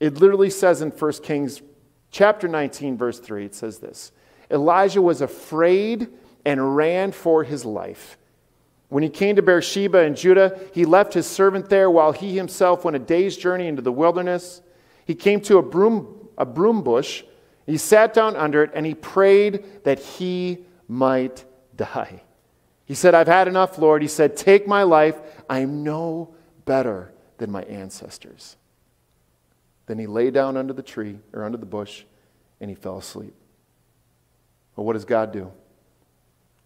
It 0.00 0.14
literally 0.14 0.50
says 0.50 0.82
in 0.82 0.90
1 0.90 1.12
Kings 1.22 1.62
chapter 2.10 2.48
19, 2.48 2.96
verse 2.96 3.20
3, 3.20 3.46
it 3.46 3.54
says 3.54 3.78
this 3.78 4.12
Elijah 4.50 5.02
was 5.02 5.20
afraid 5.20 6.08
and 6.44 6.76
ran 6.76 7.12
for 7.12 7.44
his 7.44 7.64
life. 7.64 8.18
When 8.94 9.02
he 9.02 9.08
came 9.08 9.34
to 9.34 9.42
Beersheba 9.42 10.04
in 10.04 10.14
Judah, 10.14 10.56
he 10.72 10.84
left 10.84 11.14
his 11.14 11.26
servant 11.26 11.68
there 11.68 11.90
while 11.90 12.12
he 12.12 12.36
himself 12.36 12.84
went 12.84 12.94
a 12.94 13.00
day's 13.00 13.36
journey 13.36 13.66
into 13.66 13.82
the 13.82 13.90
wilderness. 13.90 14.62
He 15.04 15.16
came 15.16 15.40
to 15.40 15.58
a 15.58 15.62
broom, 15.62 16.28
a 16.38 16.46
broom 16.46 16.84
bush. 16.84 17.24
He 17.66 17.76
sat 17.76 18.14
down 18.14 18.36
under 18.36 18.62
it 18.62 18.70
and 18.72 18.86
he 18.86 18.94
prayed 18.94 19.64
that 19.82 19.98
he 19.98 20.60
might 20.86 21.44
die. 21.74 22.22
He 22.84 22.94
said, 22.94 23.16
I've 23.16 23.26
had 23.26 23.48
enough, 23.48 23.78
Lord. 23.78 24.00
He 24.00 24.06
said, 24.06 24.36
Take 24.36 24.68
my 24.68 24.84
life. 24.84 25.18
I'm 25.50 25.82
no 25.82 26.32
better 26.64 27.12
than 27.38 27.50
my 27.50 27.64
ancestors. 27.64 28.56
Then 29.86 29.98
he 29.98 30.06
lay 30.06 30.30
down 30.30 30.56
under 30.56 30.72
the 30.72 30.84
tree 30.84 31.18
or 31.32 31.42
under 31.42 31.58
the 31.58 31.66
bush 31.66 32.04
and 32.60 32.70
he 32.70 32.76
fell 32.76 32.98
asleep. 32.98 33.34
Well, 34.76 34.86
what 34.86 34.92
does 34.92 35.04
God 35.04 35.32
do? 35.32 35.50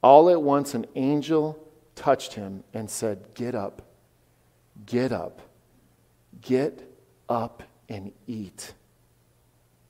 All 0.02 0.28
at 0.28 0.42
once, 0.42 0.74
an 0.74 0.84
angel 0.94 1.64
touched 1.98 2.34
him 2.34 2.62
and 2.72 2.88
said, 2.88 3.34
Get 3.34 3.54
up, 3.54 3.82
get 4.86 5.10
up, 5.10 5.42
get 6.40 6.88
up 7.28 7.64
and 7.88 8.12
eat. 8.26 8.72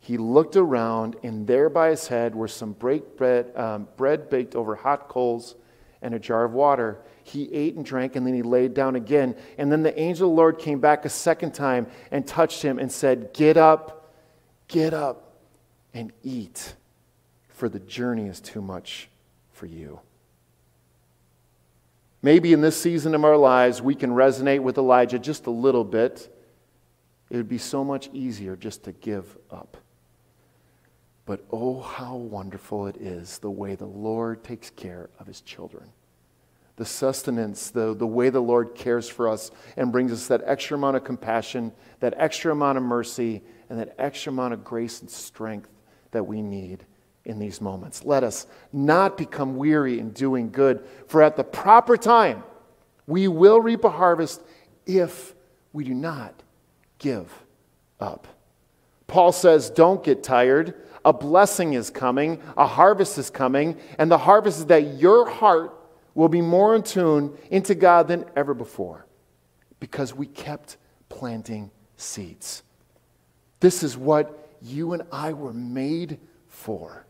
He 0.01 0.17
looked 0.17 0.57
around, 0.57 1.17
and 1.23 1.47
there 1.47 1.69
by 1.69 1.91
his 1.91 2.09
head 2.09 2.35
were 2.35 2.49
some 2.49 2.73
bread, 2.73 3.55
um, 3.55 3.89
bread 3.97 4.31
baked 4.31 4.57
over 4.57 4.75
hot 4.75 5.09
coals 5.09 5.55
and 6.01 6.15
a 6.15 6.19
jar 6.19 6.45
of 6.45 6.53
water. 6.53 6.99
He 7.25 7.53
ate 7.53 7.77
and 7.77 7.85
drank, 7.85 8.17
and 8.17 8.27
then 8.27 8.33
he 8.33 8.43
laid 8.43 8.73
down 8.73 8.97
again. 8.97 9.37
And 9.59 9.71
then 9.71 9.83
the 9.83 9.99
angel 10.01 10.31
of 10.31 10.33
the 10.33 10.37
Lord 10.37 10.59
came 10.59 10.81
back 10.81 11.05
a 11.05 11.11
second 11.11 11.53
time 11.53 11.89
and 12.11 12.27
touched 12.27 12.63
him 12.63 12.79
and 12.79 12.91
said, 12.91 13.35
Get 13.35 13.59
up, 13.59 14.15
get 14.67 14.95
up, 14.95 15.35
and 15.93 16.11
eat, 16.23 16.75
for 17.49 17.69
the 17.69 17.81
journey 17.81 18.29
is 18.29 18.41
too 18.41 18.63
much 18.63 19.11
for 19.53 19.67
you. 19.67 20.01
Maybe 22.23 22.53
in 22.53 22.61
this 22.61 22.81
season 22.81 23.15
of 23.15 23.25
our 23.25 23.37
lives, 23.37 23.81
we 23.81 23.95
can 23.95 24.11
resonate 24.11 24.61
with 24.61 24.77
Elijah 24.77 25.19
just 25.19 25.47
a 25.47 25.51
little 25.51 25.85
bit. 25.85 26.35
It 27.31 27.37
would 27.37 27.49
be 27.49 27.59
so 27.59 27.85
much 27.85 28.11
easier 28.13 28.57
just 28.57 28.85
to 28.85 28.93
give 28.93 29.37
up. 29.51 29.77
But 31.27 31.45
oh, 31.53 31.81
how 31.81 32.17
wonderful 32.17 32.87
it 32.87 32.97
is 32.97 33.39
the 33.39 33.51
way 33.51 33.75
the 33.75 33.87
Lord 33.87 34.43
takes 34.43 34.71
care 34.71 35.11
of 35.21 35.27
his 35.27 35.43
children. 35.43 35.91
The 36.77 36.87
sustenance, 36.87 37.71
the, 37.71 37.95
the 37.95 38.07
way 38.07 38.31
the 38.31 38.41
Lord 38.41 38.75
cares 38.75 39.09
for 39.09 39.29
us 39.29 39.51
and 39.77 39.93
brings 39.93 40.11
us 40.11 40.27
that 40.29 40.43
extra 40.45 40.77
amount 40.77 40.97
of 40.97 41.05
compassion, 41.05 41.73
that 42.01 42.15
extra 42.17 42.51
amount 42.51 42.79
of 42.79 42.85
mercy, 42.85 43.43
and 43.69 43.79
that 43.79 43.95
extra 43.99 44.33
amount 44.33 44.55
of 44.55 44.65
grace 44.65 45.01
and 45.01 45.11
strength 45.11 45.69
that 46.13 46.25
we 46.25 46.41
need 46.41 46.85
in 47.29 47.39
these 47.39 47.61
moments. 47.61 48.05
Let 48.05 48.25
us 48.25 48.47
not 48.73 49.17
become 49.17 49.57
weary 49.57 50.01
in 50.01 50.11
doing 50.11 50.51
good, 50.51 50.85
for 51.07 51.23
at 51.23 51.37
the 51.37 51.45
proper 51.45 51.97
time 51.97 52.43
we 53.07 53.29
will 53.29 53.61
reap 53.61 53.85
a 53.85 53.91
harvest 53.91 54.43
if 54.87 55.35
we 55.73 55.85
do 55.85 55.95
not 55.95 56.43
give 56.99 57.31
up. 58.01 58.27
Paul 59.07 59.33
says, 59.33 59.71
Don't 59.71 60.03
get 60.03 60.23
tired. 60.23 60.75
A 61.05 61.13
blessing 61.13 61.75
is 61.75 61.91
coming, 61.91 62.43
a 62.57 62.67
harvest 62.67 63.17
is 63.19 63.31
coming, 63.31 63.79
and 63.99 64.11
the 64.11 64.19
harvest 64.19 64.59
is 64.59 64.67
that 64.67 64.99
your 64.99 65.31
heart 65.31 65.73
will 66.15 66.29
be 66.29 66.41
more 66.41 66.75
in 66.75 66.83
tune 66.83 67.39
into 67.51 67.75
God 67.75 68.09
than 68.09 68.25
ever 68.35 68.53
before 68.53 69.07
because 69.81 70.13
we 70.13 70.27
kept 70.27 70.77
planting 71.09 71.71
seeds. 71.97 72.63
This 73.61 73.83
is 73.83 73.97
what 73.97 74.51
you 74.61 74.93
and 74.93 75.05
I 75.13 75.33
were 75.33 75.53
made 75.53 76.19
for. 76.49 77.07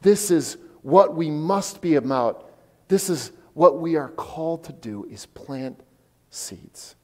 This 0.00 0.30
is 0.30 0.56
what 0.82 1.14
we 1.14 1.30
must 1.30 1.80
be 1.80 1.96
about. 1.96 2.50
This 2.88 3.10
is 3.10 3.32
what 3.54 3.80
we 3.80 3.96
are 3.96 4.08
called 4.08 4.64
to 4.64 4.72
do 4.72 5.04
is 5.10 5.26
plant 5.26 5.80
seeds. 6.30 6.94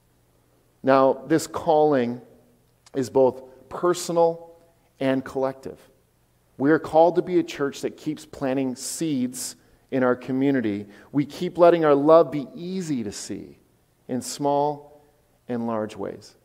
Now, 0.83 1.25
this 1.27 1.47
calling 1.47 2.21
is 2.95 3.11
both 3.11 3.43
personal 3.69 4.55
and 5.01 5.25
collective. 5.25 5.79
We 6.57 6.71
are 6.71 6.79
called 6.79 7.17
to 7.17 7.23
be 7.23 7.39
a 7.39 7.43
church 7.43 7.81
that 7.81 7.97
keeps 7.97 8.25
planting 8.25 8.77
seeds 8.77 9.57
in 9.91 10.05
our 10.05 10.15
community. 10.15 10.87
We 11.11 11.25
keep 11.27 11.59
letting 11.59 11.85
our 11.85 11.95
love 11.95 12.31
be 12.31 12.47
easy 12.55 13.03
to 13.03 13.13
see 13.13 13.59
in 14.07 14.23
small 14.23 15.03
and 15.49 15.67
large 15.67 15.97
ways. 15.97 16.37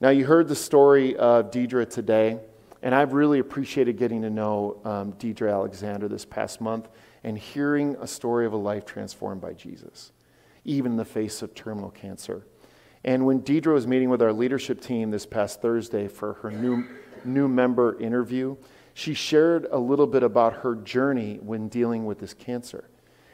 Now, 0.00 0.10
you 0.10 0.26
heard 0.26 0.48
the 0.48 0.56
story 0.56 1.16
of 1.16 1.50
Deidre 1.50 1.88
today, 1.88 2.40
and 2.82 2.94
I've 2.94 3.12
really 3.12 3.38
appreciated 3.38 3.96
getting 3.96 4.22
to 4.22 4.30
know 4.30 4.80
um, 4.84 5.12
Deidre 5.14 5.50
Alexander 5.50 6.08
this 6.08 6.24
past 6.24 6.60
month 6.60 6.88
and 7.24 7.36
hearing 7.36 7.96
a 8.00 8.06
story 8.06 8.46
of 8.46 8.52
a 8.52 8.56
life 8.56 8.84
transformed 8.84 9.40
by 9.40 9.52
Jesus, 9.52 10.12
even 10.64 10.92
in 10.92 10.96
the 10.96 11.04
face 11.04 11.42
of 11.42 11.54
terminal 11.54 11.90
cancer. 11.90 12.46
And 13.04 13.24
when 13.24 13.40
Deidre 13.42 13.72
was 13.72 13.86
meeting 13.86 14.10
with 14.10 14.20
our 14.22 14.32
leadership 14.32 14.80
team 14.80 15.10
this 15.10 15.26
past 15.26 15.62
Thursday 15.62 16.08
for 16.08 16.34
her 16.34 16.50
new, 16.50 16.84
new 17.24 17.48
member 17.48 17.98
interview, 18.00 18.56
she 18.94 19.14
shared 19.14 19.66
a 19.70 19.78
little 19.78 20.06
bit 20.06 20.22
about 20.22 20.54
her 20.54 20.74
journey 20.74 21.38
when 21.42 21.68
dealing 21.68 22.06
with 22.06 22.18
this 22.18 22.34
cancer. 22.34 22.88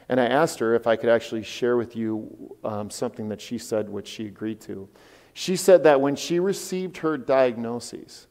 And 0.09 0.21
I 0.21 0.27
asked 0.27 0.59
her 0.59 0.75
if 0.75 0.87
I 0.87 0.97
could 0.97 1.09
actually 1.09 1.43
share 1.43 1.77
with 1.77 1.97
you 1.97 2.57
um, 2.65 2.91
something 2.91 3.29
that 3.31 3.41
she 3.41 3.59
said, 3.59 3.89
which 3.89 4.09
she 4.09 4.27
agreed 4.27 4.61
to. 4.63 4.89
She 5.33 5.57
said 5.57 5.85
that 5.85 6.01
when 6.01 6.17
she 6.17 6.39
received 6.39 6.99
her 6.99 7.17
diagnoses, 7.17 8.27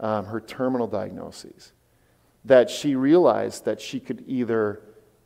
um, 0.00 0.26
her 0.26 0.40
terminal 0.40 0.86
diagnoses, 0.86 1.72
that 2.44 2.70
she 2.70 2.96
realized 2.96 3.66
that 3.66 3.80
she 3.80 4.00
could 4.00 4.24
either, 4.26 4.80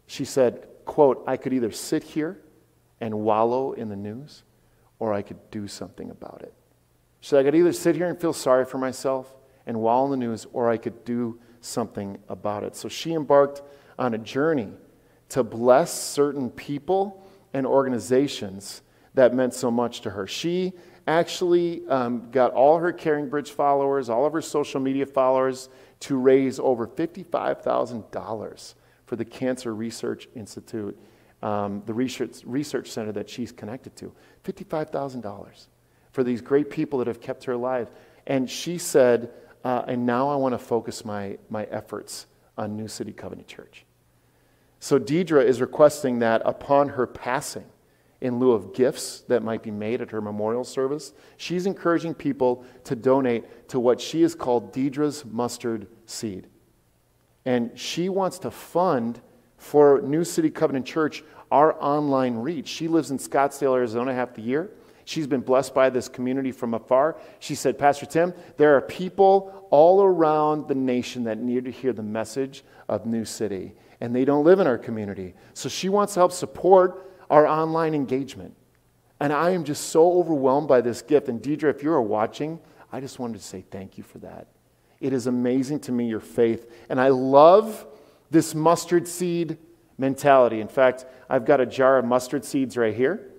she 0.06 0.24
said, 0.24 0.66
quote, 0.84 1.22
I 1.26 1.36
could 1.36 1.52
either 1.52 1.70
sit 1.70 2.02
here 2.02 2.40
and 3.00 3.20
wallow 3.20 3.72
in 3.72 3.88
the 3.88 3.96
news 3.96 4.42
or 4.98 5.12
I 5.12 5.22
could 5.22 5.50
do 5.50 5.68
something 5.68 6.10
about 6.10 6.42
it. 6.42 6.52
She 7.20 7.30
said, 7.30 7.40
I 7.40 7.44
could 7.44 7.54
either 7.54 7.72
sit 7.72 7.96
here 7.96 8.08
and 8.08 8.20
feel 8.20 8.32
sorry 8.32 8.64
for 8.64 8.78
myself 8.78 9.34
and 9.66 9.80
wallow 9.80 10.12
in 10.12 10.20
the 10.20 10.26
news 10.26 10.46
or 10.52 10.68
I 10.68 10.76
could 10.76 11.04
do 11.04 11.38
something 11.60 12.18
about 12.28 12.64
it. 12.64 12.76
So 12.76 12.88
she 12.88 13.14
embarked 13.14 13.62
on 13.98 14.14
a 14.14 14.18
journey 14.18 14.72
to 15.30 15.42
bless 15.42 15.92
certain 15.92 16.50
people 16.50 17.26
and 17.52 17.66
organizations 17.66 18.82
that 19.14 19.32
meant 19.32 19.54
so 19.54 19.70
much 19.70 20.00
to 20.02 20.10
her. 20.10 20.26
She 20.26 20.72
actually 21.06 21.86
um, 21.88 22.30
got 22.30 22.52
all 22.52 22.78
her 22.78 22.92
Caring 22.92 23.28
Bridge 23.28 23.50
followers, 23.50 24.08
all 24.08 24.24
of 24.26 24.32
her 24.32 24.40
social 24.40 24.80
media 24.80 25.06
followers, 25.06 25.68
to 26.00 26.16
raise 26.16 26.58
over 26.58 26.86
$55,000 26.86 28.74
for 29.06 29.16
the 29.16 29.24
Cancer 29.24 29.74
Research 29.74 30.28
Institute, 30.34 30.98
um, 31.42 31.82
the 31.86 31.94
research, 31.94 32.40
research 32.44 32.90
center 32.90 33.12
that 33.12 33.28
she's 33.28 33.52
connected 33.52 33.94
to. 33.96 34.12
$55,000 34.44 35.66
for 36.12 36.24
these 36.24 36.40
great 36.40 36.70
people 36.70 36.98
that 36.98 37.08
have 37.08 37.20
kept 37.20 37.44
her 37.44 37.52
alive. 37.52 37.90
And 38.26 38.48
she 38.48 38.78
said, 38.78 39.30
uh, 39.64 39.82
and 39.86 40.06
now 40.06 40.28
I 40.28 40.36
want 40.36 40.52
to 40.52 40.58
focus 40.58 41.04
my, 41.04 41.38
my 41.50 41.64
efforts 41.64 42.26
on 42.56 42.76
New 42.76 42.88
City 42.88 43.12
Covenant 43.12 43.48
Church. 43.48 43.84
So 44.80 44.98
Deidre 44.98 45.44
is 45.44 45.60
requesting 45.60 46.18
that 46.18 46.42
upon 46.44 46.90
her 46.90 47.06
passing, 47.06 47.64
in 48.24 48.38
lieu 48.38 48.52
of 48.52 48.72
gifts 48.72 49.20
that 49.28 49.42
might 49.42 49.62
be 49.62 49.70
made 49.70 50.00
at 50.00 50.10
her 50.10 50.22
memorial 50.22 50.64
service. 50.64 51.12
She's 51.36 51.66
encouraging 51.66 52.14
people 52.14 52.64
to 52.84 52.96
donate 52.96 53.68
to 53.68 53.78
what 53.78 54.00
she 54.00 54.22
has 54.22 54.34
called 54.34 54.72
Deidre's 54.72 55.26
Mustard 55.26 55.86
Seed. 56.06 56.46
And 57.44 57.78
she 57.78 58.08
wants 58.08 58.38
to 58.38 58.50
fund 58.50 59.20
for 59.58 60.00
New 60.00 60.24
City 60.24 60.48
Covenant 60.48 60.86
Church 60.86 61.22
our 61.50 61.76
online 61.82 62.36
reach. 62.36 62.66
She 62.66 62.88
lives 62.88 63.10
in 63.10 63.18
Scottsdale, 63.18 63.74
Arizona 63.74 64.14
half 64.14 64.32
the 64.32 64.40
year. 64.40 64.70
She's 65.04 65.26
been 65.26 65.42
blessed 65.42 65.74
by 65.74 65.90
this 65.90 66.08
community 66.08 66.50
from 66.50 66.72
afar. 66.72 67.18
She 67.40 67.54
said, 67.54 67.78
Pastor 67.78 68.06
Tim, 68.06 68.32
there 68.56 68.74
are 68.74 68.80
people 68.80 69.68
all 69.70 70.02
around 70.02 70.66
the 70.66 70.74
nation 70.74 71.24
that 71.24 71.38
need 71.38 71.66
to 71.66 71.70
hear 71.70 71.92
the 71.92 72.02
message 72.02 72.64
of 72.88 73.04
New 73.04 73.26
City, 73.26 73.74
and 74.00 74.16
they 74.16 74.24
don't 74.24 74.44
live 74.44 74.60
in 74.60 74.66
our 74.66 74.78
community. 74.78 75.34
So 75.52 75.68
she 75.68 75.90
wants 75.90 76.14
to 76.14 76.20
help 76.20 76.32
support 76.32 77.10
our 77.30 77.46
online 77.46 77.94
engagement. 77.94 78.54
And 79.20 79.32
I 79.32 79.50
am 79.50 79.64
just 79.64 79.88
so 79.88 80.12
overwhelmed 80.18 80.68
by 80.68 80.80
this 80.80 81.02
gift. 81.02 81.28
And 81.28 81.40
Deidre, 81.40 81.70
if 81.70 81.82
you're 81.82 82.00
watching, 82.00 82.60
I 82.92 83.00
just 83.00 83.18
wanted 83.18 83.38
to 83.38 83.44
say 83.44 83.64
thank 83.70 83.96
you 83.96 84.04
for 84.04 84.18
that. 84.18 84.48
It 85.00 85.12
is 85.12 85.26
amazing 85.26 85.80
to 85.80 85.92
me, 85.92 86.08
your 86.08 86.20
faith. 86.20 86.70
And 86.88 87.00
I 87.00 87.08
love 87.08 87.86
this 88.30 88.54
mustard 88.54 89.06
seed 89.06 89.58
mentality. 89.98 90.60
In 90.60 90.68
fact, 90.68 91.06
I've 91.28 91.44
got 91.44 91.60
a 91.60 91.66
jar 91.66 91.98
of 91.98 92.04
mustard 92.04 92.44
seeds 92.44 92.76
right 92.76 92.94
here 92.94 93.30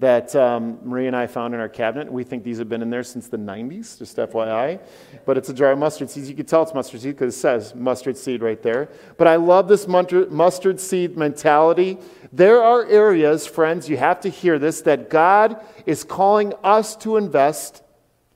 that 0.00 0.34
um, 0.34 0.78
Marie 0.82 1.06
and 1.06 1.14
I 1.14 1.26
found 1.26 1.54
in 1.54 1.60
our 1.60 1.68
cabinet. 1.68 2.12
We 2.12 2.24
think 2.24 2.42
these 2.42 2.58
have 2.58 2.68
been 2.68 2.82
in 2.82 2.90
there 2.90 3.04
since 3.04 3.28
the 3.28 3.36
90s, 3.36 3.98
just 3.98 4.16
FYI. 4.16 4.80
But 5.24 5.38
it's 5.38 5.48
a 5.48 5.54
jar 5.54 5.72
of 5.72 5.78
mustard 5.78 6.10
seeds. 6.10 6.28
You 6.28 6.34
can 6.34 6.46
tell 6.46 6.62
it's 6.62 6.74
mustard 6.74 7.00
seed 7.00 7.14
because 7.14 7.34
it 7.34 7.38
says 7.38 7.74
mustard 7.74 8.16
seed 8.16 8.42
right 8.42 8.60
there. 8.60 8.88
But 9.16 9.28
I 9.28 9.36
love 9.36 9.68
this 9.68 9.86
mustard 9.86 10.80
seed 10.80 11.16
mentality. 11.16 11.98
There 12.36 12.64
are 12.64 12.84
areas, 12.86 13.46
friends, 13.46 13.88
you 13.88 13.96
have 13.96 14.22
to 14.22 14.28
hear 14.28 14.58
this, 14.58 14.80
that 14.82 15.08
God 15.08 15.64
is 15.86 16.02
calling 16.02 16.52
us 16.64 16.96
to 16.96 17.16
invest 17.16 17.84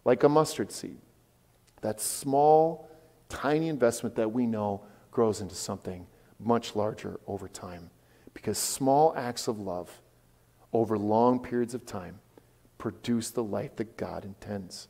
like 0.05 0.22
a 0.22 0.28
mustard 0.28 0.70
seed. 0.70 0.99
That 1.80 2.01
small, 2.01 2.88
tiny 3.28 3.66
investment 3.66 4.14
that 4.14 4.30
we 4.30 4.46
know 4.46 4.84
grows 5.11 5.40
into 5.40 5.57
something 5.57 6.07
much 6.38 6.76
larger 6.76 7.18
over 7.26 7.49
time. 7.49 7.90
Because 8.34 8.57
small 8.57 9.14
acts 9.16 9.49
of 9.49 9.59
love 9.59 9.90
over 10.72 10.96
long 10.96 11.40
periods 11.40 11.74
of 11.74 11.84
time 11.84 12.20
produce 12.78 13.32
the 13.32 13.42
life 13.42 13.74
that 13.74 13.96
God 13.96 14.24
intends. 14.24 14.86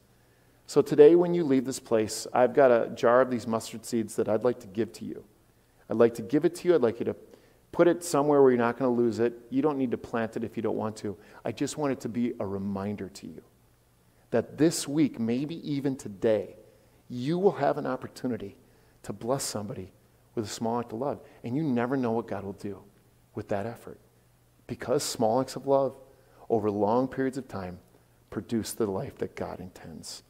So 0.67 0.83
today, 0.83 1.15
when 1.15 1.33
you 1.33 1.45
leave 1.45 1.65
this 1.65 1.81
place, 1.81 2.27
I've 2.35 2.53
got 2.53 2.71
a 2.71 2.91
jar 2.91 3.23
of 3.23 3.31
these 3.31 3.47
mustard 3.47 3.87
seeds 3.87 4.17
that 4.17 4.29
I'd 4.29 4.45
like 4.45 4.61
to 4.61 4.67
give 4.67 4.93
to 4.95 5.07
you. 5.07 5.25
I'd 5.89 5.97
like 5.97 6.13
to 6.17 6.23
give 6.23 6.45
it 6.45 6.55
to 6.57 6.69
you. 6.69 6.75
I'd 6.75 6.83
like 6.83 6.99
you 6.99 7.07
to 7.07 7.17
put 7.73 7.89
it 7.89 8.03
somewhere 8.03 8.43
where 8.43 8.51
you're 8.51 8.59
not 8.59 8.79
going 8.79 8.95
to 8.95 9.03
lose 9.03 9.19
it. 9.19 9.35
You 9.51 9.63
don't 9.63 9.79
need 9.79 9.91
to 9.91 9.99
plant 9.99 10.37
it 10.37 10.45
if 10.45 10.57
you 10.57 10.63
don't 10.63 10.77
want 10.77 10.97
to. 10.99 11.17
I 11.45 11.53
just 11.53 11.77
want 11.77 11.93
it 11.93 12.01
to 12.01 12.09
be 12.09 12.35
a 12.41 12.47
reminder 12.47 13.09
to 13.09 13.27
you 13.27 13.43
that 14.31 14.59
this 14.59 14.87
week, 14.87 15.19
maybe 15.19 15.57
even 15.71 15.97
today, 15.97 16.57
you 17.09 17.39
will 17.39 17.53
have 17.53 17.79
an 17.79 17.87
opportunity 17.87 18.57
to 19.03 19.13
bless 19.13 19.43
somebody 19.43 19.93
with 20.35 20.45
a 20.45 20.49
small 20.49 20.81
act 20.81 20.93
of 20.93 20.99
love. 20.99 21.21
And 21.43 21.57
you 21.57 21.63
never 21.63 21.97
know 21.97 22.13
what 22.13 22.29
God 22.29 22.45
will 22.45 22.53
do 22.53 22.83
with 23.35 23.49
that 23.49 23.67
effort 23.67 23.99
because 24.67 25.03
small 25.03 25.41
acts 25.41 25.57
of 25.57 25.67
love 25.67 25.97
over 26.49 26.71
long 26.71 27.09
periods 27.09 27.39
of 27.39 27.49
time 27.49 27.79
produce 28.31 28.73
the 28.73 28.87
life 28.87 29.17
that 29.19 29.35
God 29.35 29.61
intends. 29.61 30.23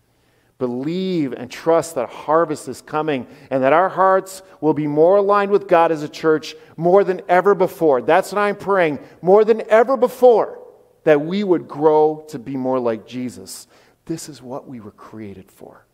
Believe 0.58 1.32
and 1.32 1.50
trust 1.50 1.94
that 1.94 2.08
harvest 2.08 2.68
is 2.68 2.82
coming 2.82 3.26
and 3.50 3.62
that 3.62 3.72
our 3.72 3.88
hearts 3.88 4.42
will 4.60 4.74
be 4.74 4.88
more 4.88 5.16
aligned 5.16 5.52
with 5.52 5.68
God 5.68 5.92
as 5.92 6.02
a 6.02 6.08
church 6.08 6.56
more 6.76 7.04
than 7.04 7.22
ever 7.28 7.54
before. 7.54 8.02
That's 8.02 8.32
what 8.32 8.40
I'm 8.40 8.56
praying, 8.56 8.98
more 9.22 9.44
than 9.44 9.62
ever 9.70 9.96
before, 9.96 10.58
that 11.04 11.20
we 11.20 11.44
would 11.44 11.68
grow 11.68 12.24
to 12.28 12.38
be 12.38 12.56
more 12.56 12.80
like 12.80 13.06
Jesus. 13.06 13.68
This 14.06 14.28
is 14.28 14.42
what 14.42 14.66
we 14.66 14.80
were 14.80 14.90
created 14.90 15.50
for. 15.52 15.86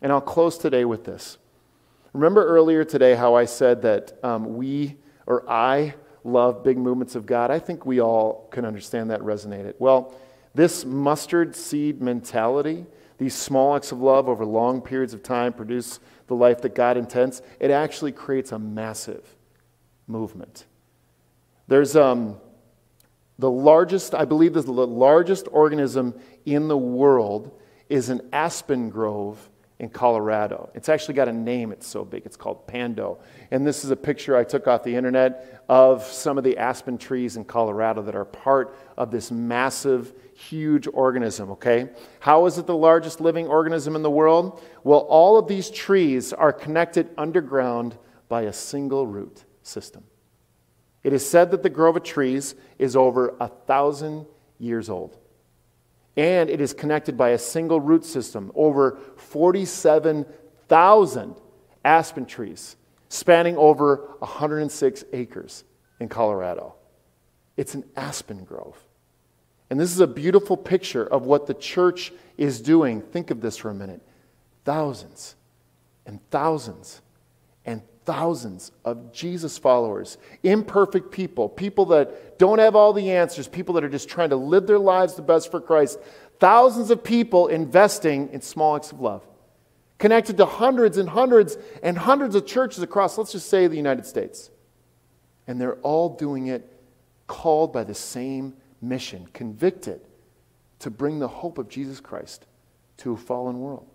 And 0.00 0.10
I'll 0.10 0.20
close 0.22 0.56
today 0.56 0.86
with 0.86 1.04
this. 1.04 1.36
Remember 2.14 2.46
earlier 2.46 2.84
today 2.84 3.14
how 3.14 3.34
I 3.34 3.44
said 3.44 3.82
that 3.82 4.18
um, 4.24 4.56
we, 4.56 4.96
or 5.26 5.48
I, 5.48 5.94
love 6.24 6.62
big 6.64 6.76
movements 6.76 7.14
of 7.14 7.26
God. 7.26 7.50
I 7.50 7.58
think 7.58 7.86
we 7.86 8.00
all 8.00 8.48
can 8.50 8.64
understand 8.64 9.10
that 9.10 9.20
resonated. 9.20 9.74
Well, 9.78 10.14
this 10.54 10.84
mustard 10.84 11.54
seed 11.54 12.00
mentality, 12.00 12.86
these 13.20 13.34
small 13.34 13.76
acts 13.76 13.92
of 13.92 14.00
love 14.00 14.30
over 14.30 14.46
long 14.46 14.80
periods 14.80 15.12
of 15.12 15.22
time 15.22 15.52
produce 15.52 16.00
the 16.26 16.34
life 16.34 16.62
that 16.62 16.74
God 16.74 16.96
intends. 16.96 17.42
It 17.60 17.70
actually 17.70 18.12
creates 18.12 18.50
a 18.50 18.58
massive 18.58 19.36
movement. 20.06 20.64
There's 21.68 21.96
um, 21.96 22.38
the 23.38 23.50
largest, 23.50 24.14
I 24.14 24.24
believe, 24.24 24.54
the 24.54 24.62
largest 24.62 25.48
organism 25.52 26.14
in 26.46 26.68
the 26.68 26.78
world 26.78 27.60
is 27.90 28.08
an 28.08 28.22
aspen 28.32 28.88
grove 28.88 29.50
in 29.78 29.90
Colorado. 29.90 30.70
It's 30.74 30.88
actually 30.88 31.14
got 31.14 31.28
a 31.28 31.32
name, 31.32 31.72
it's 31.72 31.86
so 31.86 32.06
big. 32.06 32.24
It's 32.24 32.36
called 32.36 32.66
Pando. 32.66 33.18
And 33.50 33.66
this 33.66 33.84
is 33.84 33.90
a 33.90 33.96
picture 33.96 34.34
I 34.34 34.44
took 34.44 34.66
off 34.66 34.82
the 34.82 34.96
internet 34.96 35.62
of 35.68 36.04
some 36.04 36.38
of 36.38 36.44
the 36.44 36.56
aspen 36.56 36.96
trees 36.96 37.36
in 37.36 37.44
Colorado 37.44 38.00
that 38.02 38.14
are 38.14 38.24
part 38.24 38.78
of 38.96 39.10
this 39.10 39.30
massive, 39.30 40.14
huge 40.48 40.88
organism, 40.92 41.50
okay? 41.52 41.88
How 42.20 42.46
is 42.46 42.58
it 42.58 42.66
the 42.66 42.76
largest 42.76 43.20
living 43.20 43.46
organism 43.46 43.94
in 43.94 44.02
the 44.02 44.10
world? 44.10 44.62
Well, 44.84 45.00
all 45.00 45.38
of 45.38 45.48
these 45.48 45.70
trees 45.70 46.32
are 46.32 46.52
connected 46.52 47.10
underground 47.18 47.96
by 48.28 48.42
a 48.42 48.52
single 48.52 49.06
root 49.06 49.44
system. 49.62 50.04
It 51.02 51.12
is 51.12 51.28
said 51.28 51.50
that 51.50 51.62
the 51.62 51.70
grove 51.70 51.96
of 51.96 52.02
trees 52.02 52.54
is 52.78 52.96
over 52.96 53.36
a 53.40 53.48
thousand 53.48 54.26
years 54.58 54.90
old 54.90 55.16
and 56.16 56.50
it 56.50 56.60
is 56.60 56.74
connected 56.74 57.16
by 57.16 57.30
a 57.30 57.38
single 57.38 57.80
root 57.80 58.04
system. 58.04 58.52
Over 58.54 58.98
47,000 59.16 61.36
aspen 61.84 62.26
trees 62.26 62.76
spanning 63.08 63.56
over 63.56 64.16
106 64.18 65.04
acres 65.12 65.64
in 65.98 66.08
Colorado. 66.08 66.74
It's 67.56 67.74
an 67.74 67.84
aspen 67.96 68.44
grove. 68.44 68.78
And 69.70 69.78
this 69.78 69.92
is 69.92 70.00
a 70.00 70.06
beautiful 70.06 70.56
picture 70.56 71.06
of 71.06 71.26
what 71.26 71.46
the 71.46 71.54
church 71.54 72.12
is 72.36 72.60
doing. 72.60 73.00
Think 73.00 73.30
of 73.30 73.40
this 73.40 73.56
for 73.56 73.70
a 73.70 73.74
minute 73.74 74.02
thousands 74.64 75.36
and 76.04 76.20
thousands 76.30 77.00
and 77.64 77.82
thousands 78.04 78.72
of 78.84 79.12
Jesus 79.12 79.58
followers, 79.58 80.18
imperfect 80.42 81.12
people, 81.12 81.48
people 81.48 81.86
that 81.86 82.38
don't 82.38 82.58
have 82.58 82.74
all 82.74 82.92
the 82.92 83.12
answers, 83.12 83.46
people 83.46 83.74
that 83.74 83.84
are 83.84 83.88
just 83.88 84.08
trying 84.08 84.30
to 84.30 84.36
live 84.36 84.66
their 84.66 84.78
lives 84.78 85.14
the 85.14 85.22
best 85.22 85.50
for 85.50 85.60
Christ. 85.60 85.98
Thousands 86.40 86.90
of 86.90 87.04
people 87.04 87.48
investing 87.48 88.30
in 88.32 88.40
small 88.40 88.76
acts 88.76 88.92
of 88.92 89.00
love, 89.00 89.22
connected 89.98 90.38
to 90.38 90.46
hundreds 90.46 90.96
and 90.96 91.08
hundreds 91.08 91.56
and 91.82 91.96
hundreds 91.96 92.34
of 92.34 92.46
churches 92.46 92.82
across, 92.82 93.18
let's 93.18 93.32
just 93.32 93.48
say, 93.48 93.66
the 93.66 93.76
United 93.76 94.06
States. 94.06 94.50
And 95.46 95.60
they're 95.60 95.76
all 95.76 96.16
doing 96.16 96.46
it 96.46 96.68
called 97.26 97.72
by 97.72 97.84
the 97.84 97.94
same 97.94 98.54
mission, 98.80 99.28
convicted 99.32 100.00
to 100.80 100.90
bring 100.90 101.18
the 101.18 101.28
hope 101.28 101.58
of 101.58 101.68
Jesus 101.68 102.00
Christ 102.00 102.46
to 102.98 103.12
a 103.12 103.16
fallen 103.16 103.60
world. 103.60 103.86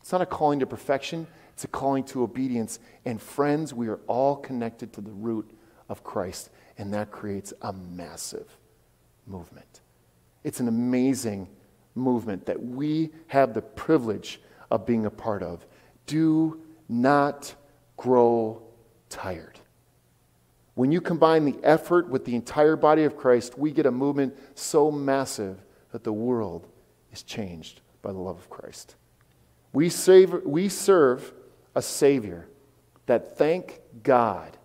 It's 0.00 0.12
not 0.12 0.20
a 0.20 0.26
calling 0.26 0.60
to 0.60 0.66
perfection, 0.66 1.26
it's 1.52 1.64
a 1.64 1.68
calling 1.68 2.04
to 2.04 2.22
obedience. 2.22 2.78
And 3.04 3.20
friends, 3.20 3.72
we 3.72 3.88
are 3.88 4.00
all 4.06 4.36
connected 4.36 4.92
to 4.94 5.00
the 5.00 5.12
root 5.12 5.50
of 5.88 6.02
Christ, 6.02 6.50
and 6.76 6.92
that 6.94 7.10
creates 7.10 7.52
a 7.62 7.72
massive 7.72 8.56
movement. 9.26 9.80
It's 10.42 10.60
an 10.60 10.68
amazing 10.68 11.48
movement 11.94 12.46
that 12.46 12.62
we 12.62 13.10
have 13.28 13.54
the 13.54 13.62
privilege 13.62 14.40
of 14.70 14.84
being 14.84 15.06
a 15.06 15.10
part 15.10 15.42
of. 15.42 15.66
Do 16.06 16.60
not 16.88 17.54
grow 17.96 18.62
tired. 19.08 19.58
When 20.74 20.90
you 20.90 21.00
combine 21.00 21.44
the 21.44 21.56
effort 21.62 22.08
with 22.08 22.24
the 22.24 22.34
entire 22.34 22.76
body 22.76 23.04
of 23.04 23.16
Christ, 23.16 23.56
we 23.56 23.70
get 23.70 23.86
a 23.86 23.90
movement 23.90 24.36
so 24.54 24.90
massive 24.90 25.64
that 25.92 26.02
the 26.02 26.12
world 26.12 26.66
is 27.12 27.22
changed 27.22 27.80
by 28.02 28.12
the 28.12 28.18
love 28.18 28.38
of 28.38 28.50
Christ. 28.50 28.96
We, 29.72 29.88
save, 29.88 30.32
we 30.44 30.68
serve 30.68 31.32
a 31.74 31.82
Savior 31.82 32.48
that, 33.06 33.38
thank 33.38 33.80
God, 34.02 34.56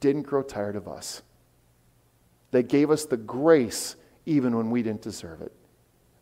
didn't 0.00 0.22
grow 0.22 0.42
tired 0.42 0.76
of 0.76 0.88
us, 0.88 1.22
that 2.50 2.68
gave 2.68 2.90
us 2.90 3.04
the 3.04 3.16
grace 3.16 3.96
even 4.24 4.56
when 4.56 4.70
we 4.70 4.82
didn't 4.82 5.02
deserve 5.02 5.42
it. 5.42 5.52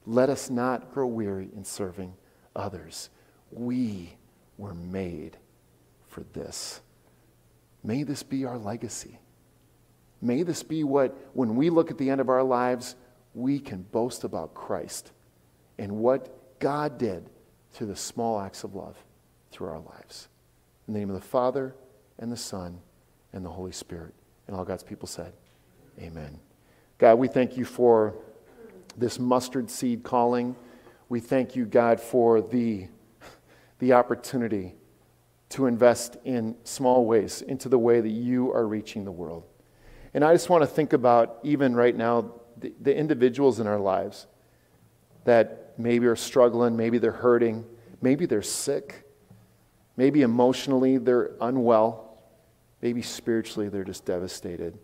Let 0.06 0.28
us 0.28 0.50
not 0.50 0.92
grow 0.92 1.06
weary 1.06 1.50
in 1.54 1.64
serving 1.64 2.14
others. 2.56 3.10
We 3.50 4.14
were 4.58 4.74
made 4.74 5.36
for 6.08 6.24
this. 6.32 6.80
May 7.82 8.02
this 8.02 8.22
be 8.22 8.44
our 8.44 8.58
legacy. 8.58 9.18
May 10.22 10.42
this 10.42 10.62
be 10.62 10.84
what, 10.84 11.16
when 11.32 11.56
we 11.56 11.70
look 11.70 11.90
at 11.90 11.98
the 11.98 12.10
end 12.10 12.20
of 12.20 12.28
our 12.28 12.42
lives, 12.42 12.94
we 13.34 13.58
can 13.58 13.82
boast 13.82 14.24
about 14.24 14.54
Christ 14.54 15.12
and 15.78 15.92
what 15.92 16.58
God 16.58 16.98
did 16.98 17.30
through 17.72 17.86
the 17.86 17.96
small 17.96 18.40
acts 18.40 18.64
of 18.64 18.74
love 18.74 18.96
through 19.50 19.68
our 19.68 19.80
lives. 19.80 20.28
In 20.86 20.94
the 20.94 21.00
name 21.00 21.08
of 21.08 21.14
the 21.14 21.26
Father, 21.26 21.74
and 22.18 22.30
the 22.30 22.36
Son, 22.36 22.78
and 23.32 23.44
the 23.44 23.50
Holy 23.50 23.72
Spirit. 23.72 24.14
And 24.46 24.56
all 24.56 24.64
God's 24.64 24.82
people 24.82 25.08
said, 25.08 25.32
Amen. 25.98 26.38
God, 26.98 27.14
we 27.16 27.28
thank 27.28 27.56
you 27.56 27.64
for 27.64 28.14
this 28.96 29.18
mustard 29.18 29.70
seed 29.70 30.02
calling. 30.02 30.54
We 31.08 31.20
thank 31.20 31.56
you, 31.56 31.64
God, 31.64 32.00
for 32.00 32.40
the, 32.40 32.88
the 33.78 33.94
opportunity 33.94 34.74
to 35.50 35.66
invest 35.66 36.16
in 36.24 36.56
small 36.64 37.04
ways 37.04 37.42
into 37.42 37.68
the 37.68 37.78
way 37.78 38.00
that 38.00 38.08
you 38.08 38.52
are 38.52 38.66
reaching 38.66 39.04
the 39.04 39.12
world. 39.12 39.44
And 40.14 40.24
I 40.24 40.32
just 40.32 40.48
want 40.48 40.62
to 40.62 40.66
think 40.66 40.92
about, 40.92 41.38
even 41.42 41.74
right 41.74 41.96
now, 41.96 42.32
the, 42.56 42.72
the 42.80 42.96
individuals 42.96 43.60
in 43.60 43.66
our 43.66 43.78
lives 43.78 44.26
that 45.24 45.74
maybe 45.78 46.06
are 46.06 46.16
struggling, 46.16 46.76
maybe 46.76 46.98
they're 46.98 47.12
hurting, 47.12 47.64
maybe 48.00 48.26
they're 48.26 48.42
sick. 48.42 49.04
Maybe 49.96 50.22
emotionally 50.22 50.96
they're 50.96 51.32
unwell. 51.42 52.22
Maybe 52.80 53.02
spiritually 53.02 53.68
they're 53.68 53.84
just 53.84 54.06
devastated. 54.06 54.78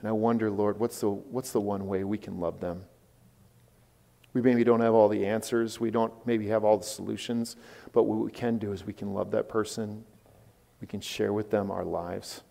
And 0.00 0.08
I 0.08 0.12
wonder, 0.12 0.50
Lord, 0.50 0.80
what's 0.80 1.00
the, 1.00 1.10
what's 1.10 1.52
the 1.52 1.60
one 1.60 1.86
way 1.86 2.02
we 2.02 2.18
can 2.18 2.40
love 2.40 2.58
them? 2.58 2.82
We 4.36 4.42
maybe 4.42 4.64
don't 4.64 4.80
have 4.80 4.92
all 4.92 5.08
the 5.08 5.24
answers. 5.24 5.80
We 5.80 5.90
don't 5.90 6.12
maybe 6.26 6.48
have 6.48 6.62
all 6.62 6.76
the 6.76 6.84
solutions. 6.84 7.56
But 7.94 8.02
what 8.02 8.18
we 8.18 8.30
can 8.30 8.58
do 8.58 8.72
is 8.72 8.84
we 8.84 8.92
can 8.92 9.14
love 9.14 9.30
that 9.30 9.48
person. 9.48 10.04
We 10.78 10.86
can 10.86 11.00
share 11.00 11.32
with 11.32 11.50
them 11.50 11.70
our 11.70 11.86
lives. 11.86 12.42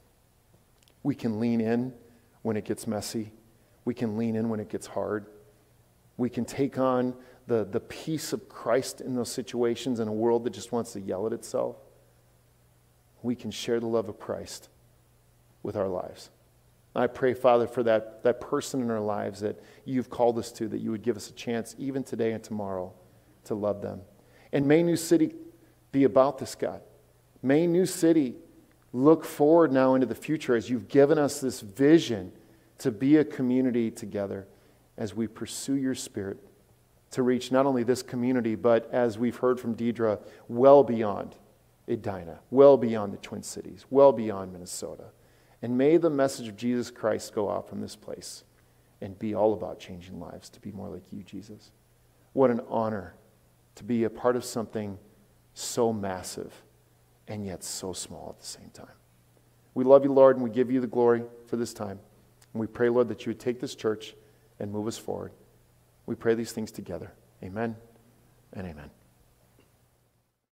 We 1.03 1.13
can 1.13 1.39
lean 1.39 1.61
in 1.61 1.93
when 2.41 2.57
it 2.57 2.65
gets 2.65 2.87
messy. 2.87 3.33
We 3.85 3.93
can 3.93 4.17
lean 4.17 4.35
in 4.35 4.49
when 4.49 4.59
it 4.59 4.67
gets 4.67 4.87
hard. 4.87 5.27
We 6.17 6.27
can 6.27 6.43
take 6.43 6.79
on 6.79 7.13
the, 7.45 7.65
the 7.65 7.81
peace 7.81 8.33
of 8.33 8.49
Christ 8.49 8.99
in 8.99 9.13
those 9.13 9.29
situations 9.29 9.99
in 9.99 10.07
a 10.07 10.11
world 10.11 10.43
that 10.45 10.53
just 10.53 10.71
wants 10.71 10.91
to 10.93 10.99
yell 10.99 11.27
at 11.27 11.33
itself 11.33 11.75
we 13.21 13.35
can 13.35 13.51
share 13.51 13.79
the 13.79 13.85
love 13.85 14.09
of 14.09 14.19
Christ 14.19 14.69
with 15.61 15.75
our 15.75 15.87
lives. 15.87 16.31
I 16.95 17.07
pray, 17.07 17.33
Father, 17.33 17.67
for 17.67 17.83
that, 17.83 18.23
that 18.23 18.39
person 18.39 18.81
in 18.81 18.89
our 18.89 19.01
lives 19.01 19.41
that 19.41 19.59
you've 19.83 20.09
called 20.09 20.39
us 20.39 20.51
to, 20.53 20.67
that 20.69 20.79
you 20.79 20.91
would 20.91 21.01
give 21.01 21.17
us 21.17 21.29
a 21.29 21.33
chance, 21.33 21.75
even 21.77 22.03
today 22.03 22.31
and 22.31 22.43
tomorrow, 22.43 22.93
to 23.45 23.55
love 23.55 23.81
them. 23.81 24.01
And 24.53 24.65
may 24.65 24.81
New 24.81 24.95
City 24.95 25.33
be 25.91 26.05
about 26.05 26.37
this, 26.37 26.55
God. 26.55 26.81
May 27.41 27.67
New 27.67 27.85
City 27.85 28.35
look 28.93 29.25
forward 29.25 29.73
now 29.73 29.95
into 29.95 30.07
the 30.07 30.15
future 30.15 30.55
as 30.55 30.69
you've 30.69 30.87
given 30.87 31.17
us 31.17 31.41
this 31.41 31.59
vision 31.59 32.31
to 32.77 32.91
be 32.91 33.17
a 33.17 33.25
community 33.25 33.91
together 33.91 34.47
as 34.97 35.13
we 35.13 35.27
pursue 35.27 35.75
your 35.75 35.95
spirit 35.95 36.39
to 37.11 37.23
reach 37.23 37.51
not 37.51 37.65
only 37.65 37.83
this 37.83 38.03
community, 38.03 38.55
but 38.55 38.89
as 38.91 39.17
we've 39.17 39.37
heard 39.37 39.59
from 39.59 39.75
Deidre, 39.75 40.19
well 40.47 40.83
beyond 40.83 41.35
Edina, 41.87 42.39
well 42.49 42.77
beyond 42.77 43.13
the 43.13 43.17
Twin 43.17 43.43
Cities, 43.43 43.85
well 43.89 44.11
beyond 44.11 44.51
Minnesota. 44.51 45.05
And 45.65 45.79
may 45.79 45.97
the 45.97 46.11
message 46.11 46.47
of 46.47 46.55
Jesus 46.55 46.91
Christ 46.91 47.33
go 47.33 47.49
out 47.49 47.67
from 47.67 47.81
this 47.81 47.95
place 47.95 48.43
and 49.01 49.17
be 49.17 49.33
all 49.33 49.51
about 49.51 49.79
changing 49.79 50.19
lives, 50.19 50.47
to 50.49 50.59
be 50.59 50.71
more 50.71 50.89
like 50.89 51.11
you, 51.11 51.23
Jesus. 51.23 51.71
What 52.33 52.51
an 52.51 52.61
honor 52.69 53.15
to 53.73 53.83
be 53.83 54.03
a 54.03 54.09
part 54.11 54.35
of 54.35 54.45
something 54.45 54.99
so 55.55 55.91
massive 55.91 56.53
and 57.27 57.43
yet 57.43 57.63
so 57.63 57.93
small 57.93 58.35
at 58.37 58.39
the 58.39 58.45
same 58.45 58.69
time. 58.75 58.93
We 59.73 59.83
love 59.83 60.03
you, 60.03 60.13
Lord, 60.13 60.35
and 60.35 60.43
we 60.43 60.51
give 60.51 60.69
you 60.69 60.81
the 60.81 60.85
glory 60.85 61.23
for 61.47 61.55
this 61.55 61.73
time. 61.73 61.99
And 62.53 62.61
we 62.61 62.67
pray, 62.67 62.89
Lord, 62.89 63.07
that 63.07 63.25
you 63.25 63.31
would 63.31 63.39
take 63.39 63.59
this 63.59 63.73
church 63.73 64.13
and 64.59 64.71
move 64.71 64.85
us 64.85 64.99
forward. 64.99 65.31
We 66.05 66.13
pray 66.13 66.35
these 66.35 66.51
things 66.51 66.69
together. 66.71 67.11
Amen 67.41 67.75
and 68.53 68.67
amen. 68.67 68.91